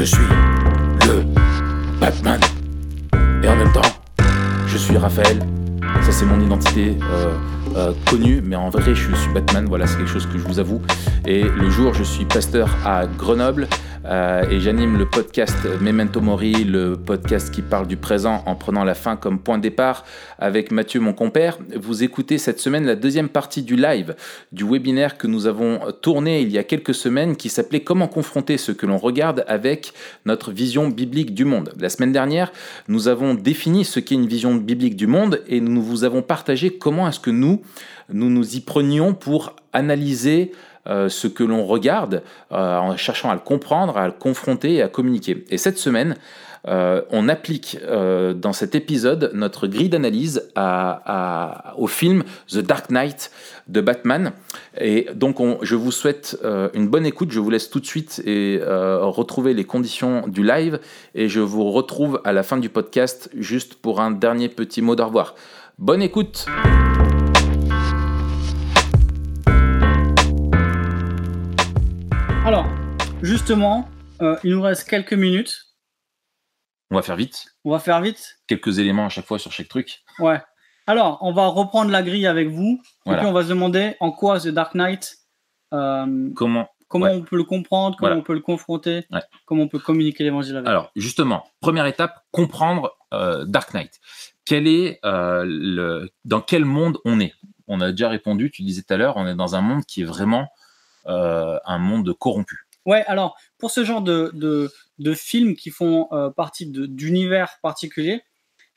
Je 0.00 0.06
suis 0.06 0.18
le 1.06 1.24
Batman. 2.00 2.40
Et 3.42 3.48
en 3.48 3.54
même 3.54 3.70
temps, 3.70 3.82
je 4.66 4.78
suis 4.78 4.96
Raphaël. 4.96 5.40
Ça, 6.00 6.10
c'est 6.10 6.24
mon 6.24 6.40
identité 6.40 6.96
euh, 7.02 7.34
euh, 7.76 7.92
connue, 8.08 8.40
mais 8.42 8.56
en 8.56 8.70
vrai, 8.70 8.94
je 8.94 9.14
suis 9.14 9.32
Batman. 9.34 9.66
Voilà, 9.68 9.86
c'est 9.86 9.98
quelque 9.98 10.08
chose 10.08 10.24
que 10.24 10.38
je 10.38 10.44
vous 10.48 10.58
avoue. 10.58 10.80
Et 11.26 11.42
le 11.42 11.68
jour, 11.68 11.92
je 11.92 12.02
suis 12.02 12.24
pasteur 12.24 12.74
à 12.82 13.06
Grenoble. 13.06 13.68
Euh, 14.06 14.48
et 14.48 14.60
j'anime 14.60 14.96
le 14.96 15.04
podcast 15.04 15.56
Memento 15.80 16.22
Mori, 16.22 16.64
le 16.64 16.96
podcast 16.96 17.52
qui 17.52 17.60
parle 17.60 17.86
du 17.86 17.98
présent 17.98 18.42
en 18.46 18.54
prenant 18.54 18.82
la 18.82 18.94
fin 18.94 19.16
comme 19.16 19.38
point 19.38 19.58
de 19.58 19.62
départ 19.62 20.06
avec 20.38 20.70
Mathieu, 20.70 21.00
mon 21.00 21.12
compère. 21.12 21.58
Vous 21.76 22.02
écoutez 22.02 22.38
cette 22.38 22.60
semaine 22.60 22.86
la 22.86 22.96
deuxième 22.96 23.28
partie 23.28 23.62
du 23.62 23.76
live, 23.76 24.16
du 24.52 24.64
webinaire 24.64 25.18
que 25.18 25.26
nous 25.26 25.46
avons 25.46 25.80
tourné 26.00 26.40
il 26.40 26.50
y 26.50 26.56
a 26.56 26.64
quelques 26.64 26.94
semaines 26.94 27.36
qui 27.36 27.50
s'appelait 27.50 27.80
Comment 27.80 28.08
confronter 28.08 28.56
ce 28.56 28.72
que 28.72 28.86
l'on 28.86 28.96
regarde 28.96 29.44
avec 29.46 29.92
notre 30.24 30.50
vision 30.50 30.88
biblique 30.88 31.34
du 31.34 31.44
monde. 31.44 31.72
La 31.78 31.90
semaine 31.90 32.12
dernière, 32.12 32.52
nous 32.88 33.08
avons 33.08 33.34
défini 33.34 33.84
ce 33.84 34.00
qu'est 34.00 34.14
une 34.14 34.26
vision 34.26 34.54
biblique 34.54 34.96
du 34.96 35.06
monde 35.06 35.42
et 35.46 35.60
nous 35.60 35.82
vous 35.82 36.04
avons 36.04 36.22
partagé 36.22 36.70
comment 36.70 37.06
est-ce 37.06 37.20
que 37.20 37.30
nous, 37.30 37.60
nous 38.12 38.30
nous 38.30 38.56
y 38.56 38.60
prenions 38.60 39.12
pour 39.12 39.56
analyser 39.72 40.52
ce 41.08 41.26
que 41.26 41.44
l'on 41.44 41.64
regarde 41.64 42.22
euh, 42.52 42.76
en 42.76 42.96
cherchant 42.96 43.30
à 43.30 43.34
le 43.34 43.40
comprendre, 43.40 43.96
à 43.96 44.06
le 44.06 44.12
confronter 44.12 44.74
et 44.74 44.82
à 44.82 44.88
communiquer. 44.88 45.44
Et 45.50 45.58
cette 45.58 45.78
semaine, 45.78 46.16
euh, 46.68 47.02
on 47.10 47.28
applique 47.28 47.78
dans 47.88 48.52
cet 48.52 48.74
épisode 48.74 49.30
notre 49.32 49.66
grille 49.66 49.88
d'analyse 49.88 50.50
au 51.78 51.86
film 51.86 52.22
The 52.48 52.58
Dark 52.58 52.90
Knight 52.90 53.30
de 53.68 53.80
Batman. 53.80 54.32
Et 54.78 55.06
donc, 55.14 55.38
je 55.62 55.74
vous 55.74 55.92
souhaite 55.92 56.38
une 56.74 56.88
bonne 56.88 57.06
écoute. 57.06 57.30
Je 57.30 57.40
vous 57.40 57.50
laisse 57.50 57.70
tout 57.70 57.80
de 57.80 57.86
suite 57.86 58.20
et 58.26 58.60
retrouver 58.62 59.54
les 59.54 59.64
conditions 59.64 60.28
du 60.28 60.44
live. 60.44 60.80
Et 61.14 61.28
je 61.28 61.40
vous 61.40 61.70
retrouve 61.70 62.20
à 62.24 62.32
la 62.32 62.42
fin 62.42 62.58
du 62.58 62.68
podcast 62.68 63.30
juste 63.38 63.76
pour 63.76 64.00
un 64.00 64.10
dernier 64.10 64.50
petit 64.50 64.82
mot 64.82 64.96
d'au 64.96 65.06
revoir. 65.06 65.34
Bonne 65.78 66.02
écoute! 66.02 66.44
Justement, 73.22 73.88
euh, 74.22 74.36
il 74.44 74.52
nous 74.52 74.62
reste 74.62 74.88
quelques 74.88 75.12
minutes. 75.12 75.66
On 76.90 76.96
va 76.96 77.02
faire 77.02 77.16
vite. 77.16 77.46
On 77.64 77.70
va 77.70 77.78
faire 77.78 78.00
vite. 78.00 78.40
Quelques 78.46 78.78
éléments 78.78 79.06
à 79.06 79.08
chaque 79.08 79.26
fois 79.26 79.38
sur 79.38 79.52
chaque 79.52 79.68
truc. 79.68 80.02
Ouais. 80.18 80.40
Alors, 80.86 81.18
on 81.20 81.32
va 81.32 81.46
reprendre 81.46 81.90
la 81.90 82.02
grille 82.02 82.26
avec 82.26 82.48
vous. 82.48 82.80
Et 83.06 83.14
puis, 83.14 83.26
on 83.26 83.32
va 83.32 83.44
se 83.44 83.48
demander 83.48 83.94
en 84.00 84.10
quoi 84.10 84.40
The 84.40 84.48
Dark 84.48 84.74
Knight. 84.74 85.18
Euh, 85.72 86.30
comment 86.34 86.68
Comment 86.88 87.06
on 87.06 87.22
peut 87.22 87.36
le 87.36 87.44
comprendre, 87.44 87.96
comment 87.96 88.16
on 88.16 88.22
peut 88.22 88.34
le 88.34 88.40
confronter, 88.40 89.06
comment 89.46 89.62
on 89.62 89.68
peut 89.68 89.78
communiquer 89.78 90.24
l'évangile 90.24 90.56
avec. 90.56 90.68
Alors, 90.68 90.90
justement, 90.96 91.44
première 91.60 91.86
étape, 91.86 92.24
comprendre 92.32 92.96
euh, 93.14 93.44
Dark 93.44 93.72
Knight. 93.74 94.00
Quel 94.44 94.66
est 94.66 94.98
le, 95.04 96.10
dans 96.24 96.40
quel 96.40 96.64
monde 96.64 96.98
on 97.04 97.20
est? 97.20 97.32
On 97.68 97.80
a 97.80 97.92
déjà 97.92 98.08
répondu, 98.08 98.50
tu 98.50 98.62
disais 98.62 98.82
tout 98.82 98.92
à 98.92 98.96
l'heure, 98.96 99.16
on 99.16 99.28
est 99.28 99.36
dans 99.36 99.54
un 99.54 99.60
monde 99.60 99.84
qui 99.84 100.00
est 100.00 100.04
vraiment 100.04 100.48
un 101.06 101.78
monde 101.78 102.12
corrompu. 102.18 102.66
Ouais, 102.86 103.04
alors 103.06 103.36
pour 103.58 103.70
ce 103.70 103.84
genre 103.84 104.02
de, 104.02 104.30
de, 104.34 105.14
films 105.14 105.54
qui 105.54 105.70
font 105.70 106.08
euh, 106.12 106.30
partie 106.30 106.66
d'univers 106.66 107.58
particuliers, 107.62 108.22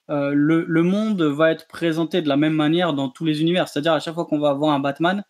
euh, 0.10 0.34
le, 0.34 0.66
le, 0.68 0.84
monde 0.84 1.22
va 1.22 1.52
être 1.52 1.68
présenté 1.68 2.22
de 2.22 2.28
la 2.28 2.36
même 2.36 2.54
manière 2.54 2.94
dans 2.94 3.10
tous 3.10 3.24
les 3.24 3.42
univers. 3.42 3.70
C'est-à-dire 3.70 3.94
à 3.94 4.00
chaque 4.00 4.14
fois 4.14 4.26
qu'on 4.26 4.40
va 4.40 4.54
voir 4.54 4.74
un 4.74 4.80
Batman, 4.80 5.24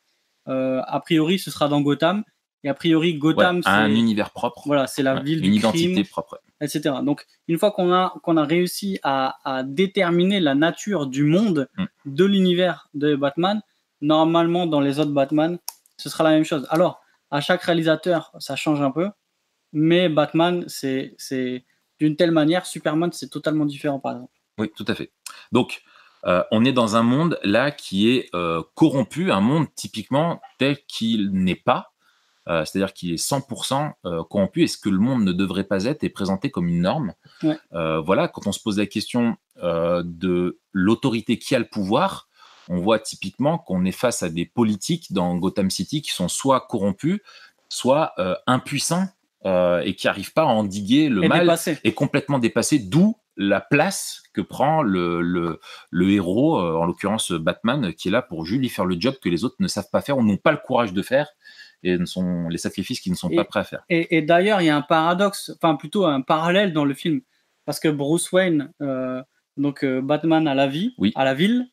a 0.45 0.99
priori 1.01 1.39
ce 1.39 1.51
sera 1.51 1.67
dans 1.67 1.81
Gotham. 1.81 2.23
Et 2.63 2.69
a 2.69 2.73
priori, 2.73 3.15
Gotham, 3.15 3.61
c'est 3.61 3.69
un 3.69 3.91
univers 3.91 4.31
propre. 4.31 4.63
Voilà, 4.65 4.87
c'est 4.87 5.03
la 5.03 5.19
ville 5.19 5.43
une 5.43 5.51
du 5.51 5.57
identité 5.57 6.03
propre, 6.05 6.39
etc. 6.61 6.95
Donc, 7.03 7.25
une 7.49 7.57
fois 7.57 7.71
qu'on 7.71 7.91
a 7.91 8.13
qu'on 8.23 8.37
a 8.37 8.45
réussi 8.45 8.99
à, 9.03 9.35
à, 9.43 9.63
déterminer 9.63 10.39
la 10.39 10.55
nature 10.55 11.07
du 11.07 11.25
monde 11.25 11.67
mm. 11.77 11.85
de 12.05 12.25
l'univers 12.25 12.87
de 12.93 13.15
Batman, 13.15 13.61
normalement 13.99 14.65
dans 14.65 14.79
les 14.79 14.99
autres 14.99 15.11
Batman, 15.11 15.57
ce 15.97 16.09
sera 16.09 16.23
la 16.23 16.29
même 16.31 16.45
chose. 16.45 16.65
Alors, 16.69 17.01
à 17.33 17.41
chaque 17.41 17.63
réalisateur, 17.63 18.31
ça 18.37 18.55
change 18.55 18.79
un 18.83 18.91
peu, 18.91 19.09
mais 19.73 20.07
Batman, 20.07 20.65
c'est 20.67 21.15
d'une 21.99 22.15
telle 22.15 22.29
manière, 22.29 22.67
Superman, 22.67 23.11
c'est 23.11 23.29
totalement 23.29 23.65
différent, 23.65 23.99
par 23.99 24.13
exemple. 24.13 24.33
Oui, 24.59 24.71
tout 24.75 24.85
à 24.87 24.93
fait. 24.93 25.11
Donc, 25.51 25.81
euh, 26.25 26.43
on 26.51 26.63
est 26.63 26.73
dans 26.73 26.95
un 26.95 27.01
monde 27.01 27.39
là 27.43 27.71
qui 27.71 28.11
est 28.11 28.29
euh, 28.35 28.61
corrompu, 28.75 29.31
un 29.31 29.41
monde 29.41 29.65
typiquement 29.73 30.41
tel 30.59 30.77
qu'il 30.85 31.31
n'est 31.31 31.55
pas, 31.55 31.93
euh, 32.47 32.65
c'est-à-dire 32.65 32.93
qu'il 32.93 33.11
est 33.11 33.15
100% 33.15 33.93
corrompu, 34.29 34.61
et 34.61 34.67
ce 34.67 34.77
que 34.77 34.89
le 34.89 34.99
monde 34.99 35.23
ne 35.23 35.31
devrait 35.31 35.63
pas 35.63 35.85
être 35.85 36.03
est 36.03 36.09
présenté 36.09 36.51
comme 36.51 36.67
une 36.67 36.81
norme? 36.81 37.15
voilà, 37.71 38.27
quand 38.27 38.45
on 38.45 38.51
se 38.51 38.61
pose 38.61 38.77
la 38.77 38.85
question 38.85 39.37
de 39.59 40.59
l'autorité 40.71 41.39
qui 41.39 41.55
a 41.55 41.59
le 41.59 41.67
pouvoir, 41.67 42.29
on 42.69 42.77
voit 42.77 42.99
typiquement 42.99 43.57
qu'on 43.57 43.85
est 43.85 43.91
face 43.91 44.23
à 44.23 44.29
des 44.29 44.45
politiques 44.45 45.11
dans 45.13 45.35
Gotham 45.37 45.69
City 45.69 46.01
qui 46.01 46.11
sont 46.11 46.27
soit 46.27 46.61
corrompus, 46.67 47.19
soit 47.73 48.13
euh, 48.19 48.35
impuissants 48.47 49.07
euh, 49.45 49.81
et 49.81 49.95
qui 49.95 50.07
n'arrivent 50.07 50.33
pas 50.33 50.43
à 50.43 50.45
endiguer 50.45 51.09
le 51.09 51.27
mal 51.27 51.49
et 51.83 51.93
complètement 51.93 52.39
dépassés, 52.39 52.79
d'où 52.79 53.17
la 53.35 53.61
place 53.61 54.21
que 54.33 54.41
prend 54.41 54.83
le, 54.83 55.21
le, 55.21 56.11
héros, 56.11 56.59
euh, 56.59 56.75
en 56.75 56.85
l'occurrence 56.85 57.31
Batman, 57.31 57.93
qui 57.93 58.09
est 58.09 58.11
là 58.11 58.21
pour 58.21 58.45
Julie 58.45 58.69
faire 58.69 58.85
le 58.85 58.95
job 58.99 59.15
que 59.21 59.29
les 59.29 59.43
autres 59.43 59.55
ne 59.59 59.67
savent 59.67 59.89
pas 59.91 60.01
faire 60.01 60.19
ou 60.19 60.23
n'ont 60.23 60.37
pas 60.37 60.51
le 60.51 60.59
courage 60.59 60.93
de 60.93 61.01
faire 61.01 61.29
et 61.81 61.97
ne 61.97 62.05
sont 62.05 62.47
les 62.47 62.59
sacrifices 62.59 63.01
qu'ils 63.01 63.11
ne 63.11 63.17
sont 63.17 63.29
pas 63.29 63.43
prêts 63.43 63.59
à 63.59 63.63
faire. 63.63 63.83
Et, 63.89 64.21
d'ailleurs, 64.21 64.61
il 64.61 64.65
y 64.65 64.69
a 64.69 64.77
un 64.77 64.81
paradoxe, 64.83 65.51
enfin 65.55 65.75
plutôt 65.75 66.05
un 66.05 66.21
parallèle 66.21 66.71
dans 66.71 66.85
le 66.85 66.93
film, 66.93 67.21
parce 67.65 67.79
que 67.81 67.89
Bruce 67.89 68.31
Wayne, 68.31 68.71
donc 69.57 69.83
Batman 69.83 70.47
à 70.47 70.53
la 70.53 70.67
vie, 70.67 70.95
à 71.15 71.25
la 71.25 71.33
ville, 71.33 71.67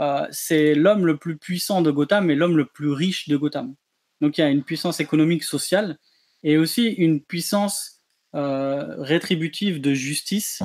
euh, 0.00 0.26
c'est 0.30 0.74
l'homme 0.74 1.06
le 1.06 1.16
plus 1.16 1.36
puissant 1.36 1.82
de 1.82 1.90
Gotham 1.90 2.30
et 2.30 2.34
l'homme 2.34 2.56
le 2.56 2.66
plus 2.66 2.90
riche 2.90 3.28
de 3.28 3.36
Gotham. 3.36 3.74
Donc 4.20 4.38
il 4.38 4.40
y 4.40 4.44
a 4.44 4.48
une 4.48 4.64
puissance 4.64 5.00
économique, 5.00 5.44
sociale 5.44 5.98
et 6.42 6.58
aussi 6.58 6.86
une 6.86 7.22
puissance 7.22 8.02
euh, 8.34 8.96
rétributive 8.98 9.80
de 9.80 9.94
justice. 9.94 10.62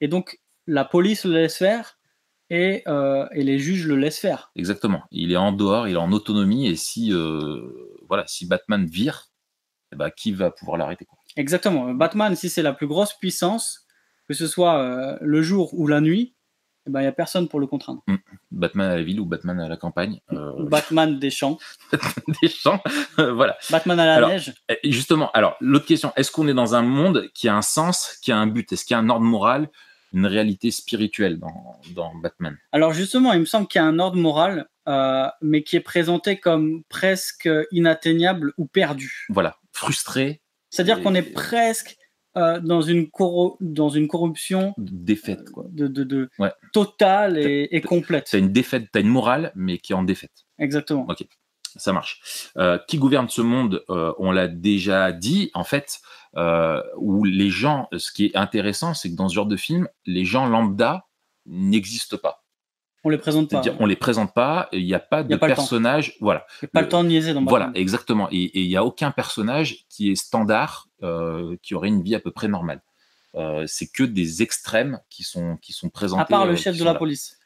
Et 0.00 0.08
donc 0.08 0.40
la 0.66 0.84
police 0.84 1.24
le 1.24 1.32
laisse 1.32 1.58
faire 1.58 1.98
et, 2.48 2.82
euh, 2.86 3.26
et, 3.32 3.42
les 3.44 3.58
juges 3.58 3.86
le 3.86 3.96
laissent 3.96 4.18
faire. 4.18 4.50
Exactement. 4.56 5.02
Il 5.10 5.32
est 5.32 5.36
en 5.36 5.52
dehors, 5.52 5.88
il 5.88 5.94
est 5.94 5.98
en 5.98 6.12
autonomie 6.12 6.66
et 6.66 6.76
si, 6.76 7.12
voilà, 8.08 8.26
si 8.26 8.46
Batman 8.46 8.86
vire, 8.86 9.28
eh 9.92 9.96
ben, 9.96 10.10
qui 10.10 10.32
va 10.32 10.50
pouvoir 10.50 10.78
l'arrêter 10.78 11.06
Exactement. 11.36 11.92
Batman, 11.94 12.36
si 12.36 12.48
c'est 12.48 12.62
la 12.62 12.72
plus 12.72 12.86
grosse 12.86 13.14
puissance, 13.14 13.86
que 14.28 14.34
ce 14.34 14.46
soit 14.46 15.18
le 15.20 15.42
jour 15.42 15.74
ou 15.74 15.86
la 15.86 16.00
nuit, 16.00 16.34
il 16.84 16.88
eh 16.88 16.98
n'y 16.98 17.04
ben, 17.04 17.08
a 17.08 17.12
personne 17.12 17.48
pour 17.48 17.60
le 17.60 17.68
contraindre. 17.68 18.02
Mm. 18.08 18.16
Batman 18.50 18.90
à 18.90 18.96
la 18.96 19.02
ville 19.02 19.20
ou 19.20 19.24
Batman 19.24 19.60
à 19.60 19.68
la 19.68 19.76
campagne 19.76 20.20
euh, 20.32 20.52
Batman 20.68 21.18
des 21.18 21.30
champs. 21.30 21.58
des 22.42 22.48
champs, 22.48 22.82
voilà. 23.16 23.56
Batman 23.70 24.00
à 24.00 24.20
la 24.20 24.28
neige. 24.28 24.52
Eh, 24.68 24.90
justement, 24.90 25.30
alors, 25.32 25.56
l'autre 25.60 25.86
question, 25.86 26.12
est-ce 26.16 26.32
qu'on 26.32 26.48
est 26.48 26.54
dans 26.54 26.74
un 26.74 26.82
monde 26.82 27.30
qui 27.34 27.48
a 27.48 27.54
un 27.54 27.62
sens, 27.62 28.18
qui 28.20 28.32
a 28.32 28.36
un 28.36 28.48
but? 28.48 28.72
Est-ce 28.72 28.84
qu'il 28.84 28.94
y 28.94 28.96
a 28.96 29.00
un 29.00 29.08
ordre 29.08 29.24
moral, 29.24 29.68
une 30.12 30.26
réalité 30.26 30.72
spirituelle 30.72 31.38
dans, 31.38 31.80
dans 31.94 32.14
Batman? 32.16 32.58
Alors, 32.72 32.92
justement, 32.92 33.32
il 33.32 33.40
me 33.40 33.44
semble 33.44 33.68
qu'il 33.68 33.80
y 33.80 33.84
a 33.84 33.86
un 33.86 34.00
ordre 34.00 34.16
moral, 34.16 34.66
euh, 34.88 35.28
mais 35.40 35.62
qui 35.62 35.76
est 35.76 35.80
présenté 35.80 36.40
comme 36.40 36.82
presque 36.88 37.48
inatteignable 37.70 38.54
ou 38.58 38.66
perdu. 38.66 39.26
Voilà, 39.28 39.56
frustré. 39.70 40.42
C'est-à-dire 40.70 41.00
qu'on 41.02 41.14
est 41.14 41.22
presque 41.22 41.96
euh, 42.36 42.60
dans, 42.60 42.80
une 42.80 43.08
dans 43.60 43.88
une 43.88 44.08
corruption 44.08 44.74
défaite 44.78 45.50
quoi. 45.50 45.66
de, 45.70 45.86
de, 45.86 46.04
de 46.04 46.30
totale 46.72 47.38
et, 47.38 47.68
et 47.70 47.80
complète. 47.80 48.28
C'est 48.28 48.38
une 48.38 48.52
défaite, 48.52 48.88
tu 48.92 48.98
as 48.98 49.02
une 49.02 49.08
morale, 49.08 49.52
mais 49.54 49.78
qui 49.78 49.92
est 49.92 49.96
en 49.96 50.02
défaite. 50.02 50.46
Exactement. 50.58 51.06
Ok, 51.08 51.26
ça 51.76 51.92
marche. 51.92 52.50
Euh, 52.56 52.78
qui 52.88 52.98
gouverne 52.98 53.28
ce 53.28 53.42
monde 53.42 53.84
euh, 53.90 54.12
On 54.18 54.30
l'a 54.32 54.48
déjà 54.48 55.12
dit, 55.12 55.50
en 55.54 55.64
fait, 55.64 56.00
où 56.96 57.24
les 57.24 57.50
gens, 57.50 57.88
ce 57.96 58.10
qui 58.12 58.26
est 58.26 58.36
intéressant, 58.36 58.94
c'est 58.94 59.10
que 59.10 59.16
dans 59.16 59.28
ce 59.28 59.34
genre 59.34 59.46
de 59.46 59.56
film, 59.56 59.88
les 60.06 60.24
gens 60.24 60.46
lambda 60.46 61.06
n'existent 61.44 62.16
pas. 62.16 62.41
On 63.04 63.10
les 63.10 63.18
présente 63.18 63.50
pas. 63.50 63.62
On 63.80 63.86
les 63.86 63.96
présente 63.96 64.32
pas. 64.32 64.68
Il 64.72 64.84
n'y 64.84 64.94
a 64.94 65.00
pas 65.00 65.22
de 65.22 65.36
personnage. 65.36 66.16
Voilà. 66.20 66.46
Il 66.62 66.66
n'y 66.66 66.68
a 66.68 66.70
pas 66.72 66.82
le, 66.82 66.88
temps 66.88 67.02
de 67.02 67.08
niaiser 67.08 67.34
dans 67.34 67.44
Voilà, 67.44 67.72
exactement. 67.74 68.28
Et 68.30 68.60
il 68.60 68.68
n'y 68.68 68.76
a 68.76 68.84
aucun 68.84 69.10
personnage 69.10 69.86
qui 69.88 70.12
est 70.12 70.14
standard, 70.16 70.88
euh, 71.02 71.56
qui 71.62 71.74
aurait 71.74 71.88
une 71.88 72.02
vie 72.02 72.14
à 72.14 72.20
peu 72.20 72.30
près 72.30 72.48
normale. 72.48 72.80
Euh, 73.34 73.64
c'est 73.66 73.86
que 73.86 74.02
des 74.02 74.42
extrêmes 74.42 75.00
qui 75.08 75.24
sont, 75.24 75.56
qui 75.56 75.72
sont 75.72 75.88
présentés. 75.88 76.22
À 76.22 76.26
part 76.26 76.46
le 76.46 76.52
euh, 76.52 76.56
chef 76.56 76.76
de 76.78 76.84
la 76.84 76.94
police. 76.94 77.38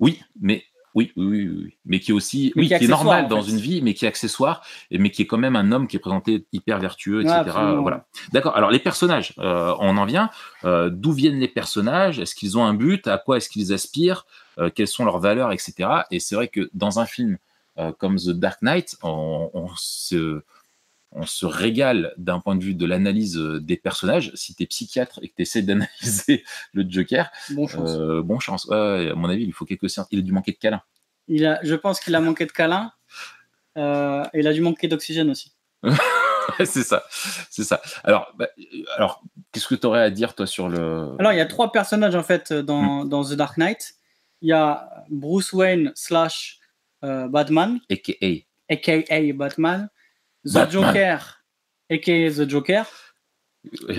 Oui, 0.00 0.20
mais 0.40 0.64
oui, 0.98 1.12
oui, 1.16 1.48
oui, 1.48 1.76
mais 1.84 2.00
qui 2.00 2.10
est 2.10 2.14
aussi, 2.14 2.52
oui, 2.56 2.68
qui 2.68 2.74
est, 2.74 2.88
normal 2.88 3.28
dans 3.28 3.42
une 3.42 3.58
vie, 3.58 3.82
mais 3.82 3.94
qui 3.94 4.04
est 4.04 4.08
accessoire, 4.08 4.62
mais 4.90 5.10
qui 5.10 5.22
est 5.22 5.26
quand 5.26 5.38
même 5.38 5.56
un 5.56 5.72
homme 5.72 5.86
qui 5.86 5.96
est 5.96 6.00
présenté 6.00 6.46
hyper 6.52 6.78
vertueux, 6.78 7.22
etc. 7.22 7.56
voilà. 7.80 8.06
D'accord. 8.32 8.56
Alors 8.56 8.70
les 8.70 8.78
personnages, 8.78 9.34
on 9.38 9.96
en 9.96 10.04
vient. 10.04 10.30
D'où 10.64 11.12
viennent 11.12 11.38
les 11.38 11.48
personnages 11.48 12.18
Est-ce 12.18 12.34
qu'ils 12.34 12.58
ont 12.58 12.64
un 12.64 12.74
but 12.74 13.06
À 13.06 13.18
quoi 13.18 13.36
est-ce 13.36 13.48
qu'ils 13.48 13.72
aspirent 13.72 14.26
euh, 14.58 14.70
quelles 14.74 14.88
sont 14.88 15.04
leurs 15.04 15.18
valeurs, 15.18 15.52
etc. 15.52 15.88
Et 16.10 16.18
c'est 16.18 16.34
vrai 16.34 16.48
que 16.48 16.68
dans 16.74 16.98
un 16.98 17.06
film 17.06 17.38
euh, 17.78 17.92
comme 17.96 18.16
The 18.16 18.30
Dark 18.30 18.60
Knight, 18.62 18.96
on, 19.02 19.68
se 19.76 20.42
on 21.12 21.24
se 21.24 21.46
régale 21.46 22.12
d'un 22.16 22.40
point 22.40 22.54
de 22.56 22.62
vue 22.62 22.74
de 22.74 22.86
l'analyse 22.86 23.36
des 23.36 23.76
personnages. 23.76 24.30
Si 24.34 24.54
tu 24.54 24.62
es 24.62 24.66
psychiatre 24.66 25.20
et 25.22 25.28
que 25.28 25.34
tu 25.34 25.42
essaies 25.42 25.62
d'analyser 25.62 26.44
le 26.72 26.84
Joker, 26.88 27.30
bon 27.50 27.66
chance. 27.66 27.96
bon 28.24 28.38
chance. 28.38 28.70
à 28.70 29.14
mon 29.14 29.28
avis, 29.28 29.44
il 29.44 29.52
faut 29.52 29.64
quelques 29.64 29.88
séances. 29.88 30.08
Il 30.10 30.18
a 30.18 30.22
dû 30.22 30.32
manquer 30.32 30.52
de 30.52 30.58
câlin. 30.58 30.82
Il 31.26 31.46
a, 31.46 31.60
je 31.62 31.74
pense 31.74 32.00
qu'il 32.00 32.14
a 32.14 32.20
manqué 32.20 32.46
de 32.46 32.52
câlin. 32.52 32.92
et 33.76 33.80
il 34.34 34.46
a 34.46 34.52
dû 34.52 34.60
manquer 34.60 34.88
d'oxygène 34.88 35.30
aussi. 35.30 35.52
c'est 36.58 36.82
ça, 36.82 37.04
c'est 37.50 37.64
ça. 37.64 37.80
Alors, 38.04 38.32
bah, 38.36 38.48
alors 38.96 39.22
qu'est-ce 39.52 39.68
que 39.68 39.74
tu 39.74 39.86
aurais 39.86 40.02
à 40.02 40.10
dire 40.10 40.34
toi 40.34 40.46
sur 40.46 40.68
le 40.68 41.14
Alors, 41.18 41.32
il 41.32 41.38
y 41.38 41.40
a 41.40 41.46
trois 41.46 41.72
personnages 41.72 42.14
en 42.14 42.22
fait 42.22 42.52
dans, 42.52 43.04
hmm. 43.04 43.08
dans 43.08 43.24
The 43.24 43.34
Dark 43.34 43.56
Knight. 43.58 43.94
Il 44.40 44.48
y 44.48 44.52
a 44.52 45.04
Bruce 45.10 45.52
Wayne 45.52 45.92
slash 45.94 46.60
euh, 47.04 47.28
Batman, 47.28 47.80
aka 47.90 48.12
aka 48.70 49.32
Batman, 49.32 49.88
The 50.52 50.70
Joker, 50.70 51.42
aka 51.90 52.30
The 52.30 52.48
Joker. 52.48 52.86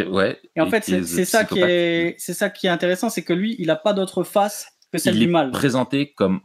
Ouais. 0.07 0.40
Et 0.56 0.62
en 0.62 0.69
fait, 0.69 0.84
c'est 0.84 1.25
ça 1.25 1.44
qui 1.44 1.60
est, 1.60 2.16
c'est 2.18 2.34
ça 2.34 2.50
qui 2.50 2.68
est 2.68 2.69
intéressant, 2.69 3.10
c'est 3.10 3.24
que 3.24 3.34
lui, 3.34 3.56
il 3.60 3.68
n'a 3.68 3.75
pas 3.75 3.94
d'autre 3.94 4.24
face 4.24 4.68
que 4.92 4.98
celle 4.98 5.19
du 5.19 5.28
mal. 5.28 5.51
Présenté 5.51 6.13
comme 6.13 6.42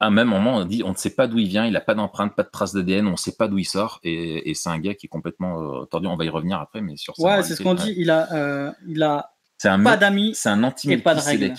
à 0.00 0.06
un 0.06 0.10
même 0.10 0.28
moment, 0.28 0.56
on 0.56 0.64
dit 0.64 0.82
on 0.82 0.90
ne 0.90 0.96
sait 0.96 1.14
pas 1.14 1.28
d'où 1.28 1.38
il 1.38 1.46
vient, 1.46 1.64
il 1.64 1.74
n'a 1.74 1.80
pas 1.80 1.94
d'empreinte, 1.94 2.34
pas 2.34 2.42
de 2.42 2.50
trace 2.50 2.72
d'ADN, 2.74 3.06
on 3.06 3.12
ne 3.12 3.16
sait 3.16 3.36
pas 3.38 3.46
d'où 3.46 3.58
il 3.58 3.64
sort, 3.64 4.00
et, 4.02 4.52
c'est 4.54 4.68
un 4.68 4.80
gars 4.80 4.94
qui 4.94 5.06
est 5.06 5.08
complètement 5.08 5.82
euh, 5.82 5.84
tordu. 5.84 6.08
On 6.08 6.16
va 6.16 6.24
y 6.24 6.28
revenir 6.28 6.58
après, 6.58 6.80
mais 6.80 6.96
sur. 6.96 7.18
Ouais, 7.20 7.42
c'est 7.44 7.54
ce 7.54 7.62
qu'on 7.62 7.74
dit. 7.74 7.94
Il 7.96 8.10
a, 8.10 8.32
euh, 8.32 8.72
il 8.88 9.02
a 9.02 9.32
pas 9.62 9.96
d'amis, 9.96 10.34
c'est 10.34 10.48
un 10.48 10.64
anti 10.64 10.96
pas 10.96 11.14
de 11.14 11.20
règles. 11.20 11.54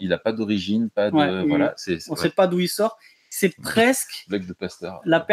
Il 0.00 0.08
n'a 0.08 0.18
pas 0.18 0.32
d'origine, 0.32 0.90
pas 0.90 1.10
de 1.10 1.46
voilà. 1.46 1.74
on 2.08 2.12
ne 2.12 2.18
sait 2.18 2.30
pas 2.30 2.46
d'où 2.46 2.60
il 2.60 2.68
sort. 2.68 2.96
C'est 3.28 3.54
presque 3.62 4.24
de 4.28 4.52
pasteur. 4.52 5.00
La, 5.04 5.26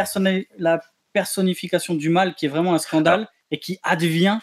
la 0.58 0.82
personnification 1.14 1.96
du 1.96 2.10
mal 2.10 2.36
qui 2.36 2.46
est 2.46 2.50
vraiment 2.50 2.74
un 2.74 2.80
scandale 2.80 3.28
et 3.52 3.60
qui 3.60 3.80
advient 3.84 4.40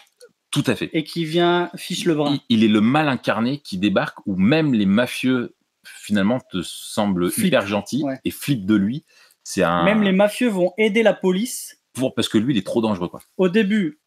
tout 0.50 0.64
à 0.66 0.74
fait. 0.74 0.88
Et 0.92 1.04
qui 1.04 1.24
vient 1.24 1.70
fiche 1.76 2.04
le 2.04 2.14
bras. 2.14 2.34
Il, 2.48 2.64
est 2.64 2.68
le 2.68 2.80
mal 2.80 3.08
incarné 3.08 3.58
qui 3.58 3.76
débarque, 3.76 4.18
où 4.26 4.36
même 4.36 4.72
les 4.72 4.86
mafieux 4.86 5.54
finalement 5.84 6.40
te 6.50 6.62
semble 6.62 7.30
hyper 7.36 7.66
gentil 7.66 8.04
et 8.24 8.30
flippe 8.30 8.64
de 8.64 8.74
lui. 8.74 9.04
C'est 9.44 9.62
un... 9.62 9.84
Même 9.84 10.02
les 10.02 10.12
mafieux 10.12 10.48
vont 10.48 10.72
aider 10.78 11.02
la 11.02 11.14
police. 11.14 11.82
Pour, 11.92 12.14
parce 12.14 12.28
que 12.28 12.38
lui, 12.38 12.54
il 12.54 12.58
est 12.58 12.66
trop 12.66 12.80
dangereux. 12.80 13.08
Quoi. 13.08 13.20
Au 13.36 13.48
début, 13.48 14.00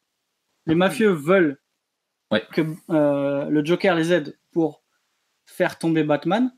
les 0.65 0.75
mafieux 0.75 1.11
veulent 1.11 1.59
que 2.51 2.61
euh, 2.89 3.45
le 3.49 3.65
Joker 3.65 3.95
les 3.95 4.13
aide 4.13 4.39
pour 4.51 4.83
faire 5.45 5.77
tomber 5.77 6.03
Batman, 6.03 6.51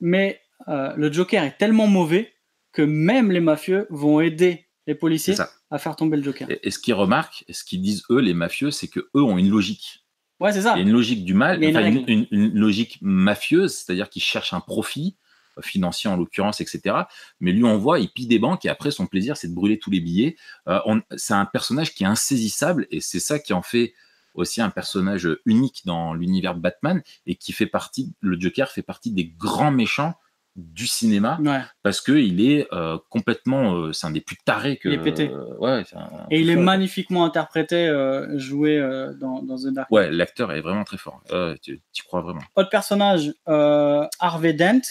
mais 0.00 0.40
euh, 0.68 0.92
le 0.96 1.10
Joker 1.10 1.42
est 1.42 1.56
tellement 1.56 1.86
mauvais 1.86 2.34
que 2.72 2.82
même 2.82 3.30
les 3.30 3.40
mafieux 3.40 3.86
vont 3.90 4.20
aider 4.20 4.63
les 4.86 4.94
policiers 4.94 5.34
à 5.70 5.78
faire 5.78 5.96
tomber 5.96 6.16
le 6.16 6.22
Joker. 6.22 6.48
Et, 6.50 6.70
ce 6.70 6.78
qu'ils 6.78 6.94
remarquent, 6.94 7.44
ce 7.50 7.64
qu'ils 7.64 7.80
disent 7.80 8.04
eux, 8.10 8.20
les 8.20 8.34
mafieux, 8.34 8.70
c'est 8.70 8.88
que 8.88 9.00
eux 9.14 9.22
ont 9.22 9.38
une 9.38 9.50
logique. 9.50 10.04
Ouais, 10.40 10.52
c'est 10.52 10.62
ça. 10.62 10.74
Il 10.74 10.78
y 10.78 10.80
a 10.80 10.82
une 10.82 10.92
logique 10.92 11.24
du 11.24 11.34
mal, 11.34 11.62
une, 11.62 12.54
logique 12.54 12.98
mafieuse, 13.00 13.74
c'est-à-dire 13.74 14.10
qu'il 14.10 14.22
cherche 14.22 14.52
un 14.52 14.60
profit 14.60 15.16
euh, 15.58 15.62
financier 15.62 16.10
en 16.10 16.16
l'occurrence, 16.16 16.60
etc. 16.60 16.96
Mais 17.40 17.52
lui, 17.52 17.64
on 17.64 17.78
voit, 17.78 18.00
il 18.00 18.10
pille 18.10 18.26
des 18.26 18.38
banques 18.38 18.64
et 18.64 18.68
après, 18.68 18.90
son 18.90 19.06
plaisir, 19.06 19.36
c'est 19.36 19.48
de 19.48 19.54
brûler 19.54 19.78
tous 19.78 19.90
les 19.90 20.00
billets. 20.00 20.36
Euh, 20.68 20.80
c'est 21.16 21.34
un 21.34 21.46
personnage 21.46 21.94
qui 21.94 22.02
est 22.02 22.08
insaisissable 22.08 22.86
et 22.90 23.00
c'est 23.00 23.20
ça 23.20 23.38
qui 23.38 23.52
en 23.52 23.62
fait 23.62 23.94
aussi 24.34 24.60
un 24.60 24.70
personnage 24.70 25.28
unique 25.46 25.82
dans 25.84 26.12
l'univers 26.12 26.56
de 26.56 26.60
Batman 26.60 27.02
et 27.26 27.36
qui 27.36 27.52
fait 27.52 27.66
partie, 27.66 28.12
le 28.20 28.38
Joker 28.38 28.70
fait 28.70 28.82
partie 28.82 29.12
des 29.12 29.26
grands 29.26 29.70
méchants 29.70 30.14
du 30.56 30.86
cinéma 30.86 31.38
parce 31.82 32.00
que 32.00 32.12
il 32.12 32.40
est 32.40 32.68
euh, 32.72 32.98
complètement 33.08 33.74
euh, 33.74 33.92
c'est 33.92 34.06
un 34.06 34.10
des 34.10 34.20
plus 34.20 34.36
tarés 34.44 34.76
que 34.76 34.88
il 34.88 34.94
est 34.94 35.02
pété. 35.02 35.30
ouais, 35.58 35.82
et 36.30 36.40
il 36.40 36.48
est 36.50 36.56
magnifiquement 36.56 37.24
interprété 37.24 37.88
euh, 37.88 38.38
joué 38.38 38.78
dans, 39.18 39.42
dans, 39.42 39.56
The 39.56 39.72
Dark 39.72 39.90
ouais 39.90 40.10
l'acteur 40.10 40.52
est 40.52 40.60
vraiment 40.60 40.84
très 40.84 40.98
fort. 40.98 41.22
Tu, 41.62 41.80
crois 42.04 42.20
vraiment. 42.20 42.42
Autre 42.54 42.70
personnage 42.70 43.32
Harvey 43.46 44.52
Dent. 44.52 44.82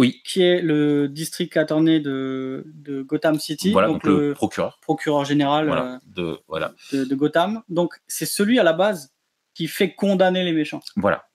Oui. 0.00 0.22
Qui 0.24 0.42
est 0.42 0.62
le 0.62 1.08
district 1.08 1.56
attorney 1.56 2.00
de, 2.00 2.64
de 2.66 3.02
Gotham 3.02 3.40
City. 3.40 3.72
Voilà 3.72 3.88
donc, 3.88 4.04
le, 4.04 4.32
procureur. 4.32 4.78
procureur 4.80 5.24
général 5.24 5.98
de 6.06 6.38
voilà. 6.46 6.72
de, 6.92 7.04
de 7.04 7.14
Gotham. 7.16 7.62
Donc 7.68 7.94
c'est 8.06 8.24
celui 8.24 8.60
à 8.60 8.62
la 8.62 8.74
base 8.74 9.12
qui 9.54 9.66
fait 9.66 9.96
condamner 9.96 10.44
les 10.44 10.52
méchants. 10.52 10.80
Voilà 10.94 11.28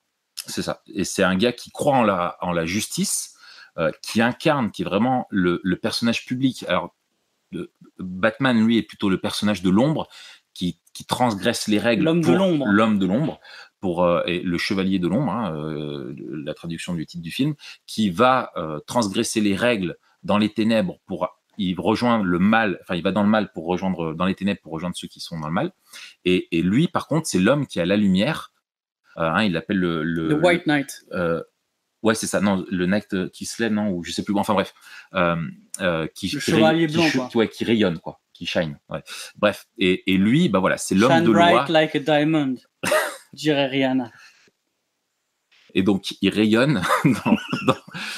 c'est 0.48 0.62
ça. 0.62 0.82
Et 0.94 1.04
c'est 1.04 1.24
un 1.24 1.36
gars 1.36 1.52
qui 1.52 1.72
croit 1.72 1.96
en 1.96 2.04
la 2.04 2.38
en 2.42 2.52
la 2.52 2.66
justice 2.66 3.36
euh, 3.80 3.92
qui 4.04 4.22
incarne, 4.22 4.70
qui 4.70 4.84
est 4.84 4.86
vraiment 4.86 5.26
le, 5.32 5.60
personnage 5.82 6.28
public. 6.28 6.64
Alors, 6.68 6.96
Batman, 7.98 8.64
lui, 8.64 8.78
est 8.78 8.84
plutôt 8.84 9.10
le 9.10 9.20
personnage 9.20 9.64
de 9.64 9.72
l'ombre, 9.72 10.08
qui, 10.54 10.80
transgresse 11.08 11.68
les 11.68 11.80
règles. 11.80 12.04
L'homme 12.04 12.22
de 12.22 12.32
l'ombre. 12.32 12.68
L'homme 12.68 13.00
de 13.00 13.08
l'ombre, 13.08 13.40
pour 13.80 14.04
euh, 14.04 14.22
et 14.28 14.42
le 14.42 14.58
chevalier 14.60 15.00
de 15.00 15.08
l'ombre, 15.08 15.32
hein, 15.32 15.56
euh, 15.56 16.14
la 16.46 16.54
traduction 16.54 16.94
du 16.94 17.08
titre 17.08 17.24
du 17.24 17.32
film, 17.32 17.56
qui 17.88 18.12
va 18.12 18.52
transgresser 18.86 19.42
les 19.42 19.56
règles 19.56 19.98
dans 20.22 20.38
les 20.38 20.50
ténèbres 20.50 21.00
pour 21.08 21.28
il 21.58 21.80
rejoint 21.80 22.24
le 22.24 22.40
mal, 22.40 22.80
enfin 22.82 22.96
il 22.96 23.04
va 23.04 23.12
dans 23.12 23.24
le 23.24 23.30
mal 23.30 23.52
pour 23.54 23.66
rejoindre 23.66 24.14
dans 24.14 24.26
les 24.26 24.36
ténèbres 24.36 24.62
pour 24.62 24.74
rejoindre 24.74 24.96
ceux 24.96 25.08
qui 25.08 25.20
sont 25.20 25.40
dans 25.40 25.48
le 25.48 25.54
mal. 25.54 25.72
Et, 26.26 26.48
lui, 26.62 26.88
par 26.88 27.08
contre, 27.08 27.28
c'est 27.28 27.40
l'homme 27.40 27.66
qui 27.66 27.80
a 27.80 27.86
la 27.88 27.98
lumière. 27.98 28.54
Hein, 29.16 29.44
il 29.44 29.54
l'appelle 29.54 29.78
le, 29.78 30.04
le, 30.04 30.34
White 30.36 30.68
Knight. 30.68 31.06
Ouais, 32.04 32.16
c'est 32.16 32.28
ça. 32.28 32.42
Non, 32.42 32.66
le 32.70 32.86
Knight 32.86 33.32
qui 33.32 33.46
se 33.46 33.64
lève, 33.64 33.72
non, 33.72 33.90
ou 33.90 34.04
je 34.04 34.12
sais 34.12 34.24
plus. 34.24 34.36
Enfin 34.36 34.54
bref, 34.54 34.74
euh, 35.14 35.38
euh, 35.82 36.08
qui, 36.14 36.30
le 36.30 36.40
chevalier 36.40 36.88
blanc, 36.88 37.10
qui, 37.30 37.38
Ouais, 37.38 37.48
qui 37.48 37.64
rayonne, 37.64 38.00
quoi, 38.00 38.20
qui 38.34 38.46
shine. 38.46 38.78
Ouais. 38.90 39.02
Bref, 39.38 39.68
et, 39.78 40.14
et, 40.14 40.18
lui, 40.18 40.50
bah 40.50 40.60
voilà, 40.60 40.78
c'est 40.78 40.96
l'homme 40.96 41.24
de 41.24 41.32
loi. 41.32 41.66
like 41.70 41.96
a 41.96 42.00
diamond, 42.00 42.56
dirait 43.34 43.68
Rihanna. 43.68 44.12
Et 45.74 45.82
donc, 45.82 46.14
il 46.22 46.30
rayonne 46.30 46.84
dans, 47.04 47.38
dans, 47.66 47.78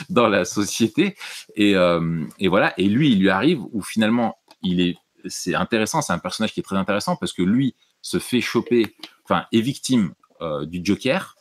dans 0.10 0.28
la 0.28 0.46
société. 0.46 1.16
Et, 1.56 1.76
euh, 1.76 2.26
et, 2.40 2.48
voilà. 2.48 2.74
Et 2.78 2.90
lui, 2.90 3.12
il 3.12 3.20
lui 3.20 3.30
arrive 3.30 3.62
où 3.72 3.82
finalement, 3.82 4.38
il 4.62 4.82
est. 4.82 4.98
C'est 5.28 5.56
intéressant. 5.56 6.02
C'est 6.02 6.14
un 6.14 6.20
personnage 6.20 6.54
qui 6.54 6.60
est 6.60 6.64
très 6.64 6.76
intéressant 6.76 7.16
parce 7.16 7.34
que 7.34 7.42
lui 7.42 7.76
se 8.02 8.20
fait 8.20 8.42
choper, 8.42 8.96
enfin, 9.24 9.46
est 9.52 9.62
victime 9.62 10.14
euh, 10.42 10.66
du 10.66 10.82
Joker 10.84 11.35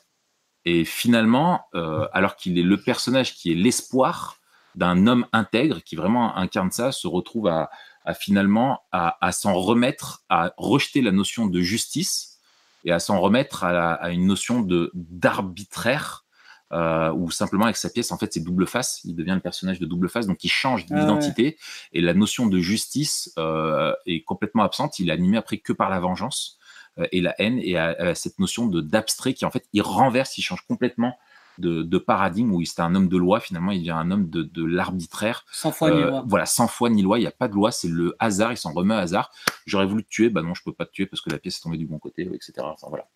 et 0.64 0.84
finalement, 0.84 1.66
euh, 1.74 2.06
alors 2.12 2.36
qu'il 2.36 2.58
est 2.58 2.62
le 2.62 2.80
personnage 2.80 3.34
qui 3.34 3.52
est 3.52 3.54
l'espoir 3.54 4.38
d'un 4.74 5.06
homme 5.06 5.26
intègre 5.32 5.80
qui 5.82 5.94
vraiment 5.94 6.36
incarne 6.36 6.70
ça, 6.70 6.90
se 6.90 7.06
retrouve 7.06 7.48
à, 7.48 7.70
finalement 8.14 8.80
à, 8.92 9.32
s'en 9.32 9.54
remettre, 9.54 10.24
à 10.28 10.52
rejeter 10.56 11.00
la 11.00 11.12
notion 11.12 11.46
de 11.46 11.60
justice 11.60 12.38
et 12.84 12.92
à 12.92 12.98
s'en 12.98 13.20
remettre 13.20 13.64
à, 13.64 14.10
une 14.10 14.26
notion 14.26 14.60
de 14.60 14.90
d'arbitraire 14.94 16.24
euh, 16.72 17.12
ou 17.12 17.30
simplement 17.30 17.64
avec 17.64 17.76
sa 17.76 17.88
pièce, 17.88 18.10
en 18.10 18.18
fait, 18.18 18.32
c'est 18.32 18.40
double 18.40 18.66
face. 18.66 19.00
Il 19.04 19.14
devient 19.14 19.34
le 19.34 19.40
personnage 19.40 19.78
de 19.78 19.86
double 19.86 20.08
face, 20.08 20.26
donc 20.26 20.42
il 20.42 20.48
change 20.50 20.86
ah 20.90 20.94
d'identité. 20.94 21.56
Et 21.92 22.00
la 22.00 22.14
notion 22.14 22.46
de 22.46 22.58
justice 22.58 23.32
euh, 23.38 23.94
est 24.06 24.24
complètement 24.24 24.64
absente. 24.64 24.98
Il 24.98 25.08
est 25.08 25.12
animé 25.12 25.36
après 25.36 25.58
que 25.58 25.72
par 25.72 25.88
la 25.88 26.00
vengeance. 26.00 26.58
Euh, 26.98 27.06
et 27.12 27.20
la 27.20 27.34
haine 27.40 27.58
et 27.62 27.76
à, 27.76 28.14
cette 28.14 28.38
notion 28.38 28.66
de 28.66 28.80
d'abstrait 28.80 29.34
qui 29.34 29.44
en 29.44 29.50
fait 29.50 29.66
il 29.72 29.82
renverse, 29.82 30.38
il 30.38 30.42
change 30.42 30.64
complètement 30.66 31.16
de, 31.58 31.98
paradigme 31.98 32.52
où 32.52 32.60
il 32.60 32.68
était 32.68 32.80
un 32.80 32.94
homme 32.94 33.08
de 33.08 33.16
loi, 33.16 33.40
finalement 33.40 33.72
il 33.72 33.78
devient 33.78 33.92
un 33.92 34.10
homme 34.10 34.28
de, 34.28 34.42
de 34.42 34.64
l'arbitraire. 34.64 35.44
Sans 35.52 35.72
foi 35.72 35.90
ni 35.90 36.02
euh, 36.02 36.10
loi. 36.10 36.24
Voilà, 36.26 36.46
sans 36.46 36.66
foi 36.66 36.90
ni 36.90 37.02
loi, 37.02 37.18
il 37.18 37.22
n'y 37.22 37.28
a 37.28 37.32
pas 37.32 37.48
de 37.48 37.54
loi, 37.54 37.70
c'est 37.70 37.88
le 37.88 38.16
hasard, 38.18 38.52
il 38.52 38.56
s'en 38.56 38.72
remet 38.72 38.94
à 38.94 38.98
hasard. 38.98 39.30
J'aurais 39.66 39.86
voulu 39.86 40.04
te 40.04 40.08
tuer, 40.08 40.30
bah 40.30 40.42
non, 40.42 40.54
je 40.54 40.62
peux 40.62 40.72
pas 40.72 40.84
te 40.84 40.92
tuer 40.92 41.06
parce 41.06 41.20
que 41.20 41.30
la 41.30 41.38
pièce 41.38 41.58
est 41.58 41.62
tombée 41.62 41.76
du 41.76 41.86
bon 41.86 41.98
côté, 41.98 42.28
etc. 42.32 42.52
Enfin, 42.58 42.88
voilà. 42.88 43.06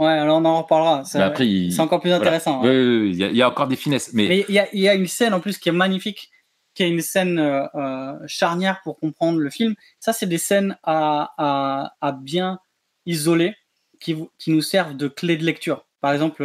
Ouais, 0.00 0.08
alors 0.08 0.38
on 0.38 0.44
en 0.44 0.62
reparlera. 0.62 1.04
C'est 1.04 1.80
encore 1.80 2.00
plus 2.00 2.12
intéressant. 2.12 2.60
Oui, 2.62 2.68
oui, 2.68 3.10
il 3.12 3.36
y, 3.36 3.42
a 3.42 3.48
encore 3.48 3.68
des 3.68 3.76
finesses. 3.76 4.10
Mais 4.12 4.44
il 4.48 4.54
y, 4.54 4.88
a 4.88 4.94
une 4.94 5.06
scène 5.06 5.34
en 5.34 5.40
plus 5.40 5.58
qui 5.58 5.68
est 5.68 5.72
magnifique, 5.72 6.30
qui 6.74 6.82
est 6.82 6.88
une 6.88 7.00
scène 7.00 7.38
euh, 7.38 8.18
charnière 8.26 8.80
pour 8.82 8.98
comprendre 8.98 9.38
le 9.38 9.50
film. 9.50 9.76
Ça, 10.00 10.12
c'est 10.12 10.26
des 10.26 10.38
scènes 10.38 10.76
à, 10.82 11.32
à, 11.38 11.94
à 12.00 12.10
bien 12.10 12.58
isolés 13.06 13.54
qui, 14.00 14.16
qui 14.38 14.50
nous 14.50 14.62
servent 14.62 14.96
de 14.96 15.08
clé 15.08 15.36
de 15.36 15.44
lecture. 15.44 15.86
Par 16.00 16.12
exemple, 16.12 16.42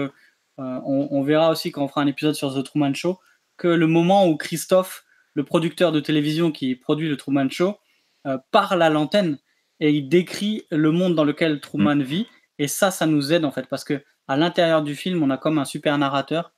euh, 0.59 0.79
on, 0.83 1.21
verra 1.23 1.51
aussi 1.51 1.71
quand 1.71 1.83
on 1.83 1.87
fera 1.87 2.01
un 2.01 2.07
épisode 2.07 2.35
sur 2.35 2.53
The 2.53 2.63
Truman 2.63 2.93
Show 2.93 3.19
que 3.57 3.67
le 3.67 3.87
moment 3.87 4.27
où 4.27 4.35
Christophe, 4.35 5.05
le 5.33 5.43
producteur 5.43 5.91
de 5.91 5.99
télévision 5.99 6.51
qui 6.51 6.75
produit 6.75 7.09
le 7.09 7.17
Truman 7.17 7.49
Show, 7.49 7.77
euh, 8.25 8.37
parle 8.51 8.81
à 8.81 8.89
l'antenne 8.89 9.37
et 9.79 9.91
il 9.91 10.09
décrit 10.09 10.63
le 10.71 10.91
monde 10.91 11.15
dans 11.15 11.23
lequel 11.23 11.61
Truman 11.61 11.95
mm. 11.95 12.03
vit. 12.03 12.27
Et 12.57 12.67
ça, 12.67 12.91
ça 12.91 13.05
nous 13.05 13.31
aide 13.31 13.45
en 13.45 13.51
fait 13.51 13.67
parce 13.67 13.83
que 13.83 14.01
à 14.27 14.37
l'intérieur 14.37 14.83
du 14.83 14.95
film, 14.95 15.23
on 15.23 15.29
a 15.29 15.37
comme 15.37 15.57
un 15.59 15.65
super 15.65 15.97
narrateur. 15.97 16.51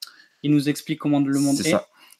Il 0.43 0.51
nous 0.51 0.67
explique 0.67 0.99
comment 0.99 1.19
le 1.19 1.39
monde 1.39 1.59
est. 1.65 1.75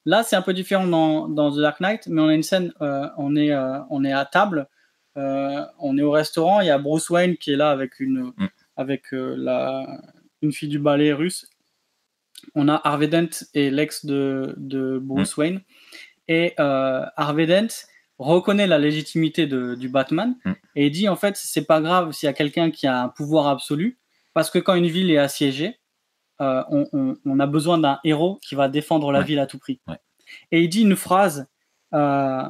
Là, 0.05 0.23
c'est 0.23 0.35
un 0.35 0.41
peu 0.41 0.53
différent 0.53 0.87
dans, 0.87 1.27
dans, 1.27 1.51
The 1.51 1.59
Dark 1.59 1.79
Knight, 1.79 2.07
mais 2.07 2.21
on 2.21 2.27
a 2.27 2.33
une 2.33 2.43
scène, 2.43 2.73
euh, 2.81 3.07
on, 3.17 3.35
est, 3.35 3.55
on 3.89 4.03
est 4.03 4.13
à 4.13 4.25
table 4.25 4.67
on 5.15 5.97
est 5.97 6.01
au 6.01 6.11
restaurant, 6.11 6.61
il 6.61 6.67
y 6.67 6.69
a 6.69 6.77
Bruce 6.77 7.09
Wayne 7.09 7.37
qui 7.37 7.51
est 7.51 7.55
là 7.55 7.71
avec 7.71 7.99
une, 7.99 8.31
mm. 8.37 8.49
avec, 8.77 9.13
euh, 9.13 9.35
la, 9.37 9.85
une 10.41 10.51
fille 10.51 10.69
du 10.69 10.79
ballet 10.79 11.13
russe. 11.13 11.49
On 12.55 12.67
a 12.67 12.81
Harvey 12.83 13.07
Dent 13.07 13.45
et 13.53 13.69
l'ex 13.69 14.05
de, 14.05 14.55
de 14.57 14.99
Bruce 14.99 15.37
mm. 15.37 15.39
Wayne. 15.39 15.61
Et 16.27 16.53
euh, 16.59 17.05
Harvey 17.15 17.45
Dent 17.45 17.73
reconnaît 18.17 18.67
la 18.67 18.79
légitimité 18.79 19.47
de, 19.47 19.75
du 19.75 19.89
Batman 19.89 20.35
mm. 20.45 20.51
et 20.75 20.89
dit 20.89 21.09
en 21.09 21.15
fait 21.15 21.35
c'est 21.37 21.65
pas 21.65 21.81
grave 21.81 22.11
s'il 22.11 22.27
y 22.27 22.29
a 22.29 22.33
quelqu'un 22.33 22.71
qui 22.71 22.87
a 22.87 23.01
un 23.01 23.09
pouvoir 23.09 23.47
absolu 23.47 23.99
parce 24.33 24.49
que 24.49 24.59
quand 24.59 24.75
une 24.75 24.87
ville 24.87 25.11
est 25.11 25.17
assiégée, 25.17 25.79
euh, 26.39 26.63
on, 26.69 27.39
a 27.39 27.45
besoin 27.45 27.77
d'un 27.77 27.99
héros 28.03 28.39
qui 28.41 28.55
va 28.55 28.67
défendre 28.67 29.11
la 29.11 29.21
ville 29.21 29.39
à 29.39 29.45
tout 29.45 29.59
prix. 29.59 29.79
Et 30.51 30.61
il 30.61 30.69
dit 30.69 30.81
une 30.81 30.95
phrase 30.95 31.47
euh, 31.93 32.43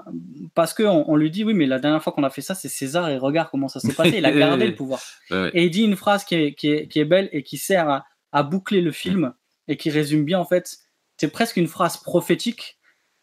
parce 0.54 0.74
qu'on 0.76 1.04
on 1.08 1.16
lui 1.16 1.32
dit 1.32 1.44
oui 1.44 1.56
mais 1.56 1.66
la 1.66 1.80
dernière 1.80 2.04
fois 2.04 2.14
qu'on 2.14 2.24
a 2.24 2.30
fait 2.30 2.42
ça 2.42 2.54
c'est 2.54 2.70
César 2.70 3.10
et 3.10 3.18
regarde 3.18 3.50
comment 3.50 3.68
ça 3.68 3.80
s'est 3.80 3.94
passé. 3.94 4.18
Il 4.18 4.26
a 4.26 4.32
gardé 4.38 4.68
le 4.68 4.76
pouvoir. 4.76 5.00
et 5.32 5.66
il 5.66 5.72
dit 5.72 5.84
une 5.84 5.96
phrase 5.96 6.24
qui 6.24 6.36
est, 6.36 6.54
qui 6.54 6.70
est, 6.70 6.88
qui 6.88 7.00
est 7.00 7.06
belle 7.06 7.30
et 7.32 7.42
qui 7.42 7.58
sert 7.58 8.04
à, 8.32 8.44
boucler 8.44 8.82
le 8.82 8.92
film 8.92 9.34
et 9.68 9.78
qui 9.78 9.90
résume 9.90 10.26
bien 10.26 10.40
en 10.40 10.46
fait 10.46 10.78
c'est 11.18 11.32
presque 11.32 11.58
une 11.58 11.68
phrase 11.68 11.98
prophétique 11.98 12.78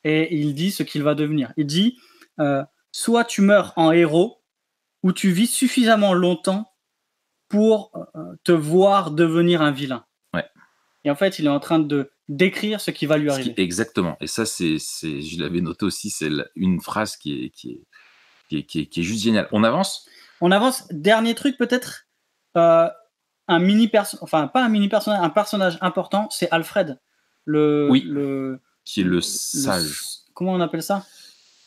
et 0.05 0.37
il 0.37 0.55
dit 0.55 0.71
ce 0.71 0.83
qu'il 0.83 1.03
va 1.03 1.15
devenir. 1.15 1.53
Il 1.57 1.67
dit 1.67 1.99
euh, 2.41 2.65
soit 2.93 3.25
tu 3.25 3.41
meurs 3.41 3.73
en 3.77 3.93
héros 3.93 4.43
ou 5.03 5.13
tu 5.13 5.31
vis 5.31 5.47
suffisamment 5.47 6.15
longtemps 6.15 6.73
pour 7.49 7.93
euh, 7.95 8.35
te 8.45 8.53
voir 8.53 9.13
devenir 9.13 9.63
un 9.63 9.71
vilain. 9.71 10.05
Et 11.05 11.11
en 11.11 11.15
fait 11.15 11.39
il 11.39 11.47
est 11.47 11.51
en 11.51 11.61
train 11.61 11.79
de 11.79 12.11
décrire 12.28 12.80
ce 12.80 12.90
qui 12.90 13.06
va 13.06 13.16
lui 13.16 13.30
arriver. 13.30 13.54
exactement. 13.56 14.16
Et 14.20 14.26
ça, 14.26 14.47
c'est, 14.47 14.78
je 14.78 15.40
l'avais 15.40 15.61
noté 15.61 15.85
aussi, 15.85 16.11
c'est 16.11 16.30
une 16.56 16.80
phrase 16.80 17.16
qui 17.16 17.44
est, 17.44 17.50
qui 17.50 17.70
est, 17.70 17.82
qui 18.49 18.78
est, 18.80 18.87
qui 18.87 19.00
est, 19.00 19.02
juste 19.02 19.23
géniale. 19.23 19.49
On 19.52 19.64
avance? 19.64 20.08
On 20.40 20.50
avance. 20.50 20.87
Dernier 20.90 21.35
truc, 21.35 21.56
peut-être, 21.56 22.06
euh, 22.56 22.88
un 23.49 23.58
mini 23.58 23.88
personnage, 23.88 24.23
enfin, 24.23 24.47
pas 24.47 24.64
un 24.64 24.68
mini 24.68 24.88
personnage, 24.88 25.20
un 25.23 25.30
personnage 25.30 25.78
important, 25.80 26.28
c'est 26.30 26.50
Alfred. 26.50 27.00
Le, 27.44 27.88
oui. 27.90 28.04
Le, 28.06 28.61
qui 28.85 29.00
est 29.00 29.04
le 29.04 29.20
sage. 29.20 30.00
comment 30.35 30.52
on 30.52 30.61
appelle 30.61 30.82
ça? 30.82 31.06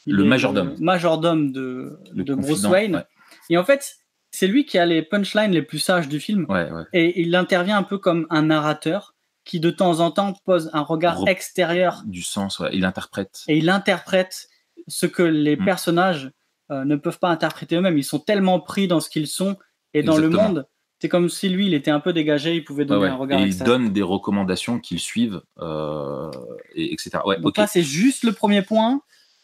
Le 0.05 0.23
majordome. 0.23 0.75
Le 0.77 0.83
majordome 0.83 1.51
de, 1.51 1.99
de 2.13 2.33
Bruce 2.33 2.63
Wayne. 2.65 3.03
Et 3.49 3.57
en 3.57 3.63
fait, 3.63 3.97
c'est 4.31 4.47
lui 4.47 4.65
qui 4.65 4.77
a 4.77 4.85
les 4.85 5.01
punchlines 5.01 5.51
les 5.51 5.61
plus 5.61 5.79
sages 5.79 6.07
du 6.07 6.19
film. 6.19 6.47
Et 6.93 7.21
il 7.21 7.35
intervient 7.35 7.77
un 7.77 7.83
peu 7.83 7.97
comme 7.97 8.25
un 8.29 8.43
narrateur 8.43 9.10
qui 9.43 9.59
de 9.59 9.71
temps 9.71 9.99
en 9.99 10.11
temps 10.11 10.33
pose 10.45 10.69
un 10.73 10.81
regard 10.81 11.27
extérieur. 11.27 12.03
Du 12.05 12.21
sens, 12.21 12.61
il 12.71 12.85
interprète. 12.85 13.41
Et 13.47 13.57
il 13.57 13.69
interprète 13.69 14.47
ce 14.87 15.05
que 15.05 15.23
les 15.23 15.55
mm. 15.55 15.65
personnages 15.65 16.31
euh, 16.71 16.85
ne 16.85 16.95
peuvent 16.95 17.19
pas 17.19 17.29
interpréter 17.29 17.75
eux-mêmes. 17.75 17.97
Ils 17.97 18.03
sont 18.03 18.19
tellement 18.19 18.59
pris 18.59 18.87
dans 18.87 18.99
ce 18.99 19.09
qu'ils 19.09 19.27
sont 19.27 19.57
et 19.93 20.03
dans 20.03 20.17
le 20.17 20.29
monde. 20.29 20.67
C'est 20.99 21.09
comme 21.09 21.29
si 21.29 21.49
lui, 21.49 21.65
il 21.65 21.73
était 21.73 21.89
un 21.89 21.99
peu 21.99 22.13
dégagé, 22.13 22.55
il 22.55 22.63
pouvait 22.63 22.85
donner 22.85 23.07
un 23.07 23.15
regard. 23.15 23.39
Et 23.39 23.45
il 23.45 23.57
donne 23.57 23.91
des 23.91 24.03
recommandations 24.03 24.79
qu'ils 24.79 24.99
suivent, 24.99 25.41
euh, 25.59 26.29
et, 26.75 26.93
etc. 26.93 27.17
Ouais, 27.25 27.39
Donc 27.39 27.57
là, 27.57 27.65
c'est 27.65 27.81
juste 27.81 28.23
le 28.23 28.33
premier 28.33 28.61
point. 28.61 29.01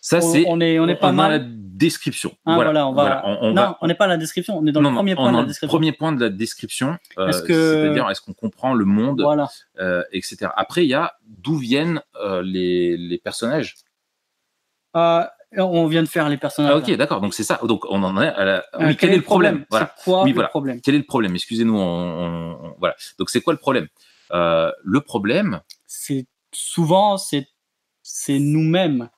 Ça, 0.07 0.21
c'est. 0.21 0.45
On 0.47 0.61
est, 0.61 0.79
on 0.79 0.87
est 0.87 0.95
pas 0.95 1.11
mal. 1.11 1.31
la 1.31 1.39
description. 1.39 2.31
Ah, 2.45 2.55
voilà, 2.55 2.87
on 2.87 2.93
va. 2.93 3.23
non, 3.51 3.75
on 3.81 3.87
n'est 3.87 3.93
pas 3.93 4.05
à 4.05 4.07
la 4.07 4.15
description. 4.15 4.57
On 4.57 4.65
est 4.65 4.71
dans 4.71 4.79
le 4.79 4.93
premier 4.93 5.15
point 5.15 5.33
de 5.33 5.37
la 5.37 5.43
description. 5.43 5.67
Premier 5.67 5.91
point 5.91 6.13
de 6.13 6.21
la 6.21 6.29
description. 6.29 6.97
Euh, 7.17 7.33
c'est-à-dire, 7.33 8.09
est-ce 8.09 8.21
qu'on 8.21 8.33
comprend 8.33 8.73
le 8.73 8.85
monde, 8.85 9.21
voilà. 9.21 9.49
euh, 9.79 10.03
etc. 10.13 10.49
Après, 10.55 10.85
il 10.85 10.87
y 10.87 10.93
a 10.93 11.15
d'où 11.25 11.57
viennent 11.57 12.01
euh, 12.21 12.41
les, 12.41 12.95
les, 12.95 13.17
personnages. 13.17 13.75
Euh, 14.95 15.25
on 15.57 15.87
vient 15.87 16.03
de 16.03 16.07
faire 16.07 16.29
les 16.29 16.37
personnages. 16.37 16.71
Ah, 16.73 16.77
ok, 16.77 16.89
d'accord. 16.95 17.19
Donc 17.19 17.33
c'est 17.33 17.43
ça. 17.43 17.59
Donc 17.63 17.83
on 17.89 18.01
en 18.01 18.21
est 18.21 18.29
à 18.29 18.45
la. 18.45 18.63
Oui, 18.79 18.95
quel, 18.95 19.11
est 19.11 19.17
le 19.17 19.23
problème, 19.23 19.65
Voilà. 19.69 19.93
Quoi 20.05 20.23
oui, 20.23 20.31
le 20.31 20.47
problème? 20.47 20.79
Quel 20.79 20.95
est 20.95 20.99
le 20.99 21.03
problème? 21.03 21.35
Excusez-nous. 21.35 21.77
On, 21.77 22.75
Voilà. 22.79 22.95
Donc 23.19 23.29
c'est 23.29 23.41
quoi 23.41 23.51
le 23.51 23.59
problème? 23.59 23.87
Le 24.31 24.99
problème. 24.99 25.59
C'est 25.85 26.27
souvent 26.53 27.17
c'est 27.17 27.49
c'est 28.03 28.39
nous-mêmes 28.39 29.09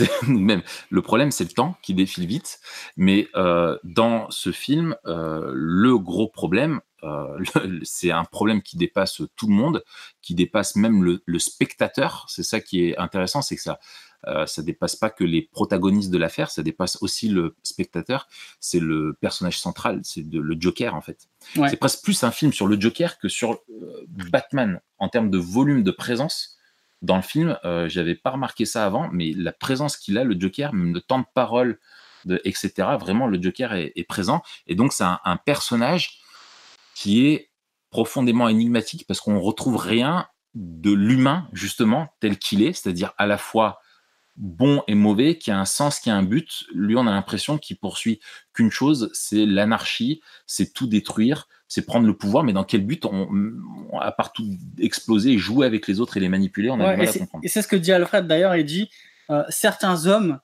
même 0.28 0.62
le 0.90 1.02
problème, 1.02 1.30
c'est 1.30 1.44
le 1.44 1.50
temps 1.50 1.76
qui 1.82 1.94
défile 1.94 2.26
vite. 2.26 2.60
Mais 2.96 3.28
euh, 3.36 3.78
dans 3.84 4.30
ce 4.30 4.52
film, 4.52 4.96
euh, 5.06 5.52
le 5.54 5.98
gros 5.98 6.28
problème, 6.28 6.80
euh, 7.04 7.38
c'est 7.82 8.10
un 8.10 8.24
problème 8.24 8.62
qui 8.62 8.76
dépasse 8.76 9.22
tout 9.36 9.46
le 9.46 9.54
monde, 9.54 9.84
qui 10.22 10.34
dépasse 10.34 10.76
même 10.76 11.02
le, 11.02 11.38
spectateur. 11.38 12.26
C'est 12.28 12.42
ça 12.42 12.60
qui 12.60 12.84
est 12.84 12.98
intéressant, 12.98 13.42
c'est 13.42 13.56
que 13.56 13.62
ça, 13.62 13.78
ça 14.46 14.62
dépasse 14.62 14.96
pas 14.96 15.10
que 15.10 15.22
les 15.22 15.42
protagonistes 15.42 16.10
de 16.10 16.18
l'affaire, 16.18 16.50
ça 16.50 16.64
dépasse 16.64 16.98
aussi 17.02 17.28
le 17.28 17.54
spectateur. 17.62 18.26
C'est 18.58 18.80
le 18.80 19.16
personnage 19.20 19.60
central, 19.60 20.00
c'est 20.02 20.24
le 20.26 20.56
Joker 20.58 20.96
en 20.96 21.00
fait. 21.00 21.28
C'est 21.54 21.76
presque 21.76 22.02
plus 22.02 22.24
un 22.24 22.32
film 22.32 22.52
sur 22.52 22.66
le 22.66 22.80
Joker 22.80 23.18
que 23.20 23.28
sur 23.28 23.60
Batman 24.08 24.80
en 24.98 25.08
termes 25.08 25.30
de 25.30 25.38
volume 25.38 25.84
de 25.84 25.92
présence 25.92 26.57
dans 27.02 27.16
le 27.16 27.22
film, 27.22 27.58
euh, 27.64 27.88
j'avais 27.88 28.14
pas 28.14 28.30
remarqué 28.30 28.64
ça 28.64 28.84
avant, 28.84 29.08
mais 29.12 29.32
la 29.36 29.52
présence 29.52 29.96
qu'il 29.96 30.18
a, 30.18 30.24
le 30.24 30.38
Joker, 30.38 30.72
même 30.72 30.94
le 30.94 31.00
temps 31.00 31.20
de 31.20 31.26
parole, 31.34 31.78
de, 32.24 32.40
etc., 32.44 32.72
vraiment, 32.98 33.26
le 33.26 33.40
Joker 33.40 33.72
est, 33.74 34.06
présent. 34.08 34.42
Et 34.66 34.74
donc, 34.74 34.92
c'est 34.92 35.04
un, 35.04 35.36
personnage 35.44 36.18
qui 36.94 37.26
est 37.26 37.50
profondément 37.90 38.48
énigmatique 38.48 39.06
parce 39.06 39.20
qu'on 39.20 39.40
retrouve 39.40 39.76
rien 39.76 40.26
de 40.54 40.92
l'humain, 40.92 41.48
justement, 41.52 42.08
tel 42.20 42.38
qu'il 42.38 42.62
est, 42.62 42.72
c'est-à-dire 42.72 43.12
à 43.16 43.26
la 43.26 43.38
fois 43.38 43.80
bon 44.38 44.82
et 44.86 44.94
mauvais, 44.94 45.36
qui 45.36 45.50
a 45.50 45.58
un 45.58 45.64
sens, 45.64 46.00
qui 46.00 46.10
a 46.10 46.16
un 46.16 46.22
but. 46.22 46.64
Lui, 46.72 46.96
on 46.96 47.06
a 47.06 47.10
l'impression 47.10 47.58
qu'il 47.58 47.76
poursuit 47.76 48.20
qu'une 48.54 48.70
chose, 48.70 49.10
c'est 49.12 49.44
l'anarchie, 49.44 50.20
c'est 50.46 50.72
tout 50.72 50.86
détruire, 50.86 51.48
c'est 51.66 51.84
prendre 51.84 52.06
le 52.06 52.16
pouvoir, 52.16 52.44
mais 52.44 52.52
dans 52.52 52.64
quel 52.64 52.86
but 52.86 53.04
on, 53.04 53.28
à 54.00 54.12
part 54.12 54.32
tout 54.32 54.48
exploser 54.78 55.32
et 55.32 55.38
jouer 55.38 55.66
avec 55.66 55.86
les 55.86 56.00
autres 56.00 56.16
et 56.16 56.20
les 56.20 56.28
manipuler, 56.28 56.70
on 56.70 56.80
a 56.80 56.96
mal 56.96 57.08
à 57.08 57.12
comprendre. 57.12 57.44
Et 57.44 57.48
c'est 57.48 57.62
ce 57.62 57.68
que 57.68 57.76
dit 57.76 57.92
Alfred 57.92 58.26
d'ailleurs, 58.26 58.56
il 58.56 58.64
dit 58.64 58.90
euh, 59.30 59.42
certains 59.50 60.06
hommes 60.06 60.40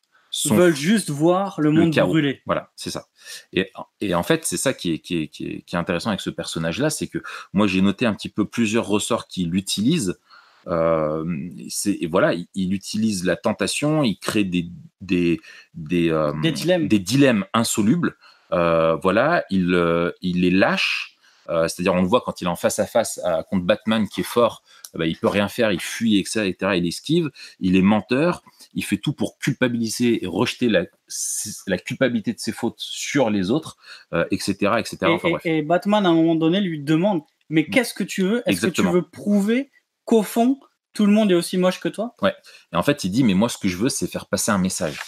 veulent 0.46 0.74
juste 0.74 1.10
voir 1.10 1.60
le 1.60 1.70
monde 1.70 1.94
brûler. 1.94 2.42
Voilà, 2.44 2.70
c'est 2.76 2.90
ça. 2.90 3.06
Et, 3.52 3.70
et, 4.00 4.14
en 4.14 4.22
fait, 4.22 4.44
c'est 4.44 4.56
ça 4.56 4.74
qui 4.74 4.94
est, 4.94 4.98
qui, 4.98 5.22
est, 5.22 5.28
qui, 5.28 5.46
est, 5.46 5.62
qui 5.62 5.76
est 5.76 5.78
intéressant 5.78 6.10
avec 6.10 6.20
ce 6.20 6.30
personnage-là, 6.30 6.90
c'est 6.90 7.06
que 7.06 7.18
moi 7.52 7.66
j'ai 7.66 7.80
noté 7.80 8.04
un 8.04 8.14
petit 8.14 8.28
peu 8.28 8.44
plusieurs 8.44 8.86
ressorts 8.86 9.28
qui 9.28 9.44
l'utilisent. 9.44 10.18
Euh, 10.66 11.24
et 11.86 12.06
voilà, 12.06 12.34
il, 12.54 12.72
utilise 12.72 13.24
la 13.24 13.36
tentation, 13.36 14.02
il 14.02 14.18
crée 14.18 14.44
des, 14.44 14.68
des, 15.00 15.40
des, 15.74 16.10
euh, 16.10 16.32
des, 16.42 16.52
dilemmes. 16.98 17.44
insolubles. 17.52 18.16
Euh, 18.52 18.96
voilà, 18.96 19.44
il, 19.50 19.74
euh, 19.74 20.12
il 20.22 20.42
les 20.42 20.50
lâche 20.50 21.10
c'est-à-dire, 21.46 21.92
on 21.92 22.00
le 22.00 22.08
voit 22.08 22.22
quand 22.22 22.40
il 22.40 22.44
est 22.46 22.48
en 22.48 22.56
face 22.56 22.78
à 22.78 22.86
face 22.86 23.20
contre 23.50 23.66
Batman 23.66 24.08
qui 24.08 24.22
est 24.22 24.24
fort, 24.24 24.62
il 24.94 24.98
bah, 24.98 25.06
il 25.06 25.14
peut 25.14 25.28
rien 25.28 25.48
faire, 25.48 25.72
il 25.72 25.80
fuit, 25.80 26.18
etc., 26.18 26.54
Il 26.74 26.86
esquive, 26.86 27.30
il 27.60 27.76
est 27.76 27.82
menteur, 27.82 28.42
il 28.72 28.82
fait 28.82 28.96
tout 28.96 29.12
pour 29.12 29.36
culpabiliser 29.38 30.24
et 30.24 30.26
rejeter 30.26 30.70
la, 30.70 30.86
la 31.66 31.76
culpabilité 31.76 32.32
de 32.32 32.38
ses 32.38 32.52
fautes 32.52 32.78
sur 32.78 33.28
les 33.28 33.50
autres, 33.50 33.76
etc., 34.30 34.76
etc. 34.78 35.18
Et, 35.44 35.60
Batman, 35.60 36.06
à 36.06 36.08
un 36.08 36.14
moment 36.14 36.34
donné, 36.34 36.62
lui 36.62 36.80
demande 36.80 37.20
Mais 37.50 37.66
mm. 37.68 37.70
qu'est-ce 37.74 37.92
que 37.92 38.04
tu 38.04 38.22
veux? 38.22 38.42
Est-ce 38.46 38.64
que 38.64 38.70
tu 38.70 38.80
veux 38.80 39.02
prouver 39.02 39.70
qu'au 40.04 40.22
fond, 40.22 40.58
tout 40.92 41.06
le 41.06 41.12
monde 41.12 41.30
est 41.30 41.34
aussi 41.34 41.58
moche 41.58 41.80
que 41.80 41.88
toi 41.88 42.14
Ouais. 42.22 42.34
Et 42.72 42.76
en 42.76 42.82
fait, 42.82 43.04
il 43.04 43.10
dit 43.10 43.24
Mais 43.24 43.34
moi, 43.34 43.48
ce 43.48 43.58
que 43.58 43.68
je 43.68 43.76
veux, 43.76 43.88
c'est 43.88 44.06
faire 44.06 44.26
passer 44.26 44.50
un 44.50 44.58
message. 44.58 44.98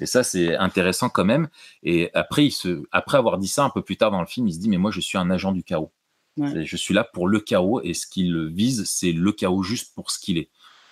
Et 0.00 0.06
ça, 0.06 0.22
c'est 0.22 0.56
intéressant 0.56 1.08
quand 1.08 1.24
même. 1.24 1.48
Et 1.82 2.10
après, 2.14 2.46
il 2.46 2.50
se, 2.50 2.82
après 2.92 3.18
avoir 3.18 3.38
dit 3.38 3.48
ça 3.48 3.64
un 3.64 3.70
peu 3.70 3.82
plus 3.82 3.96
tard 3.96 4.10
dans 4.10 4.20
le 4.20 4.26
film, 4.26 4.48
il 4.48 4.54
se 4.54 4.58
dit, 4.58 4.68
mais 4.68 4.78
moi, 4.78 4.90
je 4.90 5.00
suis 5.00 5.18
un 5.18 5.30
agent 5.30 5.52
du 5.52 5.62
chaos. 5.62 5.92
Je 6.36 6.76
suis 6.76 6.94
là 6.94 7.04
pour 7.04 7.28
le 7.28 7.38
chaos 7.38 7.82
et 7.82 7.92
ce 7.92 8.06
qu'il 8.06 8.46
vise, 8.46 8.84
c'est 8.84 9.12
le 9.12 9.30
chaos 9.32 9.62
juste 9.62 9.94
pour 9.94 10.10
ce 10.10 10.18
qu'il 10.18 10.38
est. 10.38 10.48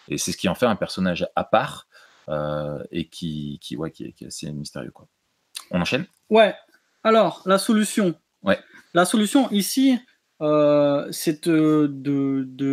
Et 0.09 0.19
c'est 0.19 0.33
ce 0.33 0.37
qui 0.37 0.49
en 0.49 0.55
fait 0.55 0.67
un 0.67 0.76
personnage 0.76 1.26
à 1.37 1.45
part 1.45 1.87
euh, 2.28 2.83
et 2.90 3.09
qui, 3.09 3.59
qui, 3.62 3.75
ouais, 3.76 3.90
qui, 3.90 4.05
est, 4.05 4.26
assez 4.26 4.50
mystérieux. 4.52 4.90
Quoi. 4.90 5.09
On 5.71 5.81
enchaîne? 5.81 6.05
Ouais. 6.28 6.55
Alors, 7.02 7.43
la 7.47 7.57
solution. 7.57 8.14
Ouais. 8.43 8.59
La 8.93 9.07
solution 9.07 9.50
ici, 9.50 9.99
euh, 10.40 11.09
c'est 11.11 11.49
de, 11.49 11.87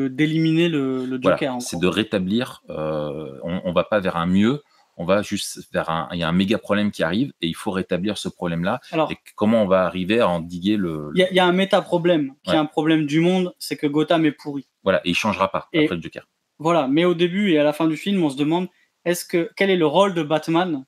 d'éliminer 0.07 0.69
le, 0.69 1.05
le, 1.05 1.19
Joker. 1.21 1.61
c'est 1.61 1.79
de 1.79 1.87
rétablir. 1.87 2.61
Euh, 2.69 3.39
on, 3.43 3.69
ne 3.69 3.73
va 3.73 3.83
pas 3.83 3.99
vers 3.99 4.17
un 4.17 4.27
mieux, 4.27 4.61
on 4.97 5.05
va 5.05 5.21
juste 5.21 5.61
vers 5.73 5.89
un, 5.89 6.07
il 6.13 6.19
y 6.19 6.23
a 6.23 6.27
un 6.27 6.31
méga 6.31 6.57
problème 6.57 6.91
qui 6.91 7.03
arrive 7.03 7.33
et 7.41 7.47
il 7.47 7.55
faut 7.55 7.71
rétablir 7.71 8.17
ce 8.17 8.29
problème-là. 8.29 8.79
Et 9.09 9.17
comment 9.35 9.63
on 9.63 9.67
va 9.67 9.85
arriver 9.85 10.19
à 10.19 10.29
endiguer 10.29 10.77
le. 10.77 11.11
Il 11.15 11.27
y, 11.31 11.39
a 11.39 11.45
un 11.45 11.53
méta-problème 11.53 12.33
qui 12.43 12.51
est 12.51 12.57
un 12.57 12.65
problème 12.65 13.05
du 13.05 13.19
monde, 13.19 13.53
c'est 13.59 13.77
que 13.77 13.87
Gotham 13.87 14.25
est 14.25 14.31
pourri. 14.31 14.67
Voilà, 14.83 15.01
et 15.05 15.09
il 15.09 15.15
changera 15.15 15.51
pas 15.51 15.67
après 15.73 15.95
le 15.95 16.01
Joker. 16.01 16.27
Voilà, 16.59 16.87
mais 16.87 17.03
au 17.03 17.13
début 17.13 17.51
et 17.51 17.59
à 17.59 17.63
la 17.63 17.73
fin 17.73 17.87
du 17.87 17.97
film, 17.97 18.23
on 18.23 18.29
se 18.29 18.37
demande 18.37 18.67
est-ce 19.03 19.25
que 19.25 19.51
quel 19.55 19.69
est 19.69 19.75
le 19.75 19.85
rôle 19.85 20.13
de 20.13 20.23
Batman 20.23 20.85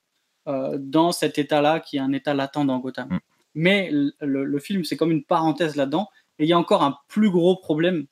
euh, 0.47 0.77
dans 0.79 1.11
cet 1.11 1.37
état-là 1.37 1.79
qui 1.79 1.97
est 1.97 1.99
un 1.99 2.13
état 2.13 2.33
latent 2.33 2.65
dans 2.65 2.79
Gotham? 2.79 3.09
Mm. 3.09 3.19
Mais 3.55 3.89
le, 3.91 4.59
film, 4.59 4.83
c'est 4.83 4.97
comme 4.97 5.11
une 5.11 5.23
parenthèse 5.23 5.75
là-dedans. 5.75 6.09
Et 6.39 6.45
il 6.45 6.47
y 6.47 6.53
a 6.53 6.57
encore 6.57 6.83
un 6.83 6.97
plus 7.07 7.29
gros 7.29 7.55
problème 7.55 8.05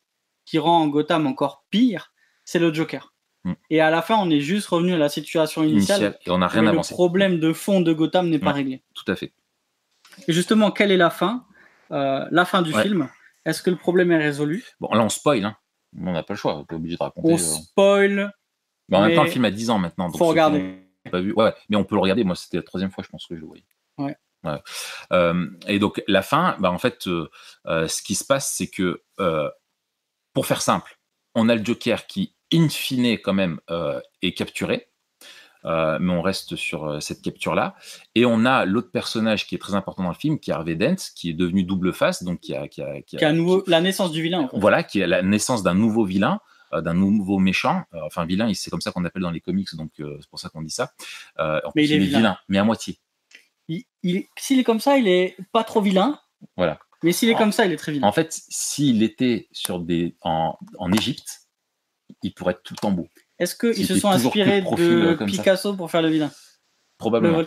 qui 0.46 0.60
rend 0.60 0.88
Gotham 0.88 1.27
encore 1.27 1.65
pire, 1.70 2.13
c'est 2.44 2.60
le 2.60 2.74
Joker. 2.74 3.13
Mm. 3.44 3.53
Et 3.70 3.82
à 3.82 3.89
la 3.89 4.01
fin, 4.01 4.17
on 4.17 4.29
est 4.29 4.41
juste 4.41 4.67
revenu 4.67 4.94
à 4.94 4.98
la 4.98 5.10
situation 5.10 5.63
initiale. 5.63 6.17
et 6.25 6.29
on 6.32 6.39
n'a 6.39 6.48
rien 6.48 6.65
avancé. 6.67 6.94
Le 6.94 6.96
problème 6.96 7.39
de 7.39 7.53
fond 7.53 7.82
de 7.82 7.94
Gotham 7.94 8.29
n'est 8.29 8.39
pas 8.39 8.51
réglé. 8.51 8.84
Tout 8.94 9.10
à 9.12 9.15
fait. 9.15 9.34
Et 10.27 10.34
justement, 10.34 10.72
quelle 10.72 10.91
est 10.91 10.98
la 10.98 11.10
fin 11.10 11.46
euh, 11.91 12.25
La 12.32 12.46
fin 12.46 12.62
du 12.62 12.74
film? 12.74 13.10
Est-ce 13.46 13.62
que 13.62 13.70
le 13.70 13.75
problème 13.75 14.12
est 14.12 14.17
résolu? 14.17 14.65
Bon, 14.79 14.89
là, 14.91 15.03
on 15.03 15.10
spoil. 15.10 15.46
Hein. 15.46 15.55
On 16.00 16.12
n'a 16.12 16.24
pas 16.24 16.34
le 16.34 16.38
choix. 16.38 16.55
On 16.55 16.62
est 16.62 16.74
obligé 16.74 16.98
de 16.98 17.03
raconter. 17.03 17.32
On 17.32 17.36
euh. 17.36 17.38
spoil. 17.38 18.34
Mais 18.89 18.98
en 18.98 19.05
même 19.05 19.15
temps, 19.15 19.24
le 19.24 19.29
film 19.29 19.46
a 19.46 19.51
10 19.51 19.70
ans 19.70 19.79
maintenant. 19.79 20.08
Donc 20.08 20.17
faut 20.17 20.25
regarder. 20.25 20.79
pas 21.12 21.22
vu. 21.22 21.34
Ouais, 21.34 21.53
mais 21.70 21.77
on 21.77 21.84
peut 21.84 21.96
le 21.96 22.01
regarder. 22.01 22.24
Moi, 22.24 22.36
c'était 22.36 22.58
la 22.58 22.63
troisième 22.63 22.91
fois, 22.91 23.03
je 23.03 23.10
pense 23.10 23.25
que 23.27 23.36
je 23.36 23.41
le 23.41 23.48
voyais. 23.48 23.65
Ouais. 23.98 24.15
Et 25.68 25.80
donc 25.80 26.04
la 26.08 26.22
fin, 26.22 26.56
bah, 26.60 26.72
en 26.72 26.78
fait, 26.78 27.04
ce 27.04 28.02
qui 28.04 28.16
se 28.16 28.24
passe, 28.24 28.54
c'est 28.56 28.68
que 28.68 29.02
pour 30.34 30.46
faire 30.46 30.62
simple, 30.62 30.98
on 31.34 31.50
a 31.50 31.56
le 31.56 31.64
Joker 31.64 32.08
qui, 32.08 32.36
in 32.54 32.70
fine, 32.70 33.18
quand 33.20 33.34
même, 33.34 33.60
est 34.22 34.34
capturé. 34.34 34.90
Euh, 35.66 35.98
mais 36.00 36.14
on 36.14 36.22
reste 36.22 36.56
sur 36.56 36.86
euh, 36.86 37.00
cette 37.00 37.22
capture-là. 37.22 37.75
Et 38.14 38.25
on 38.25 38.46
a 38.46 38.66
l'autre 38.66 38.92
personnage 38.92 39.48
qui 39.48 39.56
est 39.56 39.58
très 39.58 39.74
important 39.74 40.04
dans 40.04 40.10
le 40.10 40.16
film, 40.16 40.40
qui 40.40 40.52
est 40.52 40.54
Harvey 40.54 40.75
Dent, 40.75 40.96
qui 41.16 41.32
est 41.32 41.34
devenu 41.34 41.64
double 41.64 41.92
face, 41.92 42.24
donc 42.24 42.40
qui 42.40 42.54
a, 42.54 42.68
qui 42.68 42.82
a, 42.82 43.02
qui 43.02 43.24
a, 43.24 43.34
nouveau, 43.34 43.64
la 43.66 43.82
naissance 43.82 44.12
du 44.12 44.22
vilain. 44.22 44.48
Voilà, 44.54 44.84
qui 44.84 45.00
est 45.00 45.08
la 45.08 45.24
naissance 45.24 45.64
d'un 45.64 45.74
nouveau 45.74 46.06
vilain 46.06 46.40
euh, 46.74 46.82
d'un 46.82 46.94
nouveau 46.94 47.40
méchant, 47.40 47.84
enfin 47.94 48.25
vilain, 48.25 48.52
c'est 48.54 48.72
comme 48.72 48.82
ça 48.82 48.92
qu'on 48.92 49.06
appelle 49.06 49.22
dans 49.22 49.32
les 49.32 49.40
comics, 49.40 49.75
donc 49.75 49.92
c'est 49.98 50.30
pour 50.30 50.40
ça 50.40 50.50
qu'on 50.50 50.62
dit 50.62 50.72
ça. 50.72 50.92
mais 51.75 51.86
il 51.86 51.94
est 51.94 52.00
vilain. 52.00 52.38
mais 52.48 52.58
à 52.58 52.64
moitié. 52.64 52.98
Il, 53.67 54.25
s'il 54.38 54.60
est 54.60 54.63
comme 54.63 54.79
ça, 54.79 54.98
il 54.98 55.07
est 55.07 55.36
pas 55.51 55.63
trop 55.63 55.81
vilain. 55.81 56.19
Voilà. 56.57 56.79
Mais 57.03 57.12
s'il 57.12 57.29
est 57.29 57.36
comme 57.36 57.51
ça, 57.51 57.65
il 57.65 57.72
est 57.72 57.77
très 57.77 57.91
vilain. 57.91 58.07
En 58.07 58.12
fait, 58.12 58.31
s'il 58.31 59.01
était 59.03 59.48
sur 59.51 59.79
des 59.79 60.15
en, 60.22 60.57
en 60.77 60.91
Égypte, 60.91 61.48
il 62.22 62.34
pourrait 62.34 62.53
être 62.53 62.63
tout 62.63 62.74
le 62.74 62.81
temps 62.81 62.91
beau. 62.91 63.07
Est-ce 63.39 63.55
qu'ils 63.55 63.86
se 63.86 63.98
sont 64.00 64.10
inspirés 64.10 64.62
de 64.62 65.25
Picasso 65.25 65.75
pour 65.75 65.89
faire 65.91 66.01
le 66.01 66.10
vilain? 66.10 66.31
Probablement. 66.98 67.43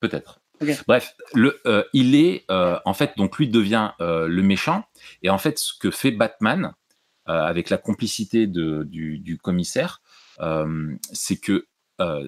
Peut-être. 0.00 0.40
Bref, 0.86 1.16
le, 1.34 1.60
euh, 1.66 1.82
il 1.92 2.14
est 2.14 2.44
euh, 2.50 2.78
en 2.84 2.94
fait 2.94 3.12
donc 3.16 3.38
lui 3.38 3.48
devient 3.48 3.90
euh, 4.00 4.28
le 4.28 4.42
méchant 4.42 4.84
et 5.22 5.30
en 5.30 5.38
fait 5.38 5.58
ce 5.58 5.72
que 5.78 5.90
fait 5.90 6.10
Batman 6.10 6.72
avec 7.26 7.70
la 7.70 7.78
complicité 7.78 8.46
de, 8.46 8.82
du, 8.84 9.18
du, 9.18 9.38
commissaire, 9.38 10.02
c'est 11.14 11.38
que 11.38 11.66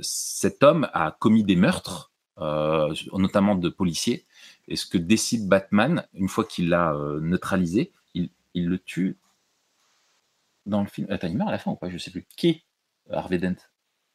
cet 0.01 0.63
homme 0.63 0.89
a 0.95 1.15
commis 1.21 1.45
des 1.45 1.55
meurtres, 1.55 2.13
notamment 2.39 3.55
de 3.55 3.69
policiers. 3.69 4.27
Et 4.69 4.77
ce 4.77 4.87
que 4.87 4.99
décide 4.99 5.49
Batman 5.49 6.07
une 6.15 6.29
fois 6.29 6.45
qu'il 6.45 6.69
l'a 6.69 6.95
neutralisé, 7.21 7.93
il, 8.15 8.31
il 8.55 8.69
le 8.69 8.79
tue 8.79 9.19
dans 10.67 10.83
le 10.83 10.89
film. 10.89 11.07
Attends, 11.11 11.29
il 11.29 11.37
meurt 11.37 11.49
à 11.49 11.53
la 11.53 11.59
fin 11.59 11.71
ou 11.71 11.77
pas? 11.77 11.89
Je 11.89 11.99
sais 11.99 12.11
plus. 12.11 12.27
Qui? 12.37 12.65
Harvey 13.11 13.39
Dent. 13.39 13.57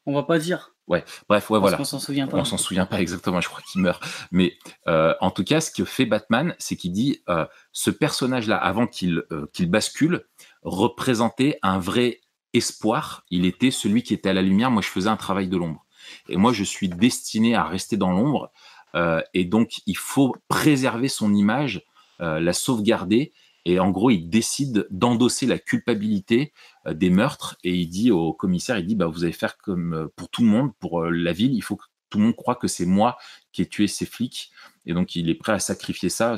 On 0.06 0.14
va 0.14 0.24
pas 0.24 0.40
dire. 0.40 0.76
Ouais, 0.88 1.06
bref, 1.30 1.50
ouais, 1.50 1.60
voilà. 1.60 1.80
On 1.80 1.86
s'en 1.86 2.00
souvient 2.00 2.28
pas. 2.28 2.38
On 2.38 2.44
s'en 2.44 2.58
souvient 2.58 2.86
pas 2.86 3.00
exactement, 3.00 3.40
je 3.40 3.48
crois 3.48 3.62
qu'il 3.62 3.82
meurt. 3.82 4.04
Mais 4.32 4.58
euh, 4.88 5.14
en 5.22 5.32
tout 5.32 5.44
cas, 5.44 5.62
ce 5.62 5.72
que 5.72 5.86
fait 5.86 6.06
Batman, 6.06 6.56
c'est 6.60 6.76
qu'il 6.76 6.92
dit 6.92 7.22
euh, 7.30 7.46
ce 7.72 7.92
personnage-là, 7.92 8.58
avant 8.58 8.88
qu'il 8.88 9.24
euh, 9.32 9.48
qu'il 9.54 9.70
bascule, 9.70 10.26
représentait 10.64 11.60
un 11.62 11.80
vrai 11.80 12.20
espoir. 12.54 13.24
Il 13.30 13.46
était 13.46 13.72
celui 13.72 14.04
qui 14.04 14.14
était 14.14 14.30
à 14.30 14.34
la 14.34 14.42
lumière. 14.42 14.72
Moi, 14.72 14.82
je 14.82 14.90
faisais 14.90 15.08
un 15.08 15.18
travail 15.18 15.48
de 15.48 15.56
l'ombre. 15.56 15.86
Et 16.30 16.38
moi, 16.38 16.54
je 16.54 16.64
suis 16.64 16.90
destiné 16.90 17.56
à 17.56 17.64
rester 17.64 17.98
dans 17.98 18.12
l'ombre. 18.12 18.52
et 19.34 19.46
donc, 19.46 19.82
il 19.86 19.98
faut 19.98 20.36
préserver 20.48 21.08
son 21.08 21.34
image, 21.34 21.82
la 22.20 22.54
sauvegarder 22.54 23.34
et 23.66 23.80
en 23.80 23.92
gros, 23.92 24.10
il 24.10 24.30
décide 24.30 24.88
d'endosser 24.90 25.46
la 25.46 25.60
culpabilité 25.60 26.54
euh, 26.88 26.94
des 26.94 27.10
meurtres 27.10 27.58
et 27.64 27.74
il 27.76 27.88
dit 27.88 28.12
au 28.12 28.34
commissaire, 28.34 28.78
il 28.80 28.86
dit, 28.86 28.96
bah, 28.96 29.08
vous 29.08 29.24
allez 29.24 29.34
faire 29.34 29.58
comme 29.58 29.94
euh, 29.94 30.08
pour 30.16 30.30
tout 30.30 30.42
le 30.42 30.48
monde, 30.48 30.72
pour 30.80 31.02
euh, 31.02 31.10
la 31.10 31.34
ville, 31.34 31.54
il 31.54 31.62
faut 31.62 31.76
que 31.76 31.86
tout 32.10 32.18
le 32.18 32.26
monde 32.26 32.36
croit 32.36 32.56
que 32.56 32.68
c'est 32.68 32.86
moi 32.86 33.18
qui 33.54 33.62
ai 33.62 33.68
tué 33.68 33.88
ces 33.88 34.06
flics. 34.06 34.52
Et 34.86 34.94
donc, 34.94 35.16
il 35.16 35.30
est 35.30 35.36
prêt 35.36 35.54
à 35.54 35.60
sacrifier 35.60 36.10
ça 36.10 36.36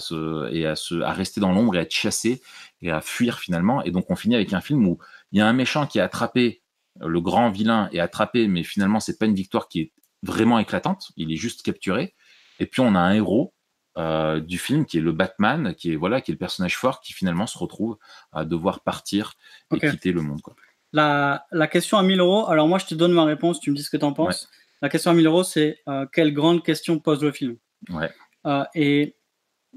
et 0.52 0.68
à, 0.68 0.76
se, 0.76 1.02
à 1.02 1.14
rester 1.14 1.40
dans 1.42 1.52
l'ombre 1.52 1.76
et 1.76 1.80
à 1.80 1.82
être 1.82 1.94
chassé 1.94 2.42
et 2.82 2.92
à 2.92 3.02
fuir 3.02 3.40
finalement. 3.40 3.82
Et 3.84 3.90
donc, 3.90 4.12
on 4.12 4.16
finit 4.16 4.36
avec 4.36 4.54
un 4.54 4.62
film 4.62 4.86
où 4.86 5.00
il 5.32 5.40
y 5.40 5.42
a 5.42 5.48
un 5.48 5.54
méchant 5.54 5.88
qui 5.88 6.00
a 6.00 6.04
attrapé 6.04 6.62
le 7.00 7.22
grand 7.22 7.50
vilain 7.50 7.90
et 7.92 8.00
attrapé, 8.00 8.48
mais 8.48 8.64
finalement, 8.64 9.00
c'est 9.00 9.18
pas 9.18 9.26
une 9.26 9.36
victoire 9.36 9.68
qui 9.68 9.80
est 9.82 9.92
vraiment 10.22 10.60
éclatante. 10.60 11.12
Il 11.18 11.32
est 11.32 11.38
juste 11.38 11.62
capturé. 11.64 12.16
Et 12.60 12.66
puis, 12.66 12.82
on 12.82 12.96
a 12.96 13.00
un 13.00 13.14
héros 13.14 13.54
euh, 13.98 14.40
du 14.40 14.58
film, 14.58 14.86
qui 14.86 14.98
est 14.98 15.02
le 15.02 15.12
Batman, 15.12 15.76
qui 15.76 15.94
est 15.94 15.96
voilà, 15.96 16.22
qui 16.22 16.32
est 16.32 16.34
le 16.34 16.40
personnage 16.40 16.78
fort, 16.78 17.02
qui 17.02 17.14
finalement 17.14 17.48
se 17.48 17.58
retrouve 17.58 17.98
à 18.32 18.46
devoir 18.46 18.82
partir 18.82 19.34
et 19.74 19.80
quitter 19.80 20.12
le 20.12 20.22
monde. 20.22 20.42
Quoi. 20.42 20.56
La, 20.94 21.46
la, 21.52 21.68
question 21.68 21.98
à 21.98 22.04
1000 22.04 22.20
euros. 22.20 22.48
Alors 22.48 22.68
moi, 22.68 22.80
je 22.80 22.86
te 22.86 22.96
donne 22.96 23.12
ma 23.12 23.24
réponse. 23.24 23.60
Tu 23.60 23.72
me 23.72 23.76
dis 23.76 23.84
ce 23.84 23.90
que 23.90 23.98
tu 23.98 24.06
en 24.06 24.14
penses. 24.14 24.50
La 24.82 24.90
question 24.90 25.12
à 25.12 25.14
1000 25.14 25.26
euros, 25.26 25.44
c'est 25.44 25.80
euh, 25.88 26.06
quelle 26.12 26.34
grande 26.34 26.64
question 26.64 27.00
pose 27.00 27.24
le 27.24 27.32
film? 27.32 27.58
Ouais. 27.90 28.10
Euh, 28.46 28.66
et 28.76 29.16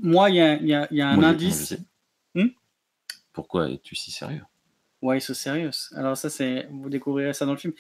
moi, 0.01 0.31
il 0.31 0.37
y 0.37 0.41
a, 0.41 0.57
y, 0.57 0.75
a, 0.75 0.89
y 0.91 1.01
a, 1.01 1.09
un 1.09 1.23
indice. 1.23 1.77
Hmm? 2.35 2.49
Pourquoi 3.33 3.71
es-tu 3.71 3.95
si 3.95 4.11
sérieux? 4.11 4.43
Ouais, 5.07 5.21
c'est 5.21 5.35
sérieux. 5.35 5.71
Alors 5.95 6.17
ça, 6.17 6.29
c'est 6.29 6.67
vous 6.69 6.91
découvrirez 6.91 7.33
ça 7.33 7.47
dans 7.47 7.53
le 7.53 7.59
film. 7.59 7.73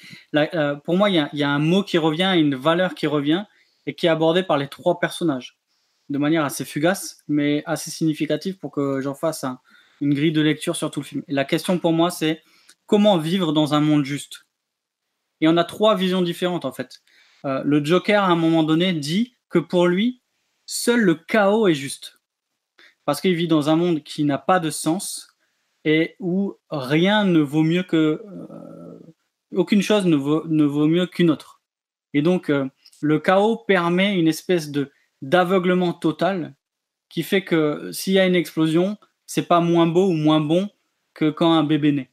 pour 0.85 0.97
moi, 0.97 1.11
il 1.11 1.29
y 1.33 1.43
a, 1.43 1.51
un 1.51 1.59
mot 1.59 1.83
qui 1.83 1.99
revient, 1.99 2.33
une 2.37 2.55
valeur 2.55 2.95
qui 2.95 3.09
revient 3.09 3.43
et 3.85 3.97
qui 3.97 4.07
est 4.07 4.09
abordée 4.09 4.45
par 4.45 4.59
les 4.59 4.69
trois 4.69 5.01
personnages 5.01 5.59
de 6.09 6.19
manière 6.19 6.45
assez 6.45 6.65
fugace, 6.65 7.25
mais 7.27 7.65
assez 7.67 7.91
significative 7.91 8.59
pour 8.59 8.71
que 8.71 9.01
j'en 9.01 9.17
fasse 9.17 9.45
une 10.01 10.15
grille 10.15 10.31
de 10.31 10.41
lecture 10.41 10.77
sur 10.77 10.93
tout 10.93 11.01
le 11.01 11.05
film. 11.05 11.25
La 11.27 11.45
question 11.45 11.81
pour 11.81 11.93
moi, 11.93 12.13
c'est 12.13 12.45
comment 12.87 13.19
vivre 13.19 13.53
dans 13.53 13.75
un 13.75 13.81
monde 13.81 14.05
juste? 14.05 14.47
Et 15.41 15.49
on 15.49 15.57
a 15.57 15.65
trois 15.65 15.97
visions 15.97 16.23
différentes 16.23 16.65
en 16.65 16.73
fait. 16.73 17.03
Euh, 17.45 17.61
le 17.65 17.85
Joker, 17.85 18.23
à 18.23 18.29
un 18.29 18.37
moment 18.37 18.63
donné, 18.63 18.93
dit 18.93 19.35
que 19.49 19.59
pour 19.59 19.89
lui, 19.89 20.23
seul 20.65 21.01
le 21.01 21.17
chaos 21.17 21.67
est 21.67 21.75
juste. 21.75 22.21
Parce 23.05 23.21
qu'il 23.21 23.35
vit 23.35 23.49
dans 23.49 23.69
un 23.69 23.75
monde 23.75 24.05
qui 24.05 24.23
n'a 24.23 24.39
pas 24.39 24.61
de 24.61 24.71
sens 24.71 25.36
et 25.87 26.17
où 26.19 26.57
rien 26.69 27.25
ne 27.25 27.41
vaut 27.41 27.63
mieux 27.63 27.85
que. 27.85 28.23
Euh, 28.23 28.99
aucune 29.55 29.81
chose 29.81 30.05
ne 30.05 30.17
vaut, 30.17 30.45
ne 30.49 30.65
vaut 30.65 30.89
mieux 30.89 31.07
qu'une 31.07 31.31
autre. 31.31 31.63
Et 32.13 32.21
donc, 32.21 32.51
euh, 32.51 32.67
le 33.01 33.21
chaos 33.21 33.57
permet 33.57 34.19
une 34.19 34.29
espèce 34.29 34.71
de 34.71 34.91
d'aveuglement 35.23 35.95
total 35.95 36.55
qui 37.09 37.23
fait 37.23 37.43
que 37.43 37.91
s'il 37.93 38.13
y 38.13 38.19
a 38.19 38.27
une 38.27 38.35
explosion, 38.35 38.99
c'est 39.25 39.47
pas 39.47 39.61
moins 39.61 39.87
beau 39.87 40.09
ou 40.09 40.13
moins 40.13 40.41
bon 40.41 40.69
que 41.15 41.31
quand 41.31 41.53
un 41.53 41.65
bébé 41.65 41.93
naît. 41.93 42.11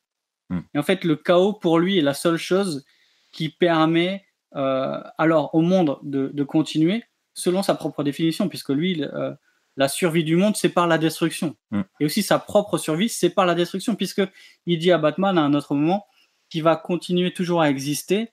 Hmm. 0.49 0.61
Et 0.73 0.79
en 0.79 0.83
fait, 0.83 1.03
le 1.03 1.15
chaos 1.15 1.53
pour 1.53 1.79
lui 1.79 1.97
est 1.97 2.03
la 2.03 2.13
seule 2.13 2.37
chose 2.37 2.85
qui 3.31 3.49
permet 3.49 4.23
euh, 4.55 5.01
alors 5.17 5.53
au 5.55 5.61
monde 5.61 5.97
de, 6.03 6.43
continuer 6.43 7.03
selon 7.33 7.63
sa 7.63 7.73
propre 7.73 8.03
définition, 8.03 8.47
puisque 8.47 8.69
lui, 8.69 9.03
euh, 9.03 9.33
la 9.75 9.87
survie 9.87 10.23
du 10.23 10.35
monde, 10.35 10.55
c'est 10.55 10.69
par 10.69 10.87
la 10.87 10.97
destruction. 10.97 11.55
Hmm. 11.71 11.81
Et 11.99 12.05
aussi 12.05 12.23
sa 12.23 12.39
propre 12.39 12.77
survie, 12.77 13.09
c'est 13.09 13.29
par 13.29 13.45
la 13.45 13.55
destruction, 13.55 13.95
puisque 13.95 14.21
il 14.65 14.79
dit 14.79 14.91
à 14.91 14.97
Batman 14.97 15.37
à 15.37 15.41
un 15.41 15.53
autre 15.53 15.73
moment 15.75 16.05
qu'il 16.49 16.63
va 16.63 16.75
continuer 16.75 17.33
toujours 17.33 17.61
à 17.61 17.69
exister 17.69 18.31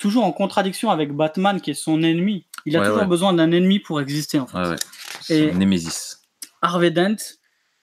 toujours 0.00 0.24
en 0.24 0.32
contradiction 0.32 0.90
avec 0.90 1.12
Batman, 1.12 1.60
qui 1.60 1.70
est 1.70 1.74
son 1.74 2.02
ennemi. 2.02 2.46
Il 2.66 2.76
a 2.76 2.84
toujours 2.84 3.04
besoin 3.04 3.32
d'un 3.32 3.52
ennemi 3.52 3.78
pour 3.78 4.00
exister, 4.00 4.40
en 4.40 4.46
fait. 4.46 4.80
Et 5.28 5.52
Némésis. 5.52 6.22
Harvey 6.62 6.90
Dent, 6.90 7.16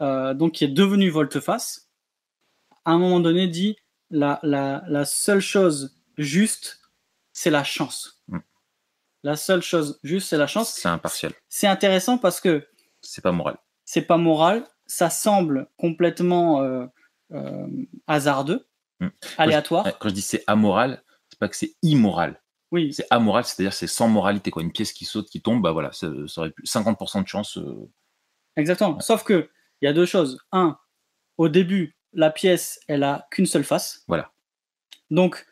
euh, 0.01 0.33
donc, 0.33 0.53
qui 0.53 0.65
est 0.65 0.69
devenu 0.69 1.09
volte-face, 1.09 1.89
à 2.83 2.91
un 2.91 2.97
moment 2.97 3.19
donné 3.19 3.47
dit 3.47 3.77
la, 4.09 4.39
la, 4.43 5.05
seule 5.05 5.39
chose 5.39 5.95
juste, 6.17 6.79
c'est 7.33 7.49
la 7.49 7.63
chance. 7.63 8.23
Mm. 8.27 8.39
La 9.23 9.35
seule 9.35 9.61
chose 9.61 9.99
juste, 10.03 10.29
c'est 10.29 10.37
la 10.37 10.47
chance. 10.47 10.73
C'est 10.73 10.89
impartial. 10.89 11.31
C'est 11.47 11.67
intéressant 11.67 12.17
parce 12.17 12.41
que. 12.41 12.67
C'est 13.07 13.21
pas 13.21 13.31
moral. 13.31 13.57
C'est 13.85 14.01
pas 14.01 14.17
moral. 14.17 14.67
Ça 14.85 15.09
semble 15.09 15.67
complètement 15.77 16.61
euh, 16.61 16.85
euh, 17.31 17.67
hasardeux, 18.05 18.67
mm. 18.99 19.07
aléatoire. 19.37 19.97
quand 19.99 20.09
je 20.09 20.13
dis 20.13 20.21
c'est 20.21 20.43
amoral, 20.47 21.03
pas 21.39 21.47
que 21.47 21.55
c'est 21.55 21.75
immoral. 21.81 22.41
Oui. 22.71 22.93
C'est 22.93 23.07
amoral, 23.09 23.45
c'est-à-dire 23.45 23.73
c'est 23.73 23.87
sans 23.87 24.09
moralité. 24.09 24.51
Quoi. 24.51 24.61
Une 24.61 24.71
pièce 24.71 24.91
qui 24.91 25.05
saute, 25.05 25.29
qui 25.29 25.41
tombe, 25.41 25.61
bah 25.61 25.71
voilà, 25.71 25.91
ça, 25.93 26.07
aurait 26.37 26.51
plus 26.51 26.65
50% 26.65 27.23
de 27.23 27.27
chance. 27.27 27.57
Euh. 27.57 27.89
Exactement. 28.57 28.99
Sauf 28.99 29.23
que 29.23 29.49
il 29.81 29.85
y 29.85 29.87
a 29.87 29.93
deux 29.93 30.05
choses. 30.05 30.39
Un, 30.51 30.77
au 31.37 31.47
début, 31.47 31.95
la 32.13 32.29
pièce, 32.29 32.81
elle 32.87 33.03
a 33.03 33.27
qu'une 33.31 33.45
seule 33.45 33.63
face. 33.63 34.03
Voilà. 34.07 34.31
Donc, 35.11 35.45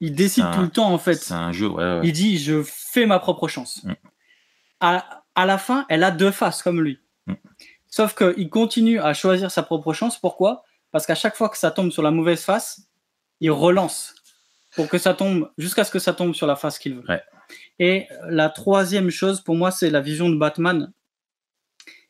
il 0.00 0.14
décide 0.14 0.44
tout 0.52 0.60
le 0.60 0.68
temps, 0.68 0.92
en 0.92 0.98
fait. 0.98 1.14
C'est 1.14 1.34
un 1.34 1.52
jeu, 1.52 1.70
Il 2.02 2.12
dit, 2.12 2.38
je 2.38 2.62
fais 2.62 3.06
ma 3.06 3.18
propre 3.18 3.48
chance. 3.48 3.82
Mm. 3.84 3.94
À, 4.80 5.22
à, 5.34 5.46
la 5.46 5.58
fin, 5.58 5.86
elle 5.88 6.04
a 6.04 6.10
deux 6.10 6.30
faces, 6.30 6.62
comme 6.62 6.80
lui. 6.80 6.98
Mm. 7.26 7.34
Sauf 7.88 8.14
qu'il 8.14 8.48
continue 8.50 9.00
à 9.00 9.14
choisir 9.14 9.50
sa 9.50 9.62
propre 9.62 9.92
chance. 9.92 10.18
Pourquoi? 10.18 10.64
Parce 10.92 11.06
qu'à 11.06 11.14
chaque 11.14 11.36
fois 11.36 11.48
que 11.48 11.58
ça 11.58 11.70
tombe 11.70 11.90
sur 11.90 12.02
la 12.02 12.10
mauvaise 12.10 12.42
face, 12.42 12.88
il 13.40 13.50
relance 13.50 14.14
pour 14.74 14.88
que 14.88 14.98
ça 14.98 15.14
tombe, 15.14 15.50
jusqu'à 15.58 15.84
ce 15.84 15.90
que 15.90 15.98
ça 15.98 16.12
tombe 16.12 16.34
sur 16.34 16.46
la 16.46 16.56
face 16.56 16.78
qu'il 16.78 16.94
veut. 16.94 17.04
Et 17.78 18.06
la 18.28 18.48
troisième 18.48 19.10
chose, 19.10 19.40
pour 19.40 19.56
moi, 19.56 19.70
c'est 19.70 19.90
la 19.90 20.00
vision 20.00 20.28
de 20.28 20.36
Batman. 20.36 20.92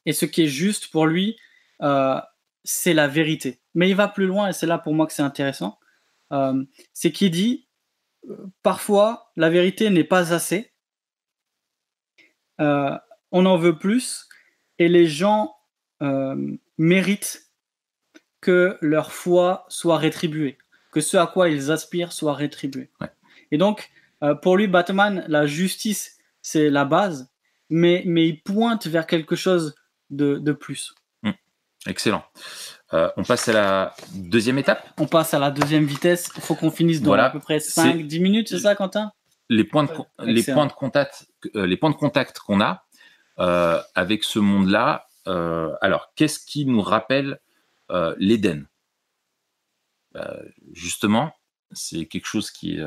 Et 0.06 0.12
ce 0.12 0.26
qui 0.26 0.42
est 0.42 0.48
juste 0.48 0.88
pour 0.88 1.06
lui, 1.06 1.38
euh, 1.82 2.20
c'est 2.64 2.94
la 2.94 3.08
vérité. 3.08 3.60
Mais 3.74 3.88
il 3.88 3.96
va 3.96 4.08
plus 4.08 4.26
loin, 4.26 4.48
et 4.48 4.52
c'est 4.52 4.66
là 4.66 4.78
pour 4.78 4.94
moi 4.94 5.06
que 5.06 5.12
c'est 5.12 5.22
intéressant. 5.22 5.78
Euh, 6.32 6.64
c'est 6.92 7.12
qu'il 7.12 7.30
dit, 7.30 7.66
euh, 8.28 8.36
parfois, 8.62 9.32
la 9.36 9.48
vérité 9.50 9.88
n'est 9.90 10.04
pas 10.04 10.32
assez. 10.34 10.72
On 13.32 13.46
en 13.46 13.56
veut 13.56 13.78
plus, 13.78 14.28
et 14.78 14.88
les 14.88 15.06
gens 15.06 15.56
méritent 16.78 17.50
que 18.40 18.78
leur 18.80 19.12
foi 19.12 19.66
soit 19.68 19.98
rétribuée 19.98 20.56
que 20.90 21.00
ce 21.00 21.16
à 21.16 21.26
quoi 21.26 21.48
ils 21.48 21.70
aspirent 21.70 22.12
soit 22.12 22.34
rétribué. 22.34 22.90
Et 23.50 23.58
donc, 23.58 23.90
pour 24.42 24.56
lui, 24.56 24.66
Batman, 24.66 25.24
la 25.28 25.46
justice, 25.46 26.18
c'est 26.42 26.70
la 26.70 26.84
base, 26.84 27.30
mais, 27.68 28.02
mais 28.06 28.28
il 28.28 28.42
pointe 28.42 28.86
vers 28.86 29.06
quelque 29.06 29.36
chose 29.36 29.74
de, 30.10 30.36
de 30.36 30.52
plus. 30.52 30.94
Hmm. 31.22 31.32
Excellent. 31.86 32.24
Euh, 32.92 33.10
on 33.16 33.22
passe 33.22 33.48
à 33.48 33.52
la 33.52 33.94
deuxième 34.14 34.58
étape 34.58 34.84
On 34.98 35.06
passe 35.06 35.32
à 35.34 35.38
la 35.38 35.50
deuxième 35.50 35.84
vitesse. 35.84 36.30
Il 36.36 36.42
faut 36.42 36.56
qu'on 36.56 36.70
finisse 36.70 37.00
dans 37.00 37.12
à 37.12 37.30
peu 37.30 37.38
près 37.38 37.58
5-10 37.58 38.20
minutes, 38.20 38.48
c'est 38.48 38.58
ça, 38.58 38.74
Quentin? 38.74 39.12
Les 39.48 39.64
points, 39.64 39.84
de, 39.84 39.90
les, 40.24 40.44
points 40.44 40.66
de 40.66 40.72
contact, 40.72 41.26
euh, 41.56 41.66
les 41.66 41.76
points 41.76 41.90
de 41.90 41.96
contact 41.96 42.38
qu'on 42.38 42.60
a 42.60 42.84
euh, 43.40 43.80
avec 43.94 44.24
ce 44.24 44.38
monde-là. 44.38 45.06
alors, 45.26 46.12
qu'est-ce 46.16 46.38
qui 46.38 46.66
nous 46.66 46.82
rappelle 46.82 47.40
l'Éden? 48.18 48.66
Justement, 50.72 51.32
c'est 51.72 52.06
quelque 52.06 52.26
chose 52.26 52.50
qui 52.50 52.78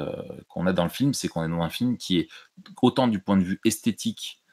qu'on 0.50 0.68
a 0.68 0.74
dans 0.74 0.84
le 0.84 0.89
film, 0.89 1.13
c'est 1.13 1.28
qu'on 1.28 1.46
est 1.46 1.50
dans 1.50 1.62
un 1.62 1.70
film 1.70 1.98
qui 1.98 2.20
est 2.20 2.28
autant 2.82 3.08
du 3.08 3.20
point 3.20 3.38
de 3.38 3.44
vue 3.44 3.62
esthétique 3.66 4.44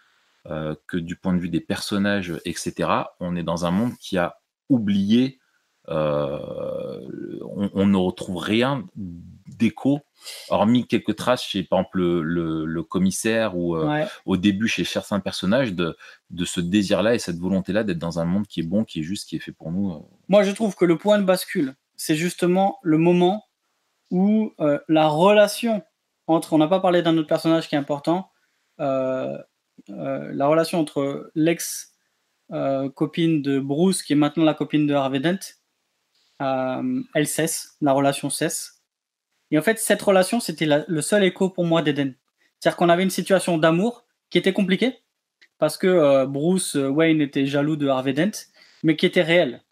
que 0.45 0.97
du 0.97 1.17
point 1.17 1.35
de 1.35 1.41
vue 1.41 1.49
des 1.49 1.61
personnages, 1.61 2.33
etc. 2.45 2.91
On 3.19 3.35
est 3.35 3.43
dans 3.43 3.65
un 3.65 3.73
monde 3.73 3.97
qui 3.99 4.19
a 4.19 4.41
oublié 4.69 5.41
euh, 5.89 7.39
on, 7.43 7.87
ne 7.87 7.97
retrouve 7.97 8.37
rien 8.37 8.87
d'écho, 9.61 10.01
hormis 10.49 10.87
quelques 10.87 11.14
traces 11.14 11.44
chez, 11.44 11.62
par 11.62 11.81
exemple, 11.81 12.01
le, 12.01 12.83
commissaire 12.83 13.57
ou 13.57 13.77
euh, 13.77 14.05
au 14.27 14.37
début 14.37 14.66
chez 14.66 14.85
certains 14.85 15.20
personnages 15.20 15.73
de, 15.73 15.96
de 16.31 16.44
ce 16.44 16.61
désir-là 16.61 17.14
et 17.14 17.18
cette 17.18 17.38
volonté-là 17.38 17.85
d'être 17.85 17.99
dans 17.99 18.18
un 18.18 18.25
monde 18.25 18.46
qui 18.46 18.61
est 18.61 18.64
bon, 18.64 18.85
qui 18.85 19.01
est 19.01 19.03
juste, 19.03 19.29
qui 19.29 19.37
est 19.37 19.40
fait 19.40 19.53
pour 19.53 19.70
nous. 19.70 19.92
Euh. 19.92 19.99
Moi, 20.29 20.42
je 20.42 20.51
trouve 20.51 20.75
que 20.75 20.85
le 20.85 20.99
point 20.99 21.18
de 21.18 21.25
bascule, 21.25 21.75
c'est 21.96 22.16
justement 22.16 22.79
le 22.83 22.99
moment 22.99 23.44
où 24.11 24.53
la 24.88 25.07
relation 25.07 25.85
entre, 26.27 26.53
on 26.55 26.59
n'a 26.59 26.66
pas 26.66 26.81
parlé 26.81 27.03
d'un 27.03 27.16
autre 27.16 27.29
personnage 27.29 27.68
qui 27.68 27.77
est 27.77 27.79
important, 27.79 28.33
la 28.79 29.46
relation 29.88 30.81
entre 30.81 31.31
l'ex 31.37 31.92
copine 32.96 33.42
de 33.42 33.61
Bruce, 33.61 34.03
qui 34.03 34.14
est 34.14 34.16
maintenant 34.16 34.44
la 34.44 34.55
copine 34.55 34.88
de 34.88 34.94
Harvey 34.94 35.20
Dent, 35.20 35.38
euh, 36.40 37.03
elle 37.14 37.27
cesse, 37.27 37.77
la 37.81 37.92
relation 37.92 38.31
cesse. 38.31 38.80
Et 39.51 39.59
en 39.59 39.63
fait, 39.63 39.79
cette 39.79 40.03
relation, 40.03 40.41
c'était 40.41 40.67
le 40.87 41.03
seul 41.03 41.25
écho 41.25 41.51
pour 41.51 41.65
moi 41.65 41.83
d'Eden. 41.83 42.15
C'est-à-dire 42.59 42.77
qu'on 42.77 42.89
avait 42.89 43.03
une 43.03 43.11
situation 43.11 43.59
d'amour 43.59 44.05
qui 44.29 44.39
était 44.39 44.53
compliquée, 44.53 44.99
parce 45.59 45.77
que 45.77 45.87
euh, 45.87 46.27
Bruce 46.27 46.75
Wayne 46.75 47.21
était 47.21 47.47
jaloux 47.47 47.77
de 47.77 47.89
Harvey 47.89 48.13
Dent, 48.13 48.31
mais 48.83 48.97
qui 48.97 49.07
était 49.07 49.23
réelle. 49.23 49.63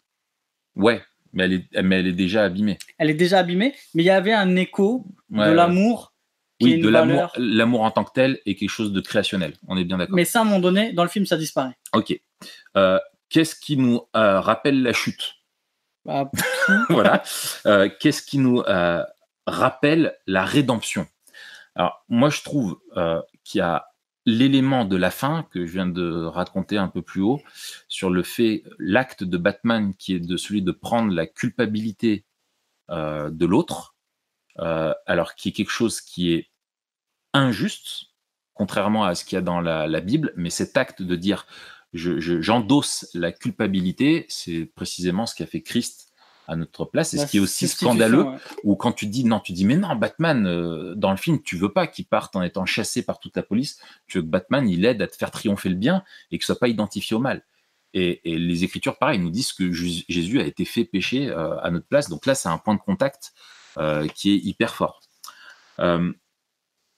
Ouais, 0.75 1.01
mais 1.33 1.45
elle 1.45 1.53
est, 1.53 1.81
mais 1.81 1.99
elle 1.99 2.07
est 2.07 2.13
déjà 2.13 2.43
abîmée. 2.43 2.77
Elle 2.97 3.09
est 3.09 3.15
déjà 3.15 3.39
abîmée, 3.39 3.73
mais 3.93 4.03
il 4.03 4.05
y 4.05 4.11
avait 4.11 4.33
un 4.33 4.55
écho 4.55 5.05
de 5.29 5.51
l'amour. 5.51 6.13
Oui, 6.61 6.79
de 6.79 6.89
l'amour, 6.89 7.31
l'amour 7.37 7.81
en 7.83 7.91
tant 7.91 8.03
que 8.03 8.11
tel 8.13 8.39
est 8.45 8.55
quelque 8.55 8.69
chose 8.69 8.91
de 8.91 8.99
créationnel. 8.99 9.53
On 9.69 9.77
est 9.77 9.85
bien 9.85 9.97
d'accord. 9.97 10.15
Mais 10.15 10.25
ça, 10.25 10.39
à 10.39 10.41
un 10.41 10.45
moment 10.45 10.59
donné, 10.59 10.91
dans 10.91 11.03
le 11.03 11.09
film, 11.09 11.25
ça 11.25 11.37
disparaît. 11.37 11.77
Ok. 11.93 12.19
Euh, 12.75 12.99
qu'est-ce 13.29 13.55
qui 13.55 13.77
nous 13.77 14.01
rappelle 14.13 14.83
la 14.83 14.91
chute? 14.91 15.39
Bah, 16.05 16.29
voilà. 16.89 17.23
Euh, 17.65 17.89
qu'est-ce 17.99 18.21
qui 18.21 18.37
nous 18.37 18.61
euh, 18.61 19.03
rappelle 19.49 20.15
la 20.27 20.45
rédemption. 20.45 21.07
Alors, 21.75 22.03
moi, 22.09 22.29
je 22.29 22.41
trouve 22.41 22.79
euh, 22.97 23.21
qu'il 23.43 23.59
y 23.59 23.61
a 23.61 23.87
l'élément 24.25 24.85
de 24.85 24.95
la 24.95 25.11
fin 25.11 25.47
que 25.51 25.65
je 25.65 25.71
viens 25.71 25.87
de 25.87 26.25
raconter 26.25 26.77
un 26.77 26.87
peu 26.87 27.01
plus 27.01 27.21
haut 27.21 27.41
sur 27.87 28.09
le 28.09 28.21
fait, 28.23 28.63
l'acte 28.77 29.23
de 29.23 29.37
Batman 29.37 29.93
qui 29.95 30.13
est 30.13 30.19
de 30.19 30.37
celui 30.37 30.61
de 30.61 30.71
prendre 30.71 31.11
la 31.13 31.25
culpabilité 31.25 32.25
de 32.89 33.45
l'autre, 33.45 33.95
alors 34.57 35.35
qui 35.35 35.49
est 35.49 35.51
quelque 35.51 35.71
chose 35.71 36.01
qui 36.01 36.33
est 36.33 36.49
injuste, 37.33 38.07
contrairement 38.53 39.05
à 39.05 39.15
ce 39.15 39.25
qu'il 39.25 39.35
y 39.35 39.39
a 39.39 39.41
dans 39.41 39.61
la, 39.61 39.87
la 39.87 40.01
Bible, 40.01 40.33
mais 40.35 40.49
cet 40.49 40.75
acte 40.77 41.01
de 41.01 41.15
dire 41.15 41.47
j'endosse 41.93 43.09
la 43.13 43.31
culpabilité, 43.31 44.25
c'est 44.29 44.65
précisément 44.65 45.25
ce 45.25 45.35
qu'a 45.35 45.47
fait 45.47 45.61
Christ 45.61 46.08
à 46.49 46.55
notre 46.55 46.85
place, 46.85 47.13
et 47.13 47.19
ce 47.19 47.25
qui 47.25 47.37
est 47.37 47.39
aussi 47.39 47.67
scandaleux, 47.67 48.25
ou 48.63 48.75
quand 48.75 48.91
tu 48.91 49.05
dis 49.05 49.23
non, 49.23 49.39
tu 49.39 49.53
dis 49.53 49.65
mais 49.65 49.77
non, 49.77 49.95
Batman, 49.95 50.47
euh, 50.47 50.95
dans 50.95 51.11
le 51.11 51.17
film, 51.17 51.41
tu 51.41 51.55
veux 51.55 51.71
pas 51.71 51.87
qu'il 51.87 52.05
parte 52.05 52.35
en 52.35 52.41
étant 52.41 52.65
chassé 52.65 53.03
par 53.03 53.19
toute 53.19 53.35
la 53.37 53.43
police, 53.43 53.79
tu 54.07 54.17
veux 54.17 54.23
que 54.23 54.29
Batman, 54.29 54.67
il 54.67 54.83
aide 54.85 55.01
à 55.01 55.07
te 55.07 55.15
faire 55.15 55.31
triompher 55.31 55.69
le 55.69 55.75
bien 55.75 56.03
et 56.31 56.37
que 56.37 56.43
ce 56.43 56.53
soit 56.53 56.59
pas 56.59 56.67
identifié 56.67 57.15
au 57.15 57.19
mal. 57.19 57.43
Et, 57.93 58.21
les 58.23 58.63
Écritures, 58.63 58.97
pareil, 58.97 59.19
nous 59.19 59.31
disent 59.31 59.53
que 59.53 59.71
Jésus 59.71 60.39
a 60.39 60.43
été 60.43 60.65
fait 60.65 60.85
pécher 60.85 61.29
euh, 61.29 61.59
à 61.61 61.71
notre 61.71 61.87
place, 61.87 62.09
donc 62.09 62.25
là, 62.25 62.35
c'est 62.35 62.49
un 62.49 62.57
point 62.57 62.75
de 62.75 62.81
contact 62.81 63.33
euh, 63.77 64.07
qui 64.07 64.31
est 64.31 64.37
hyper 64.37 64.75
fort. 64.75 65.01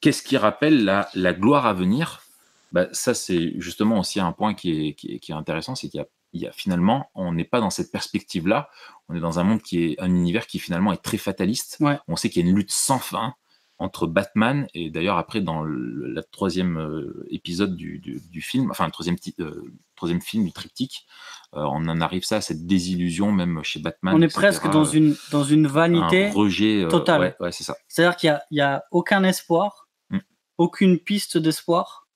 Qu'est-ce 0.02 0.24
qui 0.24 0.36
rappelle 0.36 0.84
la, 0.84 1.08
la 1.14 1.34
gloire 1.34 1.68
à 1.68 1.74
venir? 1.74 2.24
Bah, 2.72 2.88
ça, 2.94 3.14
c'est 3.14 3.54
justement 3.60 4.00
aussi 4.00 4.20
un 4.20 4.32
point 4.32 4.54
qui 4.54 4.88
est, 4.88 4.94
qui 4.94 5.32
est, 5.32 5.34
intéressant, 5.34 5.76
c'est 5.76 5.90
qu'il 5.90 6.00
y, 6.00 6.04
a 6.04 6.08
finalement, 6.54 7.10
on 7.15 7.34
n'est 7.34 7.46
pas 7.46 7.60
dans 7.60 7.70
cette 7.70 7.91
perspective-là, 7.91 8.70
on 9.10 9.15
est 9.15 9.20
dans 9.20 9.39
un 9.39 9.44
monde 9.44 9.62
qui 9.62 9.84
est 9.84 10.02
un 10.02 10.10
univers 10.10 10.48
qui 10.48 10.60
finalement 10.60 10.94
est 10.94 11.02
très 11.02 11.17
fataliste. 11.17 11.80
On 12.08 12.15
sait 12.15 12.30
qu'il 12.30 12.44
y 12.44 12.48
a 12.48 12.50
une 12.50 12.56
lutte 12.56 12.72
sans 12.72 13.00
fin 13.00 13.36
entre 13.78 14.06
Batman 14.06 14.67
et 14.76 14.91
d'ailleurs 14.91 15.17
après 15.17 15.41
dans 15.41 15.63
le 15.63 16.22
troisième 16.32 16.78
euh, 16.78 17.26
épisode 17.32 17.76
du, 17.76 17.98
du, 17.98 18.41
film, 18.41 18.70
enfin 18.70 18.86
le 18.86 18.91
troisième, 18.91 19.15
euh, 19.39 19.74
troisième 19.96 20.22
film 20.22 20.46
du 20.46 20.52
triptyque, 20.52 21.08
euh, 21.56 21.62
on 21.62 21.88
en 21.88 22.00
arrive 22.00 22.24
ça 22.24 22.38
à 22.38 22.41
cette 22.41 22.67
désillusion 22.67 23.32
même 23.32 23.62
chez 23.63 23.80
Batman. 23.80 24.13
On 24.15 24.22
est 24.22 24.32
presque 24.32 24.70
dans 24.70 24.86
une 24.86 25.15
dans 25.32 25.44
une 25.44 25.65
vanité 25.65 26.28
un 26.28 26.32
rejet 26.32 26.86
total. 26.89 27.36
Ouais, 27.39 27.52
c'est 27.52 27.63
ça. 27.63 27.76
C'est-à-dire 27.88 28.17
qu'il 28.17 28.39
n'y 28.52 28.62
a, 28.62 28.76
a, 28.76 28.84
aucun 28.91 29.24
espoir, 29.24 29.89
mm. 30.12 30.20
aucune 30.60 31.00
piste 31.00 31.39
d'espoir. 31.39 32.08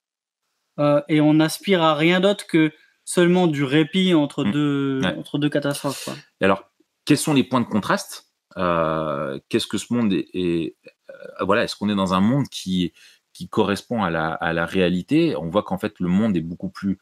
Euh, 0.78 1.00
et 1.08 1.20
on 1.20 1.40
aspire 1.40 1.82
à 1.82 1.94
rien 1.94 2.20
d'autre 2.20 2.46
que 2.46 2.72
seulement 3.06 3.46
du 3.46 3.64
répit 3.64 4.12
entre, 4.12 4.44
mmh. 4.44 4.50
deux, 4.50 5.00
entre 5.16 5.38
deux 5.38 5.48
catastrophes. 5.48 6.10
alors, 6.42 6.64
quels 7.06 7.16
sont 7.16 7.32
les 7.32 7.44
points 7.44 7.60
de 7.60 7.66
contraste 7.66 8.32
euh, 8.58 9.38
Qu'est-ce 9.48 9.68
que 9.68 9.78
ce 9.78 9.94
monde 9.94 10.12
est, 10.12 10.76
euh, 10.84 11.44
voilà, 11.44 11.64
est-ce 11.64 11.76
qu'on 11.76 11.88
est 11.88 11.94
dans 11.94 12.12
un 12.12 12.20
monde 12.20 12.48
qui, 12.48 12.92
qui 13.32 13.48
correspond 13.48 14.02
à 14.02 14.10
la, 14.10 14.32
à 14.32 14.52
la 14.52 14.66
réalité? 14.66 15.36
On 15.36 15.48
voit 15.48 15.62
qu'en 15.62 15.78
fait, 15.78 15.94
le 16.00 16.08
monde 16.08 16.36
est 16.36 16.42
beaucoup 16.42 16.68
plus 16.68 16.98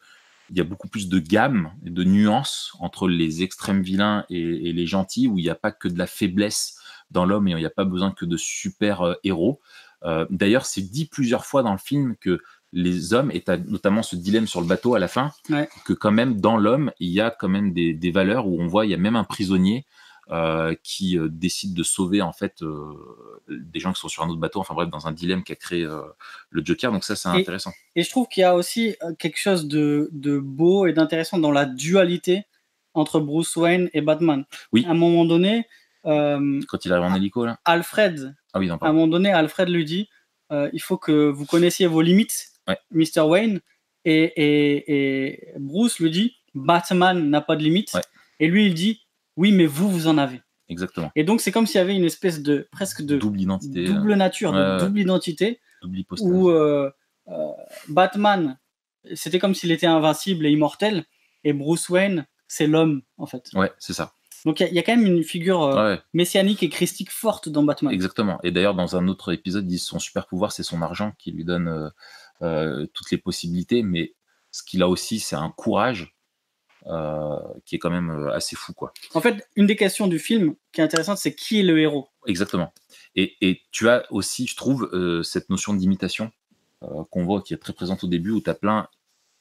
il 0.51 0.57
y 0.57 0.61
a 0.61 0.63
beaucoup 0.63 0.87
plus 0.87 1.09
de 1.09 1.17
gamme 1.17 1.71
et 1.83 1.89
de 1.89 2.03
nuances 2.03 2.73
entre 2.79 3.07
les 3.07 3.41
extrêmes 3.41 3.81
vilains 3.81 4.25
et, 4.29 4.73
les 4.73 4.85
gentils, 4.85 5.27
où 5.27 5.39
il 5.39 5.41
n'y 5.41 5.49
a 5.49 5.55
pas 5.55 5.71
que 5.71 5.87
de 5.87 5.97
la 5.97 6.05
faiblesse 6.05 6.77
dans 7.09 7.25
l'homme 7.25 7.47
et 7.47 7.51
il 7.53 7.57
n'y 7.57 7.65
a 7.65 7.71
pas 7.71 7.83
besoin 7.83 8.11
que 8.11 8.25
de 8.25 8.37
super 8.37 9.15
héros. 9.23 9.59
D'ailleurs, 10.29 10.67
c'est 10.67 10.83
dit 10.83 11.07
plusieurs 11.07 11.47
fois 11.47 11.63
dans 11.63 11.71
le 11.71 11.79
film 11.79 12.15
que 12.15 12.41
les 12.75 13.13
hommes, 13.13 13.31
et 13.31 13.41
notamment 13.67 14.03
ce 14.03 14.17
dilemme 14.17 14.47
sur 14.47 14.59
le 14.59 14.67
bateau 14.67 14.95
à 14.95 14.99
la 14.99 15.07
fin, 15.07 15.31
que 15.85 15.93
quand 15.93 16.11
même 16.11 16.41
dans 16.41 16.57
l'homme, 16.57 16.91
il 16.99 17.09
y 17.09 17.21
a 17.21 17.31
quand 17.31 17.47
même 17.47 17.73
des, 17.73 18.11
valeurs 18.11 18.47
où 18.47 18.61
on 18.61 18.67
voit, 18.67 18.85
il 18.85 18.91
y 18.91 18.93
a 18.93 18.97
même 18.97 19.15
un 19.15 19.23
prisonnier 19.23 19.85
euh, 20.29 20.75
qui 20.83 21.17
euh, 21.17 21.29
décide 21.29 21.73
de 21.73 21.83
sauver 21.83 22.21
en 22.21 22.33
fait 22.33 22.63
euh, 22.63 22.93
des 23.47 23.79
gens 23.79 23.93
qui 23.93 24.01
sont 24.01 24.09
sur 24.09 24.23
un 24.23 24.29
autre 24.29 24.39
bateau, 24.41 24.59
enfin 24.59 24.73
bref, 24.73 24.89
dans 24.89 25.07
un 25.07 25.13
dilemme 25.13 25.43
qu'a 25.43 25.55
créé 25.55 25.87
le 26.49 26.65
Joker. 26.65 26.91
Donc 26.91 27.05
ça, 27.05 27.15
c'est 27.15 27.29
intéressant. 27.29 27.71
Et 27.95 28.03
je 28.03 28.09
trouve 28.09 28.27
qu'il 28.27 28.41
y 28.41 28.43
a 28.43 28.55
aussi 28.55 28.97
quelque 29.19 29.39
chose 29.39 29.67
de, 29.69 30.09
beau 30.43 30.85
et 30.85 30.91
d'intéressant 30.91 31.37
dans 31.37 31.51
la 31.51 31.65
dualité 31.65 32.43
entre 32.93 33.21
Bruce 33.21 33.55
Wayne 33.55 33.89
et 33.93 34.01
Batman. 34.01 34.43
Oui. 34.73 34.83
À 34.85 34.91
un 34.91 34.95
moment 34.95 35.23
donné, 35.23 35.65
quand 36.03 36.83
il 36.83 36.91
arrive 36.91 37.05
en 37.05 37.15
hélico 37.15 37.45
là. 37.45 37.57
Alfred. 37.63 38.35
Ah 38.53 38.59
oui, 38.59 38.67
non, 38.67 38.75
à 38.75 38.89
un 38.89 38.93
moment 38.93 39.07
donné, 39.07 39.31
Alfred 39.31 39.69
lui 39.69 39.85
dit. 39.85 40.09
il 40.51 40.81
faut 40.81 40.97
que 40.97 41.29
vous 41.29 41.45
connaissiez 41.45 41.87
vos 41.87 42.01
limites 42.01 42.54
Mr. 42.91 43.21
Wayne, 43.21 43.61
et, 44.05 45.53
Bruce 45.59 45.99
lui 45.99 46.11
dit 46.11 46.35
Batman 46.53 47.29
n'a 47.29 47.41
pas 47.41 47.55
de 47.55 47.63
limite. 47.63 47.95
Et 48.39 48.47
lui, 48.47 48.67
il 48.67 48.73
dit 48.73 49.01
Oui, 49.35 49.51
mais 49.51 49.65
vous, 49.65 49.89
vous 49.89 50.07
en 50.07 50.17
avez. 50.17 50.41
Exactement. 50.67 51.11
Et 51.15 51.23
donc, 51.23 51.41
c'est 51.41 51.51
comme 51.51 51.67
s'il 51.67 51.77
y 51.77 51.81
avait 51.81 51.95
une 51.95 52.05
espèce 52.05 52.41
de 52.41 52.67
presque 52.71 53.03
de 53.03 53.17
double 53.17 53.41
identité, 53.41 53.85
double 53.85 54.15
nature, 54.15 54.51
de 54.51 54.79
double 54.79 54.99
identité, 54.99 55.59
double 55.81 56.03
où 56.21 56.49
euh, 56.49 56.89
euh, 57.27 57.51
Batman, 57.87 58.57
c'était 59.13 59.39
comme 59.39 59.53
s'il 59.53 59.71
était 59.71 59.85
invincible 59.85 60.45
et 60.45 60.51
immortel, 60.51 61.05
et 61.43 61.53
Bruce 61.53 61.89
Wayne, 61.89 62.25
c'est 62.47 62.67
l'homme, 62.67 63.03
en 63.17 63.27
fait. 63.27 63.49
Ouais, 63.53 63.71
c'est 63.77 63.93
ça. 63.93 64.13
Donc 64.45 64.59
il 64.59 64.73
y, 64.73 64.77
a 64.77 64.83
quand 64.83 64.95
même 64.95 65.07
une 65.07 65.23
figure 65.23 65.63
euh, 65.63 65.95
messianique 66.13 66.61
et 66.61 66.69
christique 66.69 67.09
forte 67.09 67.49
dans 67.49 67.63
Batman. 67.63 67.91
Exactement. 67.91 68.39
Et 68.43 68.51
d'ailleurs, 68.51 68.75
dans 68.75 68.95
un 68.95 69.07
autre 69.07 69.33
épisode, 69.33 69.71
ils 69.71 69.79
son 69.79 69.97
super 69.97 70.27
pouvoir, 70.27 70.51
c'est 70.51 70.61
son 70.61 70.83
argent 70.83 71.13
qui 71.17 71.31
lui 71.31 71.43
donne 71.43 71.91
toutes 72.39 73.11
les 73.11 73.17
possibilités, 73.17 73.83
mais 73.83 74.13
ce 74.51 74.63
qu'il 74.63 74.81
a 74.83 74.87
aussi, 74.87 75.19
c'est 75.19 75.35
un 75.35 75.49
courage 75.49 76.15
euh, 76.87 77.39
qui 77.65 77.75
est 77.75 77.79
quand 77.79 77.89
même 77.89 78.09
euh, 78.09 78.31
assez 78.31 78.55
fou. 78.55 78.73
Quoi. 78.73 78.93
En 79.13 79.21
fait, 79.21 79.47
une 79.55 79.65
des 79.65 79.75
questions 79.75 80.07
du 80.07 80.19
film 80.19 80.55
qui 80.71 80.81
est 80.81 80.83
intéressante, 80.83 81.17
c'est 81.17 81.33
qui 81.33 81.59
est 81.59 81.63
le 81.63 81.79
héros? 81.79 82.09
Exactement. 82.27 82.73
Et, 83.15 83.35
et 83.41 83.61
tu 83.71 83.89
as 83.89 84.05
aussi, 84.11 84.45
je 84.47 84.55
trouve, 84.55 84.89
cette 85.23 85.49
notion 85.49 85.73
d'imitation 85.73 86.31
qu'on 87.09 87.25
voit 87.25 87.41
qui 87.41 87.53
est 87.53 87.57
très 87.57 87.73
présente 87.73 88.03
au 88.03 88.07
début, 88.07 88.31
où 88.31 88.41
tu 88.41 88.49
as 88.49 88.53
plein. 88.53 88.87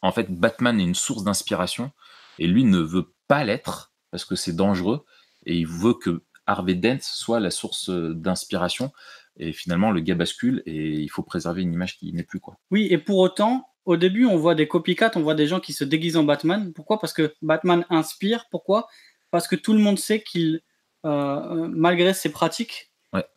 En 0.01 0.13
fait, 0.13 0.31
Batman 0.31 0.81
est 0.81 0.85
une 0.85 0.95
source 0.95 1.25
d'inspiration, 1.25 1.93
et 2.39 2.47
lui 2.47 2.65
ne 2.65 2.79
veut 2.79 3.13
pas 3.29 3.45
l'être, 3.45 3.93
parce 4.11 4.25
que 4.25 4.37
c'est 4.37 4.57
dangereux, 4.57 5.05
et 5.45 5.57
il 5.57 5.67
veut 5.67 5.95
que 5.95 6.23
Harvey 6.47 6.75
Dent 6.75 6.99
soit 7.01 7.41
la 7.41 7.51
source 7.51 7.91
d'inspiration, 7.91 8.93
Et 9.37 9.53
finalement, 9.53 9.91
le 9.91 10.01
gars 10.01 10.15
bascule 10.15 10.63
et 10.67 10.91
il 10.91 11.09
faut 11.09 11.23
préserver 11.23 11.63
une 11.63 11.73
image 11.73 11.97
qui 11.99 12.13
n'est 12.13 12.23
plus. 12.23 12.41
quoi. 12.41 12.57
Oui, 12.71 12.89
et 12.91 12.99
pour 12.99 13.19
autant, 13.19 13.67
au 13.85 13.97
début, 13.97 14.27
on 14.27 14.37
voit 14.37 14.55
des 14.55 14.69
copycats, 14.69 15.13
on 15.17 15.23
voit 15.23 15.35
des 15.35 15.47
gens 15.47 15.61
qui 15.61 15.73
se 15.73 15.85
déguisent 15.85 16.17
en 16.17 16.25
Batman. 16.25 16.73
Pourquoi? 16.73 17.01
Parce 17.01 17.13
que 17.13 17.35
Batman 17.43 17.85
inspire. 17.91 18.47
Pourquoi? 18.51 18.87
Parce 19.31 19.49
que 19.49 19.57
tout 19.57 19.73
le 19.73 19.81
monde 19.81 19.99
sait 19.99 20.23
qu'il, 20.23 20.61
euh, 21.05 21.69
malgré 21.73 22.15
ses 22.15 22.31
pratiques, 22.31 22.91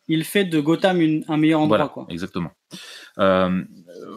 il 0.08 0.24
fait 0.24 0.44
de 0.44 0.58
Gotham 0.60 1.00
un 1.28 1.36
meilleur 1.36 1.60
endroit. 1.60 1.88
quoi. 1.88 2.06
Exactement. 2.08 2.50
Euh, 3.18 3.62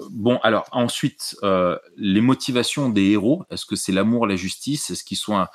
bon, 0.09 0.37
alors 0.37 0.67
ensuite, 0.71 1.35
euh, 1.43 1.77
les 1.97 2.21
motivations 2.21 2.89
des 2.89 3.11
héros, 3.11 3.43
est-ce 3.51 3.65
que 3.65 3.75
c'est 3.75 3.91
l'amour, 3.91 4.25
la 4.25 4.35
justice? 4.35 4.89
Est-ce 4.89 5.03
qu'ils 5.03 5.17
sont 5.17 5.45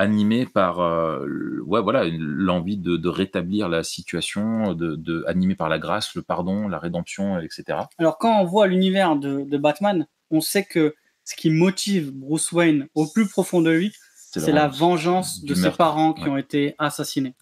animés 0.00 0.46
par 0.46 0.78
ouais, 0.78 1.82
voilà, 1.82 2.04
l'envie 2.08 2.76
de, 2.76 3.08
rétablir 3.08 3.68
la 3.68 3.82
situation, 3.82 4.74
de, 4.74 5.24
animés 5.26 5.54
par 5.54 5.68
la 5.68 5.78
grâce, 5.78 6.14
le 6.14 6.22
pardon, 6.22 6.68
la 6.68 6.78
rédemption, 6.78 7.38
etc. 7.38 7.78
Alors 7.98 8.18
quand 8.18 8.40
on 8.40 8.44
voit 8.44 8.66
l'univers 8.66 9.16
de 9.16 9.56
Batman, 9.58 10.06
on 10.30 10.40
sait 10.40 10.64
que 10.64 10.94
ce 11.24 11.36
qui 11.36 11.50
motive 11.50 12.12
Bruce 12.12 12.50
Wayne 12.52 12.88
au 12.94 13.06
plus 13.06 13.28
profond 13.28 13.60
de 13.60 13.70
lui, 13.70 13.92
c'est 14.16 14.52
la 14.52 14.68
vengeance 14.68 15.44
de 15.44 15.54
ses 15.54 15.70
parents 15.70 16.12
qui 16.12 16.28
ont 16.28 16.36
été 16.36 16.74
assassinés. 16.78 17.34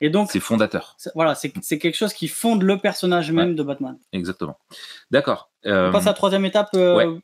Et 0.00 0.10
donc, 0.10 0.30
c'est 0.32 0.40
fondateur. 0.40 0.96
Voilà, 1.14 1.36
c'est 1.36 1.78
quelque 1.78 1.94
chose 1.94 2.12
qui 2.12 2.26
fonde 2.26 2.62
le 2.62 2.78
personnage 2.78 3.30
même 3.30 3.54
de 3.54 3.62
Batman. 3.62 3.96
Exactement. 4.12 4.58
D'accord. 5.10 5.50
on 5.64 5.92
passe 5.92 6.06
à 6.06 6.10
la 6.10 6.14
troisième 6.14 6.44
étape, 6.44 6.70
euh, 6.74 7.18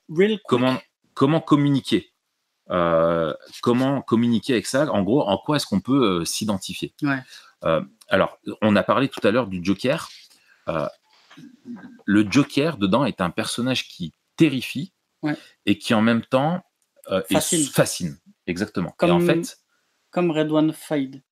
Comment, 0.47 0.79
comment 1.15 1.41
communiquer? 1.41 2.08
Euh, 2.71 3.35
Comment 3.63 4.03
communiquer 4.03 4.55
avec 4.55 4.67
ça? 4.67 4.91
En 4.93 5.03
gros, 5.03 5.23
en 5.23 5.39
quoi 5.39 5.57
est-ce 5.57 5.67
qu'on 5.67 5.81
peut 5.81 6.21
euh, 6.21 6.25
s'identifier? 6.25 6.95
Alors, 8.09 8.39
on 8.63 8.77
a 8.77 8.83
parlé 8.83 9.09
tout 9.09 9.27
à 9.27 9.31
l'heure 9.31 9.47
du 9.47 9.61
Joker. 9.63 10.09
le 12.05 12.27
Joker, 12.31 12.77
dedans, 12.77 13.05
est 13.05 13.21
un 13.21 13.31
personnage 13.31 13.89
qui 13.89 14.13
terrifie, 14.37 14.93
et 15.67 15.79
qui 15.79 15.95
en 15.95 16.03
même 16.03 16.23
temps 16.23 16.63
euh, 17.11 17.23
fascine. 17.31 18.17
Exactement. 18.47 18.95
Comme, 18.97 19.11
en 19.11 19.21
fait, 19.21 19.59
comme 20.11 20.31
Red 20.31 20.51
One 20.51 20.73
Fade. 20.73 21.23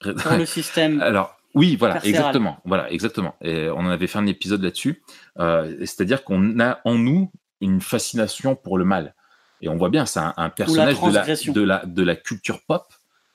Pour 0.00 0.32
le 0.36 0.46
système. 0.46 1.00
Alors, 1.02 1.36
oui, 1.54 1.76
voilà, 1.76 2.04
exactement. 2.04 2.58
Voilà, 2.64 2.90
exactement. 2.90 3.34
Et 3.40 3.68
on 3.68 3.80
en 3.80 3.90
avait 3.90 4.06
fait 4.06 4.18
un 4.18 4.26
épisode 4.26 4.62
là-dessus. 4.62 5.02
Euh, 5.38 5.76
c'est-à-dire 5.80 6.24
qu'on 6.24 6.60
a 6.60 6.80
en 6.84 6.94
nous 6.94 7.32
une 7.60 7.80
fascination 7.80 8.56
pour 8.56 8.78
le 8.78 8.84
mal. 8.84 9.14
Et 9.60 9.68
on 9.68 9.76
voit 9.76 9.90
bien, 9.90 10.06
c'est 10.06 10.20
un, 10.20 10.50
personnage 10.50 11.00
de 11.00 11.10
la, 11.10 11.52
de, 11.52 11.60
la, 11.60 11.86
de 11.86 12.02
la 12.02 12.16
culture 12.16 12.60
pop. 12.66 12.92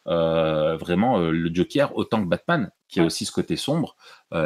Euh, 0.08 0.78
vraiment, 0.78 1.18
le 1.20 1.54
Joker, 1.54 1.96
autant 1.96 2.24
que 2.24 2.28
Batman, 2.28 2.72
qui 2.88 3.00
a 3.00 3.04
aussi 3.04 3.26
ce 3.26 3.32
côté 3.32 3.56
sombre 3.56 3.96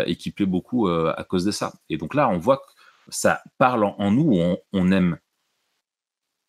et 0.05 0.15
qui 0.15 0.31
plaît 0.31 0.45
beaucoup 0.45 0.87
à 0.87 1.23
cause 1.27 1.45
de 1.45 1.51
ça. 1.51 1.73
Et 1.89 1.97
donc 1.97 2.13
là, 2.13 2.29
on 2.29 2.37
voit 2.37 2.57
que 2.57 2.71
ça 3.09 3.41
parle 3.57 3.83
en, 3.83 4.11
nous, 4.11 4.57
on, 4.73 4.91
aime, 4.91 5.17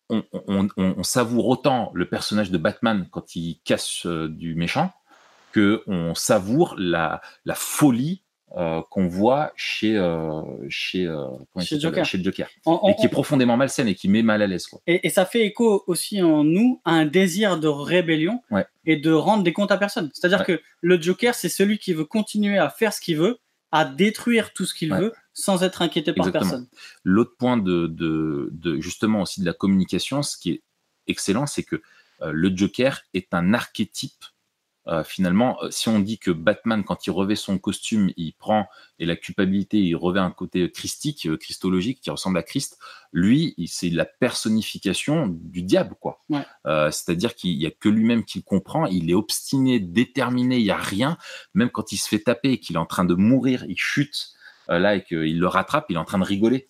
on, 0.09 1.03
savoure 1.03 1.47
autant 1.47 1.91
le 1.93 2.07
personnage 2.07 2.51
de 2.51 2.57
Batman 2.57 3.07
quand 3.11 3.35
il 3.35 3.59
casse 3.63 4.05
euh, 4.05 4.27
du 4.27 4.55
méchant 4.55 4.91
que 5.51 5.83
on 5.87 6.15
savoure 6.15 6.75
la, 6.77 7.21
la 7.45 7.55
folie 7.55 8.20
euh, 8.57 8.81
qu'on 8.89 9.07
voit 9.07 9.53
chez, 9.55 9.95
euh, 9.95 10.41
chez, 10.67 11.05
Joker, 11.79 12.03
chez 12.03 12.21
Joker. 12.21 12.49
et 12.67 12.95
qui 12.99 13.05
est 13.05 13.09
profondément 13.09 13.55
malsaine 13.55 13.87
et 13.87 13.95
qui 13.95 14.09
met 14.09 14.23
mal 14.23 14.41
à 14.41 14.47
l'aise. 14.47 14.67
Et, 14.87 15.09
ça 15.09 15.25
fait 15.25 15.45
écho 15.45 15.85
aussi 15.87 16.21
en 16.21 16.43
nous 16.43 16.81
à 16.83 16.91
un 16.91 17.05
désir 17.05 17.57
de 17.57 17.69
rébellion 17.69 18.41
et 18.83 18.97
de 18.97 19.11
rendre 19.13 19.43
des 19.43 19.53
comptes 19.53 19.71
à 19.71 19.77
personne. 19.77 20.09
C'est-à-dire 20.13 20.43
que 20.43 20.61
le 20.81 21.01
Joker, 21.01 21.33
c'est 21.33 21.47
celui 21.47 21.77
qui 21.77 21.93
veut 21.93 22.03
continuer 22.03 22.57
à 22.57 22.69
faire 22.69 22.91
ce 22.91 22.99
qu'il 22.99 23.15
veut, 23.15 23.39
à 23.71 23.85
détruire 23.85 24.51
tout 24.51 24.65
ce 24.65 24.73
qu'il 24.73 24.93
veut 24.93 25.13
sans 25.33 25.63
être 25.63 25.81
inquiété 25.81 26.11
par 26.11 26.29
personne. 26.29 26.67
L'autre 27.05 27.35
point 27.37 27.55
de, 27.55 27.87
de, 27.87 28.81
justement 28.81 29.21
aussi 29.21 29.39
de 29.39 29.45
la 29.45 29.53
communication, 29.53 30.23
ce 30.23 30.37
qui 30.37 30.51
est 30.51 30.61
excellent, 31.07 31.45
c'est 31.45 31.63
que 31.63 31.81
euh, 32.21 32.31
le 32.33 32.53
Joker 32.53 33.01
est 33.13 33.33
un 33.33 33.53
archétype 33.53 34.25
euh, 34.87 35.03
finalement, 35.03 35.61
euh, 35.63 35.69
si 35.69 35.89
on 35.89 35.99
dit 35.99 36.17
que 36.17 36.31
Batman, 36.31 36.83
quand 36.83 37.05
il 37.05 37.11
revêt 37.11 37.35
son 37.35 37.59
costume, 37.59 38.11
il 38.17 38.33
prend 38.33 38.67
et 38.97 39.05
la 39.05 39.15
culpabilité, 39.15 39.77
il 39.77 39.95
revêt 39.95 40.19
un 40.19 40.31
côté 40.31 40.69
christique, 40.71 41.27
euh, 41.27 41.37
christologique, 41.37 42.01
qui 42.01 42.09
ressemble 42.09 42.37
à 42.37 42.43
Christ, 42.43 42.79
lui, 43.13 43.55
c'est 43.67 43.89
la 43.89 44.05
personnification 44.05 45.27
du 45.27 45.61
diable, 45.61 45.95
quoi. 45.99 46.19
C'est-à-dire 46.91 47.35
qu'il 47.35 47.57
n'y 47.57 47.65
a 47.65 47.71
que 47.71 47.89
lui-même 47.89 48.23
qui 48.23 48.39
le 48.39 48.43
comprend, 48.43 48.85
il 48.85 49.09
est 49.09 49.13
obstiné, 49.13 49.79
déterminé, 49.79 50.57
il 50.57 50.63
n'y 50.63 50.71
a 50.71 50.77
rien. 50.77 51.17
Même 51.53 51.69
quand 51.69 51.91
il 51.91 51.97
se 51.97 52.07
fait 52.07 52.19
taper 52.19 52.53
et 52.53 52.57
qu'il 52.59 52.77
est 52.77 52.79
en 52.79 52.85
train 52.85 53.03
de 53.03 53.13
mourir, 53.13 53.65
il 53.67 53.77
chute 53.77 54.29
là 54.69 54.95
et 54.95 55.03
qu'il 55.03 55.39
le 55.39 55.47
rattrape, 55.47 55.87
il 55.89 55.97
est 55.97 55.99
en 55.99 56.05
train 56.05 56.19
de 56.19 56.23
rigoler. 56.23 56.67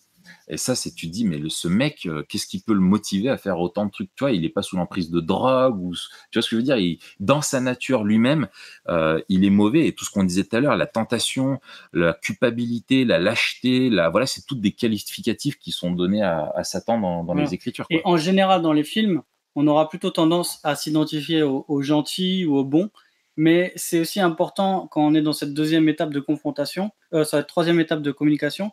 Et 0.48 0.56
ça, 0.56 0.74
c'est 0.74 0.94
tu 0.94 1.06
dis, 1.06 1.24
mais 1.24 1.38
le, 1.38 1.48
ce 1.48 1.68
mec, 1.68 2.06
euh, 2.06 2.24
qu'est-ce 2.28 2.46
qui 2.46 2.60
peut 2.60 2.74
le 2.74 2.80
motiver 2.80 3.28
à 3.28 3.36
faire 3.36 3.60
autant 3.60 3.86
de 3.86 3.90
trucs? 3.90 4.10
Tu 4.14 4.24
vois, 4.24 4.32
il 4.32 4.42
n'est 4.42 4.48
pas 4.48 4.62
sous 4.62 4.76
l'emprise 4.76 5.10
de 5.10 5.20
drogue 5.20 5.78
ou 5.80 5.94
tu 5.94 6.38
vois 6.38 6.42
ce 6.42 6.50
que 6.50 6.56
je 6.56 6.56
veux 6.56 6.62
dire? 6.62 6.76
Il, 6.76 6.98
Dans 7.20 7.42
sa 7.42 7.60
nature 7.60 8.04
lui-même, 8.04 8.48
euh, 8.88 9.20
il 9.28 9.44
est 9.44 9.50
mauvais. 9.50 9.86
Et 9.86 9.94
tout 9.94 10.04
ce 10.04 10.10
qu'on 10.10 10.24
disait 10.24 10.44
tout 10.44 10.56
à 10.56 10.60
l'heure, 10.60 10.76
la 10.76 10.86
tentation, 10.86 11.60
la 11.92 12.14
culpabilité, 12.14 13.04
la 13.04 13.18
lâcheté, 13.18 13.90
la 13.90 14.10
voilà, 14.10 14.26
c'est 14.26 14.44
toutes 14.46 14.60
des 14.60 14.72
qualificatifs 14.72 15.58
qui 15.58 15.72
sont 15.72 15.92
donnés 15.92 16.22
à, 16.22 16.52
Satan 16.64 17.24
dans, 17.24 17.34
les 17.34 17.54
Écritures. 17.54 17.86
Et 17.90 18.00
en 18.04 18.16
général, 18.16 18.62
dans 18.62 18.72
les 18.72 18.84
films, 18.84 19.22
on 19.54 19.66
aura 19.66 19.88
plutôt 19.88 20.10
tendance 20.10 20.60
à 20.64 20.76
s'identifier 20.76 21.42
aux, 21.42 21.82
gentils 21.82 22.46
ou 22.46 22.56
aux 22.56 22.64
bons. 22.64 22.90
Mais 23.36 23.72
c'est 23.76 23.98
aussi 23.98 24.20
important 24.20 24.88
quand 24.90 25.02
on 25.02 25.14
est 25.14 25.22
dans 25.22 25.32
cette 25.32 25.54
deuxième 25.54 25.88
étape 25.88 26.10
de 26.10 26.20
confrontation, 26.20 26.90
euh, 27.14 27.24
cette 27.24 27.46
troisième 27.46 27.80
étape 27.80 28.02
de 28.02 28.12
communication, 28.12 28.72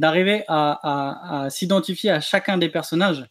d'arriver 0.00 0.44
à, 0.48 1.46
s'identifier 1.50 2.10
à 2.10 2.20
chacun 2.20 2.58
des 2.58 2.70
personnages 2.70 3.26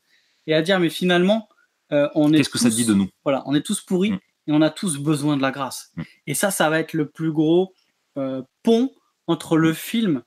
et 0.48 0.54
à 0.54 0.62
dire 0.62 0.80
mais 0.80 0.90
finalement 0.90 1.50
euh, 1.92 2.08
on 2.14 2.32
est 2.32 2.38
qu'est-ce 2.38 2.50
que 2.50 2.60
ça 2.60 2.70
dit 2.70 2.86
de 2.86 2.94
nous? 2.94 3.10
Voilà 3.24 3.44
on 3.48 3.56
est 3.56 3.66
tous 3.66 3.82
pourris 3.82 4.12
mm. 4.12 4.20
et 4.48 4.52
on 4.52 4.62
a 4.62 4.70
tous 4.70 5.00
besoin 5.00 5.36
de 5.36 5.42
la 5.42 5.52
grâce. 5.52 5.92
Mm. 5.96 6.04
et 6.28 6.34
ça 6.36 6.52
ça 6.52 6.70
va 6.70 6.80
être 6.80 6.94
le 6.94 7.10
plus 7.10 7.32
gros 7.32 7.74
euh, 8.18 8.44
pont 8.64 8.92
entre 9.28 9.58
le 9.58 9.74
film 9.74 10.22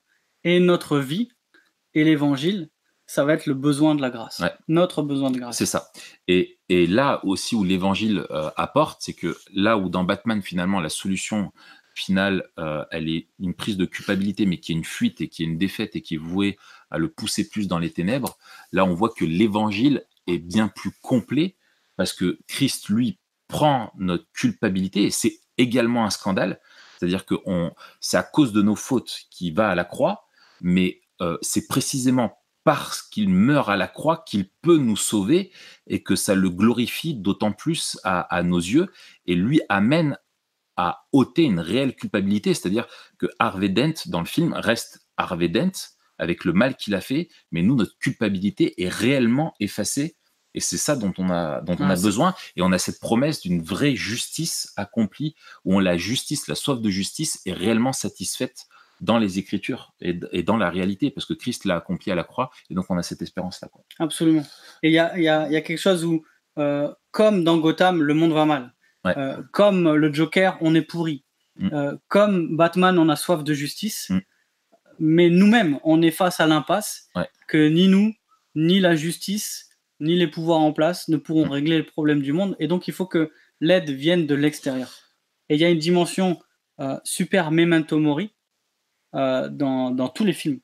et 0.45 0.59
notre 0.61 0.99
vie 0.99 1.29
et 1.95 2.05
l'évangile. 2.05 2.69
Ça 3.07 3.25
va 3.25 3.35
être 3.35 3.47
le 3.47 3.55
besoin 3.55 3.95
de 3.95 4.01
la 4.01 4.11
grâce. 4.11 4.43
Notre 4.69 5.03
besoin 5.03 5.31
de 5.31 5.39
grâce. 5.39 5.59
C'est 5.59 5.67
ça. 5.67 5.91
Et, 6.29 6.59
et, 6.71 6.87
là 6.87 7.21
aussi 7.25 7.55
où 7.55 7.63
l'évangile 7.63 8.25
euh, 8.31 8.51
apporte 8.57 9.03
c'est 9.03 9.13
que 9.13 9.37
là 9.53 9.77
où 9.77 9.91
dans 9.91 10.05
Batman 10.05 10.41
finalement 10.41 10.81
la 10.81 10.89
solution 10.89 11.53
finale, 11.95 12.49
euh, 12.59 12.85
elle 12.91 13.09
est 13.09 13.29
une 13.39 13.55
prise 13.55 13.77
de 13.77 13.85
culpabilité, 13.85 14.47
mais 14.47 14.59
qui 14.59 14.73
est 14.73 14.77
une 14.77 14.85
fuite 14.85 15.21
et 15.21 15.29
qui 15.29 15.43
est 15.43 15.47
une 15.47 15.59
défaite 15.59 15.97
et 15.97 16.03
qui 16.03 16.15
est 16.15 16.19
vouée 16.19 16.59
à 16.91 16.99
le 16.99 17.09
pousser 17.09 17.49
plus 17.49 17.69
dans 17.69 17.79
les 17.79 17.91
ténèbres, 17.91 18.37
là 18.73 18.85
on 18.85 18.95
voit 18.95 19.11
que 19.11 19.25
l'évangile 19.25 20.05
est 20.27 20.39
bien 20.39 20.69
plus 20.69 20.93
complet 21.03 21.57
parce 21.97 22.13
que 22.13 22.39
Christ, 22.49 22.89
lui, 22.89 23.19
prend 23.49 23.93
notre 23.99 24.25
culpabilité 24.33 25.05
et 25.05 25.11
c'est 25.11 25.41
également 25.59 26.05
un 26.05 26.11
scandale. 26.11 26.61
C'est-à-dire 26.99 27.27
que 27.27 27.35
c'est 28.01 28.17
à 28.17 28.23
cause 28.23 28.53
de 28.53 28.63
nos 28.63 28.77
fautes 28.77 29.27
qu'il 29.31 29.55
va 29.55 29.69
à 29.69 29.75
la 29.75 29.85
croix, 29.85 30.27
mais 30.61 31.01
euh, 31.21 31.37
c'est 31.43 31.67
précisément 31.67 32.39
parce 32.65 33.03
qu'il 33.03 33.29
meurt 33.29 33.69
à 33.69 33.77
la 33.77 33.89
croix 33.89 34.25
qu'il 34.27 34.49
peut 34.63 34.79
nous 34.79 34.97
sauver 34.97 35.51
et 35.87 36.03
que 36.03 36.15
ça 36.17 36.35
le 36.35 36.49
glorifie 36.49 37.15
d'autant 37.15 37.53
plus 37.53 37.99
à, 38.05 38.21
à, 38.21 38.43
nos 38.43 38.59
yeux 38.59 38.91
et 39.27 39.35
lui 39.35 39.61
amène 39.69 40.17
à 40.77 41.07
ôter 41.13 41.43
une 41.43 41.61
réelle 41.61 41.95
culpabilité, 41.95 42.55
c'est-à-dire 42.55 42.87
que 43.19 43.27
Harvey 43.39 43.69
Dent 43.69 43.95
dans 44.07 44.21
le 44.21 44.27
film 44.27 44.55
reste 44.55 45.07
Harvey 45.17 45.49
Dent 45.49 45.73
avec 46.19 46.45
le 46.45 46.53
mal 46.53 46.77
qu'il 46.77 46.95
a 46.95 47.01
fait, 47.01 47.29
mais 47.51 47.63
nous 47.63 47.75
notre 47.75 47.99
culpabilité 47.99 48.83
est 48.83 48.89
réellement 48.89 49.55
effacée 49.61 50.17
et 50.55 50.61
c'est 50.61 50.77
ça 50.77 50.97
dont 50.97 51.13
on 51.19 51.31
a 51.31 51.63
dont 51.63 51.77
on 51.79 51.89
a 51.89 51.97
besoin 51.97 52.35
et 52.57 52.63
on 52.63 52.73
a 52.73 52.79
cette 52.79 53.01
promesse 53.01 53.41
d'une 53.41 53.63
vraie 53.63 53.97
justice 53.97 54.73
accomplie 54.77 55.35
où 55.65 55.81
la 55.81 55.97
justice, 55.97 56.47
la 56.47 56.55
soif 56.55 56.81
de 56.81 56.91
justice 56.91 57.41
est 57.47 57.53
réellement 57.53 57.93
satisfaite 57.93 58.67
dans 59.01 59.19
les 59.19 59.39
Écritures 59.39 59.95
et, 60.01 60.43
dans 60.45 60.57
la 60.57 60.71
réalité, 60.71 61.11
parce 61.11 61.27
que 61.27 61.35
Christ 61.35 61.65
l'a 61.65 61.77
accompli 61.77 62.13
à 62.13 62.15
la 62.15 62.23
croix, 62.23 62.51
et 62.71 62.75
donc 62.75 62.87
on 62.89 62.97
a 62.97 63.03
cette 63.03 63.21
espérance-là. 63.21 63.69
Absolument. 63.99 64.45
Et 64.85 64.91
il 64.91 64.93
y 64.93 64.99
a, 65.01 65.19
y 65.19 65.29
a, 65.29 65.61
quelque 65.61 65.79
chose 65.79 66.05
où, 66.05 66.25
euh, 66.57 66.89
comme 67.11 67.43
dans 67.43 67.59
Gotham, 67.59 68.01
le 68.01 68.15
monde 68.15 68.33
va 68.33 68.45
mal. 68.45 68.73
Euh, 69.07 69.43
comme 69.53 69.95
le 69.95 70.13
Joker, 70.13 70.57
on 70.61 70.75
est 70.75 70.83
pourri. 70.83 71.25
Mm. 71.57 71.69
Euh, 71.73 71.97
comme 72.09 72.57
Batman, 72.57 72.99
on 72.99 73.09
a 73.09 73.17
soif 73.17 73.43
de 73.45 73.55
justice. 73.55 74.11
Mm. 74.11 74.21
Mais 74.99 75.31
nous-mêmes, 75.31 75.79
on 75.85 76.03
est 76.03 76.11
face 76.11 76.41
à 76.41 76.47
l'impasse 76.47 77.09
que 77.49 77.69
ni 77.69 77.89
nous, 77.89 78.15
ni 78.55 78.79
la 78.79 78.95
justice, 78.95 79.71
ni 80.01 80.17
les 80.17 80.29
pouvoirs 80.29 80.61
en 80.61 80.73
place 80.73 81.09
ne 81.09 81.17
pourront 81.17 81.47
mm. 81.47 81.53
régler 81.53 81.79
le 81.79 81.87
problème 81.87 82.23
du 82.23 82.33
monde. 82.33 82.57
Et 82.59 82.69
donc, 82.69 82.89
il 82.89 82.95
faut 82.95 83.07
que 83.07 83.33
l'aide 83.61 83.91
vienne 83.91 84.27
de 84.27 84.35
l'extérieur. 84.35 84.93
Et 85.49 85.55
il 85.57 85.61
y 85.61 85.65
a 85.65 85.71
une 85.71 85.79
dimension 85.79 86.39
euh, 86.81 86.99
super 87.05 87.51
memento 87.51 87.99
mori 87.99 88.33
dans, 89.15 89.91
dans, 89.91 90.09
tous 90.09 90.25
les 90.25 90.33
films. 90.33 90.61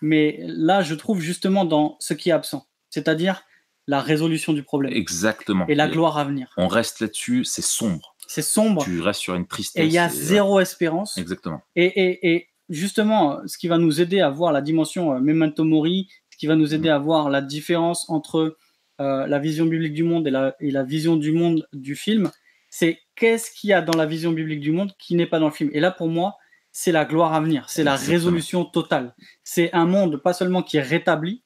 Mais 0.00 0.38
là, 0.46 0.80
je 0.80 0.94
trouve 0.94 1.20
justement 1.20 1.64
dans 1.64 1.96
ce 1.98 2.14
qui 2.14 2.28
est 2.28 2.32
absent. 2.32 2.68
C'est-à-dire 2.88 3.42
la 3.86 4.00
résolution 4.00 4.52
du 4.52 4.62
problème. 4.62 4.92
Exactement. 4.92 5.66
Et 5.68 5.74
la 5.74 5.88
gloire 5.88 6.18
à 6.18 6.24
venir. 6.24 6.52
On 6.56 6.68
reste 6.68 7.00
là-dessus, 7.00 7.44
c'est 7.44 7.62
sombre. 7.62 8.14
C'est 8.26 8.42
sombre. 8.42 8.84
Tu 8.84 9.00
restes 9.00 9.20
sur 9.20 9.34
une 9.34 9.46
tristesse. 9.46 9.82
Et 9.82 9.86
il 9.86 9.92
y 9.92 9.98
a 9.98 10.08
zéro 10.08 10.60
espérance. 10.60 11.18
Exactement. 11.18 11.60
Et, 11.74 11.86
et, 11.86 12.32
et 12.32 12.48
justement, 12.68 13.40
ce 13.46 13.58
qui 13.58 13.66
va 13.66 13.78
nous 13.78 14.00
aider 14.00 14.20
à 14.20 14.30
voir 14.30 14.52
la 14.52 14.62
dimension 14.62 15.14
euh, 15.14 15.18
memento 15.20 15.64
mori, 15.64 16.08
ce 16.30 16.36
qui 16.36 16.46
va 16.46 16.54
nous 16.54 16.72
aider 16.72 16.88
à 16.88 16.98
voir 16.98 17.30
la 17.30 17.40
différence 17.40 18.08
entre 18.08 18.56
euh, 19.00 19.26
la 19.26 19.38
vision 19.38 19.66
biblique 19.66 19.94
du 19.94 20.04
monde 20.04 20.26
et 20.28 20.30
la, 20.30 20.54
et 20.60 20.70
la 20.70 20.84
vision 20.84 21.16
du 21.16 21.32
monde 21.32 21.66
du 21.72 21.96
film, 21.96 22.30
c'est 22.68 23.00
qu'est-ce 23.16 23.50
qu'il 23.50 23.70
y 23.70 23.72
a 23.72 23.82
dans 23.82 23.96
la 23.98 24.06
vision 24.06 24.30
biblique 24.30 24.60
du 24.60 24.70
monde 24.70 24.92
qui 24.98 25.16
n'est 25.16 25.26
pas 25.26 25.40
dans 25.40 25.46
le 25.46 25.52
film. 25.52 25.70
Et 25.72 25.80
là, 25.80 25.90
pour 25.90 26.08
moi, 26.08 26.36
c'est 26.70 26.92
la 26.92 27.04
gloire 27.04 27.34
à 27.34 27.40
venir, 27.40 27.68
c'est 27.68 27.82
la 27.82 27.96
résolution 27.96 28.64
totale. 28.64 29.16
C'est 29.42 29.72
un 29.72 29.86
monde 29.86 30.18
pas 30.18 30.32
seulement 30.32 30.62
qui 30.62 30.76
est 30.76 30.82
rétabli, 30.82 31.42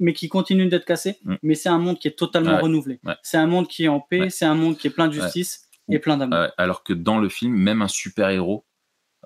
mais 0.00 0.12
qui 0.12 0.28
continue 0.28 0.66
d'être 0.66 0.84
cassé, 0.84 1.18
mm. 1.24 1.34
mais 1.42 1.54
c'est 1.54 1.68
un 1.68 1.78
monde 1.78 1.98
qui 1.98 2.08
est 2.08 2.18
totalement 2.18 2.58
renouvelé. 2.58 3.00
C'est 3.22 3.36
un 3.36 3.46
monde 3.46 3.68
qui 3.68 3.84
est 3.84 3.88
en 3.88 4.00
paix, 4.00 4.30
c'est 4.30 4.44
un 4.44 4.54
monde 4.54 4.76
qui 4.76 4.86
est 4.86 4.90
plein 4.90 5.08
de 5.08 5.12
justice 5.12 5.68
et 5.90 5.98
plein 5.98 6.16
d'amour. 6.16 6.48
alors 6.56 6.82
que 6.82 6.92
dans 6.92 7.18
le 7.18 7.28
film, 7.28 7.54
même 7.54 7.82
un 7.82 7.88
super-héros 7.88 8.64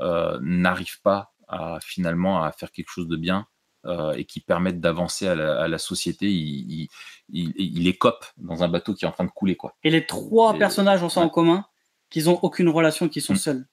euh, 0.01 0.39
n'arrive 0.43 1.01
pas 1.03 1.33
à 1.49 1.79
finalement 1.81 2.43
à 2.43 2.53
faire 2.53 2.71
quelque 2.71 2.91
chose 2.91 3.09
de 3.09 3.17
bien 3.17 3.47
euh, 3.87 4.13
et 4.13 4.25
qui 4.25 4.41
permettent 4.41 4.81
d'avancer 4.81 5.27
à, 5.27 5.35
la, 5.35 5.79
société. 5.79 6.27
Il, 6.31 6.89
il, 7.31 7.53
il, 7.57 7.89
écope 7.89 8.25
dans 8.37 8.63
un 8.63 8.69
bateau 8.69 8.95
qui 8.95 9.05
est 9.05 9.09
en 9.09 9.13
train 9.13 9.25
de 9.25 9.31
couler. 9.31 9.57
Quoi. 9.57 9.75
Et 9.83 9.91
les 9.91 10.07
trois 10.07 10.55
personnages 10.55 11.03
ont 11.03 11.09
ça 11.09 11.21
en 11.21 11.29
commun 11.29 11.65
qu'ils 12.11 12.27
n'ont 12.27 12.39
aucune 12.43 12.69
relation, 12.69 13.09
qu'ils 13.09 13.23
sont 13.23 13.35
mm. 13.35 13.37
seuls. 13.37 13.67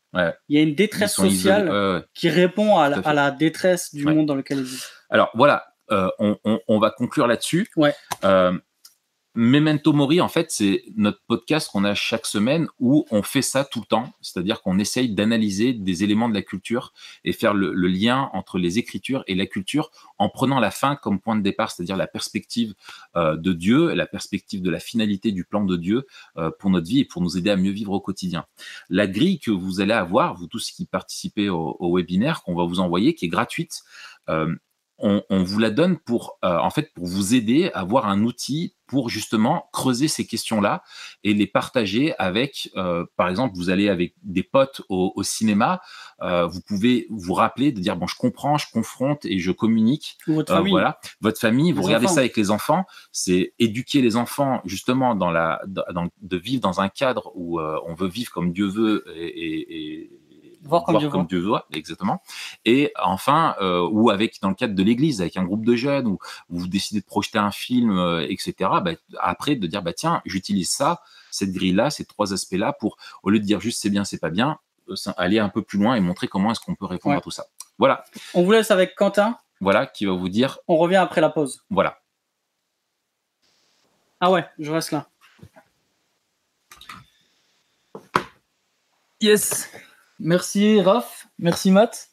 Il 0.49 0.55
y 0.55 0.57
a 0.57 0.61
une 0.61 0.73
détresse 0.73 1.13
sociale 1.13 2.05
qui 2.13 2.29
répond 2.29 2.77
à, 2.77 2.89
la, 2.89 3.31
détresse 3.31 3.93
du 3.93 4.05
monde 4.05 4.25
dans 4.25 4.35
lequel 4.35 4.59
ils 4.59 4.63
vivent. 4.63 4.85
Alors 5.09 5.29
voilà, 5.35 5.74
euh, 5.91 6.09
on, 6.19 6.37
on, 6.67 6.79
va 6.79 6.91
conclure 6.91 7.27
là-dessus. 7.27 7.69
Ouais. 7.75 7.93
Memento 9.37 9.91
Mori, 9.91 10.21
en 10.21 10.29
fait, 10.29 10.49
c'est 10.49 10.85
notre 10.95 11.19
podcast 11.27 11.69
qu'on 11.69 11.83
a 11.83 11.93
chaque 11.93 12.25
semaine 12.25 12.69
où 12.79 13.05
on 13.11 13.21
fait 13.21 13.41
ça 13.41 13.65
tout 13.65 13.81
le 13.81 13.85
temps, 13.85 14.13
c'est-à-dire 14.21 14.61
qu'on 14.61 14.79
essaye 14.79 15.13
d'analyser 15.13 15.73
des 15.73 16.05
éléments 16.05 16.29
de 16.29 16.33
la 16.33 16.41
culture 16.41 16.93
et 17.25 17.33
faire 17.33 17.53
le, 17.53 17.73
lien 17.73 18.29
entre 18.31 18.57
les 18.57 18.79
écritures 18.79 19.25
et 19.27 19.35
la 19.35 19.45
culture 19.45 19.91
en 20.19 20.29
prenant 20.29 20.61
la 20.61 20.71
fin 20.71 20.95
comme 20.95 21.19
point 21.19 21.35
de 21.35 21.41
départ, 21.41 21.69
c'est-à-dire 21.69 21.97
la 21.97 22.07
perspective 22.07 22.75
euh, 23.17 23.35
de 23.35 23.51
Dieu, 23.51 23.93
la 23.93 24.07
perspective 24.07 24.61
de 24.61 24.69
la 24.69 24.79
finalité 24.79 25.33
du 25.33 25.43
plan 25.43 25.65
de 25.65 25.75
Dieu 25.75 26.07
euh, 26.37 26.49
pour 26.57 26.69
notre 26.69 26.87
vie 26.87 27.01
et 27.01 27.05
pour 27.05 27.21
nous 27.21 27.37
aider 27.37 27.49
à 27.49 27.57
mieux 27.57 27.71
vivre 27.71 27.91
au 27.91 27.99
quotidien. 27.99 28.45
La 28.89 29.05
grille 29.05 29.39
que 29.39 29.51
vous 29.51 29.81
allez 29.81 29.93
avoir, 29.93 30.35
vous 30.35 30.47
tous 30.47 30.71
qui 30.71 30.85
participez 30.85 31.49
au, 31.49 31.93
webinaire 31.93 32.41
qu'on 32.43 32.55
va 32.55 32.63
vous 32.63 32.79
envoyer, 32.79 33.15
qui 33.15 33.25
est 33.25 33.29
gratuite, 33.29 33.83
euh, 34.29 34.55
on, 34.97 35.21
vous 35.29 35.59
la 35.59 35.71
donne 35.71 35.97
pour, 35.97 36.37
euh, 36.43 36.57
en 36.57 36.69
fait, 36.69 36.93
pour 36.93 37.05
vous 37.05 37.35
aider 37.35 37.69
à 37.73 37.79
avoir 37.79 38.07
un 38.07 38.23
outil 38.23 38.75
pour 38.87 39.09
justement 39.09 39.67
creuser 39.73 40.07
ces 40.07 40.27
questions-là 40.27 40.83
et 41.23 41.33
les 41.33 41.47
partager 41.47 42.15
avec, 42.17 42.69
euh, 42.77 43.05
par 43.17 43.29
exemple, 43.29 43.55
vous 43.55 43.71
allez 43.71 43.89
avec 43.89 44.13
des 44.21 44.43
potes 44.43 44.83
au, 44.89 45.11
cinéma, 45.23 45.81
euh, 46.21 46.45
vous 46.45 46.61
pouvez 46.61 47.07
vous 47.09 47.33
rappeler 47.33 47.71
de 47.71 47.79
dire 47.79 47.95
bon, 47.97 48.07
je 48.07 48.15
comprends, 48.15 48.57
je 48.57 48.67
confronte 48.71 49.25
et 49.25 49.39
je 49.39 49.51
communique. 49.51 50.17
votre 50.27 50.53
famille. 50.53 50.71
voilà, 50.71 50.99
votre 51.19 51.39
famille. 51.39 51.71
vous 51.71 51.81
regardez 51.81 52.07
ça 52.07 52.19
avec 52.19 52.37
les 52.37 52.51
enfants. 52.51 52.85
C'est 53.11 53.53
éduquer 53.59 54.01
les 54.01 54.15
enfants 54.15 54.61
justement 54.65 55.15
dans 55.15 55.31
la, 55.31 55.61
de 55.65 56.37
vivre 56.37 56.61
dans 56.61 56.79
un 56.79 56.89
cadre 56.89 57.31
où 57.35 57.59
on 57.59 57.95
veut 57.95 58.07
vivre 58.07 58.31
comme 58.31 58.53
Dieu 58.53 58.67
veut 58.67 59.03
et 59.17 60.11
Voir 60.65 60.83
comme, 60.83 61.27
Dieu, 61.27 61.39
veut, 61.39 61.53
exactement. 61.71 62.23
Et 62.65 62.91
enfin, 63.01 63.55
euh, 63.61 63.87
ou 63.91 64.09
avec 64.09 64.41
dans 64.41 64.49
le 64.49 64.55
cadre 64.55 64.73
de 64.73 64.81
l'Église, 64.81 65.21
avec 65.21 65.37
un 65.37 65.43
groupe 65.43 65.63
de 65.63 65.75
jeunes, 65.75 66.07
où, 66.07 66.17
vous 66.49 66.67
décidez 66.67 67.01
de 67.01 67.05
projeter 67.05 67.37
un 67.37 67.51
film, 67.51 67.97
euh, 67.97 68.25
etc. 68.27 68.53
Bah, 68.83 68.91
après, 69.19 69.55
de 69.55 69.67
dire 69.67 69.83
bah 69.83 69.93
tiens, 69.93 70.21
j'utilise 70.25 70.69
ça, 70.69 71.01
cette 71.29 71.51
grille-là, 71.51 71.91
ces 71.91 72.05
trois 72.05 72.33
aspects-là, 72.33 72.73
pour 72.73 72.97
au 73.21 73.29
lieu 73.29 73.39
de 73.39 73.45
dire 73.45 73.59
juste 73.59 73.79
c'est 73.81 73.91
bien, 73.91 74.03
c'est 74.03 74.17
pas 74.17 74.31
bien, 74.31 74.57
euh, 74.89 74.95
aller 75.17 75.37
un 75.37 75.49
peu 75.49 75.61
plus 75.61 75.77
loin 75.77 75.95
et 75.95 75.99
montrer 75.99 76.27
comment 76.27 76.51
est-ce 76.51 76.59
qu'on 76.59 76.75
peut 76.75 76.85
répondre 76.85 77.15
à 77.15 77.21
tout 77.21 77.31
ça. 77.31 77.45
Voilà. 77.77 78.03
On 78.33 78.43
vous 78.43 78.51
laisse 78.51 78.71
avec 78.71 78.95
Quentin. 78.95 79.37
Voilà, 79.61 79.85
qui 79.85 80.05
va 80.05 80.13
vous 80.13 80.29
dire. 80.29 80.57
On 80.67 80.77
revient 80.77 80.95
après 80.95 81.21
la 81.21 81.29
pause. 81.29 81.63
Voilà. 81.69 81.99
Ah 84.19 84.31
ouais, 84.31 84.45
je 84.57 84.71
reste 84.71 84.91
là. 84.91 85.07
Yes. 89.21 89.69
Merci 90.19 90.79
Raph, 90.79 91.27
merci 91.39 91.71
Matt. 91.71 92.09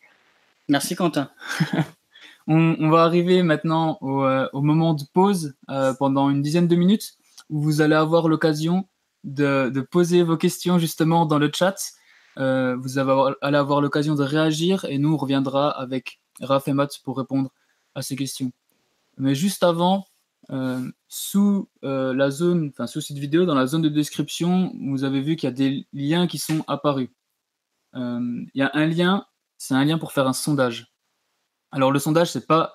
Merci 0.69 0.97
Quentin. 0.97 1.31
on, 2.49 2.91
va 2.91 3.05
arriver 3.05 3.43
maintenant 3.43 3.99
au, 4.01 4.25
euh, 4.25 4.49
moment 4.55 4.95
de 4.95 5.05
pause 5.13 5.55
euh, 5.71 5.95
pendant 5.95 6.29
une 6.29 6.43
dizaine 6.43 6.67
de 6.67 6.75
minutes 6.75 7.15
où 7.49 7.63
vous 7.63 7.81
allez 7.81 7.95
avoir 7.95 8.29
l'occasion 8.29 8.89
de, 9.23 9.71
poser 9.91 10.23
vos 10.23 10.37
questions 10.37 10.79
justement 10.79 11.27
dans 11.27 11.39
le 11.39 11.51
chat. 11.55 11.77
Euh, 12.39 12.77
vous 12.77 12.99
allez 12.99 13.57
avoir 13.57 13.81
l'occasion 13.81 14.17
de 14.17 14.25
réagir 14.25 14.85
et 14.87 14.99
nous 14.99 15.15
on 15.15 15.17
reviendra 15.17 15.71
avec 15.71 16.21
Raph 16.41 16.67
et 16.67 16.73
Matt 16.73 16.99
pour 17.05 17.19
répondre 17.19 17.51
à 17.95 18.03
ces 18.03 18.17
questions. 18.17 18.51
Mais 19.17 19.35
juste 19.35 19.63
avant, 19.63 20.07
sous 21.09 21.69
la 21.83 22.31
zone, 22.31 22.71
enfin 22.73 22.87
sous 22.87 23.01
cette 23.01 23.19
vidéo, 23.19 23.45
dans 23.45 23.55
la 23.55 23.67
zone 23.67 23.83
de 23.83 23.89
description, 23.89 24.73
vous 24.81 25.05
avez 25.05 25.21
vu 25.21 25.37
qu'il 25.37 25.49
y 25.49 25.53
a 25.53 25.55
des 25.55 25.87
liens 25.93 26.27
qui 26.27 26.39
sont 26.39 26.65
apparus. 26.67 27.11
Euh, 27.95 28.45
il 28.55 28.59
y 28.59 28.63
a 28.63 28.71
un 28.75 28.87
lien, 28.87 29.27
c'est 29.59 29.75
un 29.75 29.85
lien 29.85 29.99
pour 29.99 30.13
faire 30.13 30.27
un 30.27 30.33
sondage. 30.33 30.93
Alors 31.71 31.91
le 31.91 31.99
sondage, 31.99 32.31
c'est 32.31 32.47
pas 32.47 32.75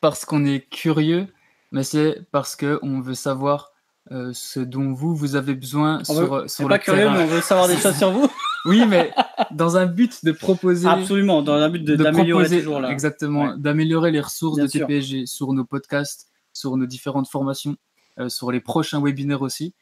parce 0.00 0.24
qu'on 0.24 0.44
est 0.44 0.68
curieux, 0.68 1.26
mais 1.72 1.82
c'est 1.82 2.26
parce 2.30 2.56
qu'on 2.56 3.00
veut 3.00 3.14
savoir 3.14 3.70
euh, 4.12 4.32
ce 4.34 4.60
dont 4.60 4.92
vous, 4.92 5.14
vous 5.14 5.34
avez 5.34 5.54
besoin 5.54 6.04
sur, 6.04 6.40
veut, 6.42 6.48
sur 6.48 6.64
le 6.64 6.68
pas 6.68 6.78
curieux, 6.78 7.08
mais 7.10 7.22
on 7.22 7.26
veut 7.26 7.40
savoir 7.40 7.68
des 7.68 7.76
choses 7.76 7.96
sur 7.96 8.10
vous. 8.10 8.28
oui, 8.66 8.84
mais 8.86 9.12
dans 9.50 9.78
un 9.78 9.86
but 9.86 10.24
de 10.24 10.32
proposer. 10.32 10.86
Absolument, 10.86 11.42
dans 11.42 11.54
un 11.54 11.70
but 11.70 11.82
d'améliorer 11.84 12.48
toujours 12.48 12.80
là. 12.80 12.90
Exactement, 12.90 13.56
d'améliorer 13.56 14.10
les 14.10 14.20
ressources 14.20 14.58
de 14.58 14.66
TPG 14.66 15.26
sur 15.26 15.52
nos 15.54 15.64
podcasts, 15.64 16.28
sur 16.52 16.76
nos 16.76 16.86
différentes 16.86 17.28
formations, 17.28 17.76
euh, 18.18 18.28
sur 18.28 18.52
les 18.52 18.60
prochains 18.60 19.02
webinaires 19.02 19.42
aussi. 19.42 19.74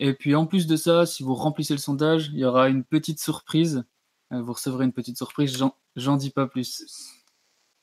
Et 0.00 0.14
puis 0.14 0.34
en 0.34 0.46
plus 0.46 0.66
de 0.66 0.76
ça, 0.76 1.06
si 1.06 1.22
vous 1.22 1.34
remplissez 1.34 1.74
le 1.74 1.78
sondage, 1.78 2.30
il 2.32 2.38
y 2.38 2.44
aura 2.44 2.68
une 2.68 2.84
petite 2.84 3.20
surprise. 3.20 3.84
Euh, 4.32 4.42
vous 4.42 4.52
recevrez 4.52 4.84
une 4.84 4.92
petite 4.92 5.16
surprise, 5.16 5.58
j'en 5.96 6.16
dis 6.16 6.30
pas 6.30 6.46
plus. 6.46 6.84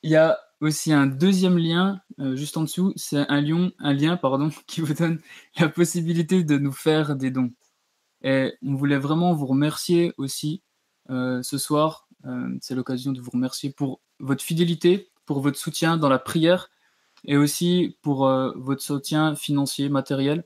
Il 0.02 0.10
y 0.10 0.16
a 0.16 0.38
aussi 0.60 0.92
un 0.92 1.06
deuxième 1.06 1.58
lien 1.58 2.00
euh, 2.20 2.36
juste 2.36 2.56
en 2.56 2.62
dessous, 2.62 2.92
c'est 2.96 3.28
un, 3.28 3.40
lien, 3.40 4.16
pardon, 4.16 4.50
qui 4.66 4.80
vous 4.80 4.94
donne 4.94 5.20
la 5.58 5.68
possibilité 5.68 6.44
de 6.44 6.58
nous 6.58 6.72
faire 6.72 7.16
des 7.16 7.30
dons. 7.30 7.52
Et 8.22 8.54
on 8.62 8.74
voulait 8.74 8.98
vraiment 8.98 9.34
vous 9.34 9.46
remercier 9.46 10.14
aussi 10.16 10.62
euh, 11.10 11.42
ce 11.42 11.58
soir. 11.58 12.08
c'est 12.60 12.74
l'occasion 12.74 13.12
de 13.12 13.20
vous 13.20 13.30
remercier 13.30 13.70
pour 13.70 14.00
votre 14.18 14.42
fidélité, 14.42 15.10
pour 15.26 15.40
votre 15.40 15.58
soutien 15.58 15.96
dans 15.96 16.08
la 16.08 16.18
prière 16.18 16.70
et 17.24 17.36
aussi 17.36 17.98
pour 18.02 18.26
votre 18.56 18.82
soutien 18.82 19.36
financier, 19.36 19.88
matériel. 19.88 20.44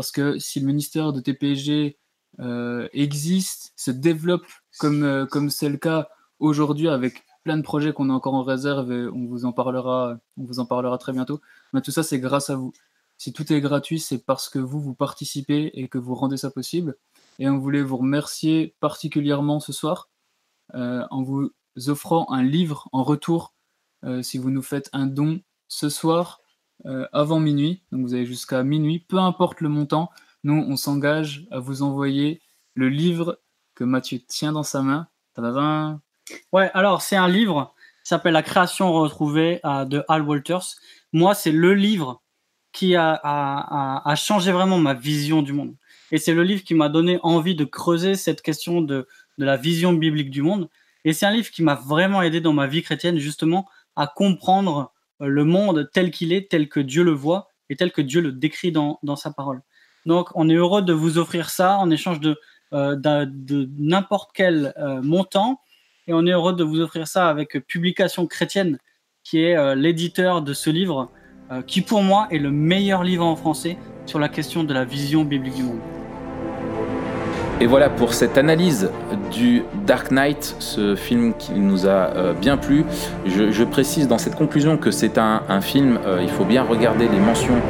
Parce 0.00 0.12
que 0.12 0.38
si 0.38 0.60
le 0.60 0.66
ministère 0.66 1.12
de 1.12 1.20
TPG 1.20 1.98
euh, 2.38 2.88
existe, 2.94 3.74
se 3.76 3.90
développe 3.90 4.46
comme 4.78 5.02
euh, 5.02 5.26
comme 5.26 5.50
c'est 5.50 5.68
le 5.68 5.76
cas 5.76 6.08
aujourd'hui 6.38 6.88
avec 6.88 7.22
plein 7.44 7.58
de 7.58 7.62
projets 7.62 7.92
qu'on 7.92 8.08
a 8.08 8.14
encore 8.14 8.32
en 8.32 8.42
réserve 8.42 8.90
et 8.92 9.08
on 9.08 9.26
vous 9.26 9.44
en 9.44 9.52
parlera, 9.52 10.16
on 10.38 10.44
vous 10.44 10.58
en 10.58 10.64
parlera 10.64 10.96
très 10.96 11.12
bientôt. 11.12 11.42
Mais 11.74 11.82
tout 11.82 11.90
ça, 11.90 12.02
c'est 12.02 12.18
grâce 12.18 12.48
à 12.48 12.56
vous. 12.56 12.72
Si 13.18 13.34
tout 13.34 13.52
est 13.52 13.60
gratuit, 13.60 14.00
c'est 14.00 14.24
parce 14.24 14.48
que 14.48 14.58
vous, 14.58 14.80
vous 14.80 14.94
participez 14.94 15.70
et 15.74 15.88
que 15.88 15.98
vous 15.98 16.14
rendez 16.14 16.38
ça 16.38 16.50
possible. 16.50 16.96
Et 17.38 17.50
on 17.50 17.58
voulait 17.58 17.82
vous 17.82 17.98
remercier 17.98 18.74
particulièrement 18.80 19.60
ce 19.60 19.74
soir 19.74 20.08
euh, 20.72 21.04
en 21.10 21.22
vous 21.22 21.50
offrant 21.88 22.32
un 22.32 22.42
livre 22.42 22.88
en 22.92 23.02
retour 23.02 23.52
si 24.22 24.38
vous 24.38 24.48
nous 24.48 24.62
faites 24.62 24.88
un 24.94 25.04
don 25.04 25.42
ce 25.68 25.90
soir 25.90 26.39
euh, 26.86 27.06
avant 27.12 27.40
minuit. 27.40 27.82
Donc 27.92 28.02
vous 28.02 28.14
avez 28.14 28.26
jusqu'à 28.26 28.62
minuit, 28.62 28.98
peu 28.98 29.18
importe 29.18 29.60
le 29.60 29.68
montant. 29.68 30.10
Nous, 30.44 30.54
on 30.54 30.76
s'engage 30.76 31.46
à 31.50 31.58
vous 31.58 31.82
envoyer 31.82 32.40
le 32.74 32.88
livre 32.88 33.38
que 33.74 33.84
Mathieu 33.84 34.18
tient 34.26 34.52
dans 34.52 34.62
sa 34.62 34.82
main. 34.82 35.08
Ouais, 36.52 36.70
alors 36.74 37.02
c'est 37.02 37.16
un 37.16 37.28
livre 37.28 37.74
qui 38.02 38.08
s'appelle 38.08 38.32
La 38.32 38.42
création 38.42 38.92
retrouvée 38.92 39.60
euh, 39.64 39.84
de 39.84 40.04
Al 40.08 40.22
Walters. 40.22 40.76
Moi, 41.12 41.34
c'est 41.34 41.52
le 41.52 41.74
livre 41.74 42.22
qui 42.72 42.94
a, 42.94 44.14
changé 44.16 44.52
vraiment 44.52 44.78
ma 44.78 44.94
vision 44.94 45.42
du 45.42 45.52
monde. 45.52 45.74
Et 46.12 46.18
c'est 46.18 46.34
le 46.34 46.42
livre 46.42 46.62
qui 46.62 46.74
m'a 46.74 46.88
donné 46.88 47.18
envie 47.22 47.54
de 47.54 47.64
creuser 47.64 48.14
cette 48.14 48.42
question 48.42 48.80
de, 48.80 49.08
la 49.38 49.56
vision 49.56 49.92
biblique 49.92 50.30
du 50.30 50.42
monde. 50.42 50.68
Et 51.04 51.12
c'est 51.12 51.26
un 51.26 51.30
livre 51.30 51.50
qui 51.50 51.62
m'a 51.62 51.74
vraiment 51.74 52.20
aidé 52.22 52.40
dans 52.40 52.52
ma 52.52 52.66
vie 52.66 52.82
chrétienne, 52.82 53.18
justement, 53.18 53.66
à 53.96 54.06
comprendre 54.06 54.92
le 55.20 55.44
monde 55.44 55.88
tel 55.92 56.10
qu'il 56.10 56.32
est, 56.32 56.50
tel 56.50 56.68
que 56.68 56.80
Dieu 56.80 57.02
le 57.02 57.12
voit 57.12 57.48
et 57.68 57.76
tel 57.76 57.92
que 57.92 58.02
Dieu 58.02 58.20
le 58.20 58.32
décrit 58.32 58.72
dans, 58.72 58.98
sa 59.16 59.30
parole. 59.30 59.60
Donc, 60.06 60.28
on 60.34 60.48
est 60.48 60.54
heureux 60.54 60.82
de 60.82 60.92
vous 60.92 61.18
offrir 61.18 61.50
ça 61.50 61.78
en 61.78 61.90
échange 61.90 62.20
de, 62.20 62.38
euh, 62.72 62.96
de, 62.96 63.68
n'importe 63.78 64.30
quel 64.34 64.72
euh, 64.78 65.02
montant. 65.02 65.60
Et 66.06 66.12
on 66.12 66.26
est 66.26 66.32
heureux 66.32 66.54
de 66.54 66.64
vous 66.64 66.80
offrir 66.80 67.06
ça 67.06 67.28
avec 67.28 67.58
Publication 67.66 68.26
Chrétienne, 68.26 68.78
qui 69.22 69.42
est 69.42 69.76
l'éditeur 69.76 70.42
de 70.42 70.54
ce 70.54 70.70
livre, 70.70 71.10
qui 71.66 71.82
pour 71.82 72.02
moi 72.02 72.26
est 72.30 72.38
le 72.38 72.50
meilleur 72.50 73.04
livre 73.04 73.24
en 73.24 73.36
français 73.36 73.76
sur 74.06 74.18
la 74.18 74.28
question 74.28 74.64
de 74.64 74.72
la 74.72 74.84
vision 74.84 75.24
biblique 75.24 75.54
du 75.54 75.62
monde. 75.62 75.99
Et 77.62 77.66
voilà 77.66 77.90
pour 77.90 78.14
cette 78.14 78.38
analyse 78.38 78.88
du 79.30 79.64
Dark 79.86 80.10
Knight, 80.10 80.56
ce 80.60 80.96
film 80.96 81.34
qui 81.34 81.52
nous 81.52 81.86
a 81.86 82.08
euh, 82.16 82.32
bien 82.32 82.56
plu. 82.56 82.86
Je, 83.26 83.64
précise 83.64 84.08
dans 84.08 84.16
cette 84.16 84.34
conclusion 84.34 84.78
que 84.78 84.90
c'est 84.90 85.18
un, 85.18 85.60
film, 85.60 85.98
euh, 86.06 86.20
il 86.22 86.30
faut 86.30 86.46
bien 86.46 86.62
regarder 86.62 87.06
les 87.06 87.18
mentions 87.18 87.60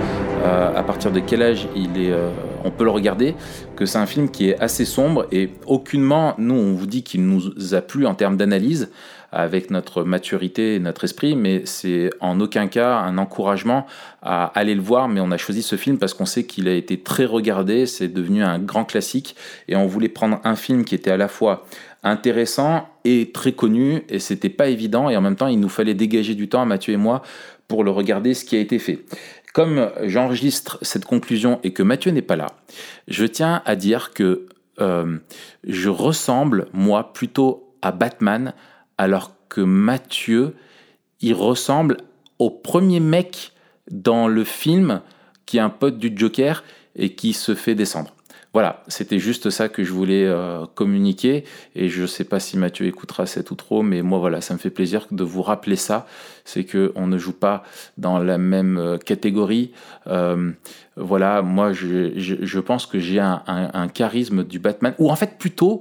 euh, 0.44 0.78
à 0.78 0.84
partir 0.84 1.10
de 1.10 1.18
quel 1.18 1.42
âge 1.42 1.66
il 1.74 2.00
est, 2.00 2.14
on 2.64 2.70
peut 2.70 2.84
le 2.84 2.90
regarder, 2.90 3.34
que 3.74 3.84
c'est 3.84 3.98
un 3.98 4.06
film 4.06 4.30
qui 4.30 4.50
est 4.50 4.60
assez 4.60 4.84
sombre 4.84 5.26
et 5.32 5.50
aucunement, 5.66 6.34
nous 6.38 6.54
on 6.54 6.74
vous 6.74 6.86
dit 6.86 7.02
qu'il 7.02 7.26
nous 7.26 7.74
a 7.74 7.80
plu 7.80 8.06
en 8.06 8.14
termes 8.14 8.36
d'analyse 8.36 8.90
avec 9.32 9.70
notre 9.70 10.02
maturité 10.04 10.74
et 10.74 10.78
notre 10.78 11.04
esprit, 11.04 11.36
mais 11.36 11.62
c'est 11.64 12.10
en 12.20 12.40
aucun 12.40 12.66
cas 12.66 12.96
un 12.96 13.18
encouragement 13.18 13.86
à 14.22 14.46
aller 14.46 14.74
le 14.74 14.82
voir. 14.82 15.08
Mais 15.08 15.20
on 15.20 15.30
a 15.30 15.36
choisi 15.36 15.62
ce 15.62 15.76
film 15.76 15.98
parce 15.98 16.14
qu'on 16.14 16.26
sait 16.26 16.44
qu'il 16.44 16.68
a 16.68 16.74
été 16.74 17.00
très 17.00 17.24
regardé, 17.24 17.86
c'est 17.86 18.08
devenu 18.08 18.42
un 18.42 18.58
grand 18.58 18.84
classique, 18.84 19.36
et 19.68 19.76
on 19.76 19.86
voulait 19.86 20.08
prendre 20.08 20.40
un 20.44 20.56
film 20.56 20.84
qui 20.84 20.94
était 20.94 21.10
à 21.10 21.16
la 21.16 21.28
fois 21.28 21.66
intéressant 22.02 22.88
et 23.04 23.30
très 23.32 23.52
connu, 23.52 24.02
et 24.08 24.18
c'était 24.18 24.48
pas 24.48 24.68
évident, 24.68 25.10
et 25.10 25.16
en 25.16 25.20
même 25.20 25.36
temps 25.36 25.48
il 25.48 25.60
nous 25.60 25.68
fallait 25.68 25.94
dégager 25.94 26.34
du 26.34 26.48
temps, 26.48 26.64
Mathieu 26.66 26.94
et 26.94 26.96
moi, 26.96 27.22
pour 27.68 27.84
le 27.84 27.90
regarder, 27.90 28.34
ce 28.34 28.44
qui 28.44 28.56
a 28.56 28.58
été 28.58 28.78
fait. 28.78 29.04
Comme 29.52 29.90
j'enregistre 30.04 30.78
cette 30.82 31.04
conclusion 31.04 31.60
et 31.62 31.72
que 31.72 31.82
Mathieu 31.82 32.10
n'est 32.10 32.22
pas 32.22 32.36
là, 32.36 32.46
je 33.08 33.24
tiens 33.26 33.62
à 33.64 33.76
dire 33.76 34.12
que 34.12 34.46
euh, 34.80 35.18
je 35.64 35.88
ressemble, 35.88 36.66
moi, 36.72 37.12
plutôt 37.12 37.74
à 37.82 37.92
Batman 37.92 38.54
alors 39.00 39.32
que 39.48 39.62
Mathieu, 39.62 40.54
il 41.22 41.32
ressemble 41.32 41.96
au 42.38 42.50
premier 42.50 43.00
mec 43.00 43.52
dans 43.90 44.28
le 44.28 44.44
film 44.44 45.00
qui 45.46 45.56
est 45.56 45.60
un 45.60 45.70
pote 45.70 45.98
du 45.98 46.12
Joker 46.14 46.62
et 46.96 47.14
qui 47.14 47.32
se 47.32 47.54
fait 47.54 47.74
descendre. 47.74 48.14
Voilà, 48.52 48.82
c'était 48.88 49.20
juste 49.20 49.50
ça 49.50 49.68
que 49.68 49.84
je 49.84 49.92
voulais 49.92 50.24
euh, 50.26 50.66
communiquer 50.74 51.44
et 51.76 51.88
je 51.88 52.02
ne 52.02 52.06
sais 52.08 52.24
pas 52.24 52.40
si 52.40 52.58
Mathieu 52.58 52.86
écoutera 52.86 53.24
cette 53.26 53.52
ou 53.52 53.54
trop, 53.54 53.82
mais 53.82 54.02
moi 54.02 54.18
voilà, 54.18 54.40
ça 54.40 54.54
me 54.54 54.58
fait 54.58 54.70
plaisir 54.70 55.06
de 55.12 55.22
vous 55.22 55.42
rappeler 55.42 55.76
ça. 55.76 56.06
C'est 56.44 56.64
que 56.64 56.90
on 56.96 57.06
ne 57.06 57.16
joue 57.16 57.32
pas 57.32 57.62
dans 57.96 58.18
la 58.18 58.38
même 58.38 58.76
euh, 58.76 58.98
catégorie. 58.98 59.70
Euh, 60.08 60.50
voilà, 60.96 61.42
moi 61.42 61.72
je, 61.72 62.58
pense 62.58 62.86
que 62.86 62.98
j'ai 62.98 63.20
un, 63.20 63.42
un, 63.46 63.88
charisme 63.88 64.42
du 64.42 64.58
Batman, 64.58 64.94
ou 64.98 65.10
en 65.10 65.16
fait 65.16 65.38
plutôt, 65.38 65.80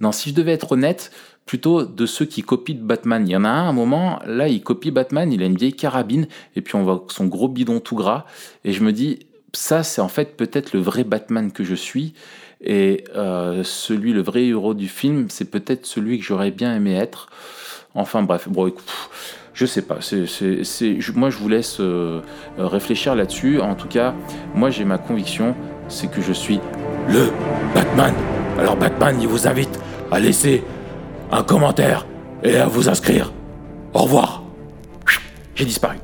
non, 0.00 0.12
si 0.12 0.30
je 0.30 0.34
devais 0.34 0.52
être 0.52 0.72
honnête, 0.72 1.10
plutôt 1.46 1.84
de 1.84 2.06
ceux 2.06 2.26
qui 2.26 2.42
copient 2.42 2.78
Batman. 2.80 3.26
Il 3.26 3.32
y 3.32 3.36
en 3.36 3.44
a 3.44 3.48
un, 3.48 3.66
à 3.66 3.68
un 3.68 3.72
moment, 3.72 4.20
là, 4.26 4.46
il 4.46 4.62
copie 4.62 4.90
Batman, 4.90 5.32
il 5.32 5.42
a 5.42 5.46
une 5.46 5.56
vieille 5.56 5.72
carabine, 5.72 6.28
et 6.54 6.60
puis 6.60 6.76
on 6.76 6.84
voit 6.84 7.06
son 7.08 7.26
gros 7.26 7.48
bidon 7.48 7.80
tout 7.80 7.96
gras, 7.96 8.26
et 8.64 8.72
je 8.72 8.84
me 8.84 8.92
dis, 8.92 9.20
ça, 9.52 9.82
c'est 9.82 10.00
en 10.00 10.08
fait 10.08 10.36
peut-être 10.36 10.72
le 10.72 10.80
vrai 10.80 11.04
Batman 11.04 11.52
que 11.52 11.64
je 11.64 11.74
suis, 11.74 12.14
et 12.62 13.04
euh, 13.16 13.62
celui, 13.64 14.12
le 14.12 14.22
vrai 14.22 14.44
héros 14.44 14.74
du 14.74 14.88
film, 14.88 15.26
c'est 15.30 15.50
peut-être 15.50 15.86
celui 15.86 16.18
que 16.18 16.24
j'aurais 16.24 16.50
bien 16.50 16.74
aimé 16.74 16.94
être. 16.94 17.28
Enfin 17.94 18.22
bref, 18.22 18.48
bon, 18.48 18.66
écoute, 18.66 18.92
je 19.54 19.66
sais 19.66 19.82
pas. 19.82 19.98
moi, 21.14 21.30
je 21.30 21.38
vous 21.38 21.48
laisse 21.48 21.78
euh, 21.80 22.20
réfléchir 22.58 23.14
là-dessus. 23.14 23.60
En 23.60 23.74
tout 23.74 23.88
cas, 23.88 24.14
moi, 24.54 24.70
j'ai 24.70 24.84
ma 24.84 24.98
conviction, 24.98 25.54
c'est 25.88 26.10
que 26.10 26.20
je 26.20 26.32
suis 26.32 26.60
le 27.08 27.30
Batman. 27.74 28.14
Alors 28.58 28.76
Batman, 28.76 29.16
il 29.20 29.26
vous 29.26 29.48
invite 29.48 29.80
à 30.12 30.20
laisser 30.20 30.62
un 31.32 31.42
commentaire 31.42 32.06
et 32.42 32.56
à 32.56 32.66
vous 32.66 32.88
inscrire. 32.88 33.32
Au 33.94 34.00
revoir. 34.00 34.42
J'ai 35.54 35.64
disparu. 35.64 35.96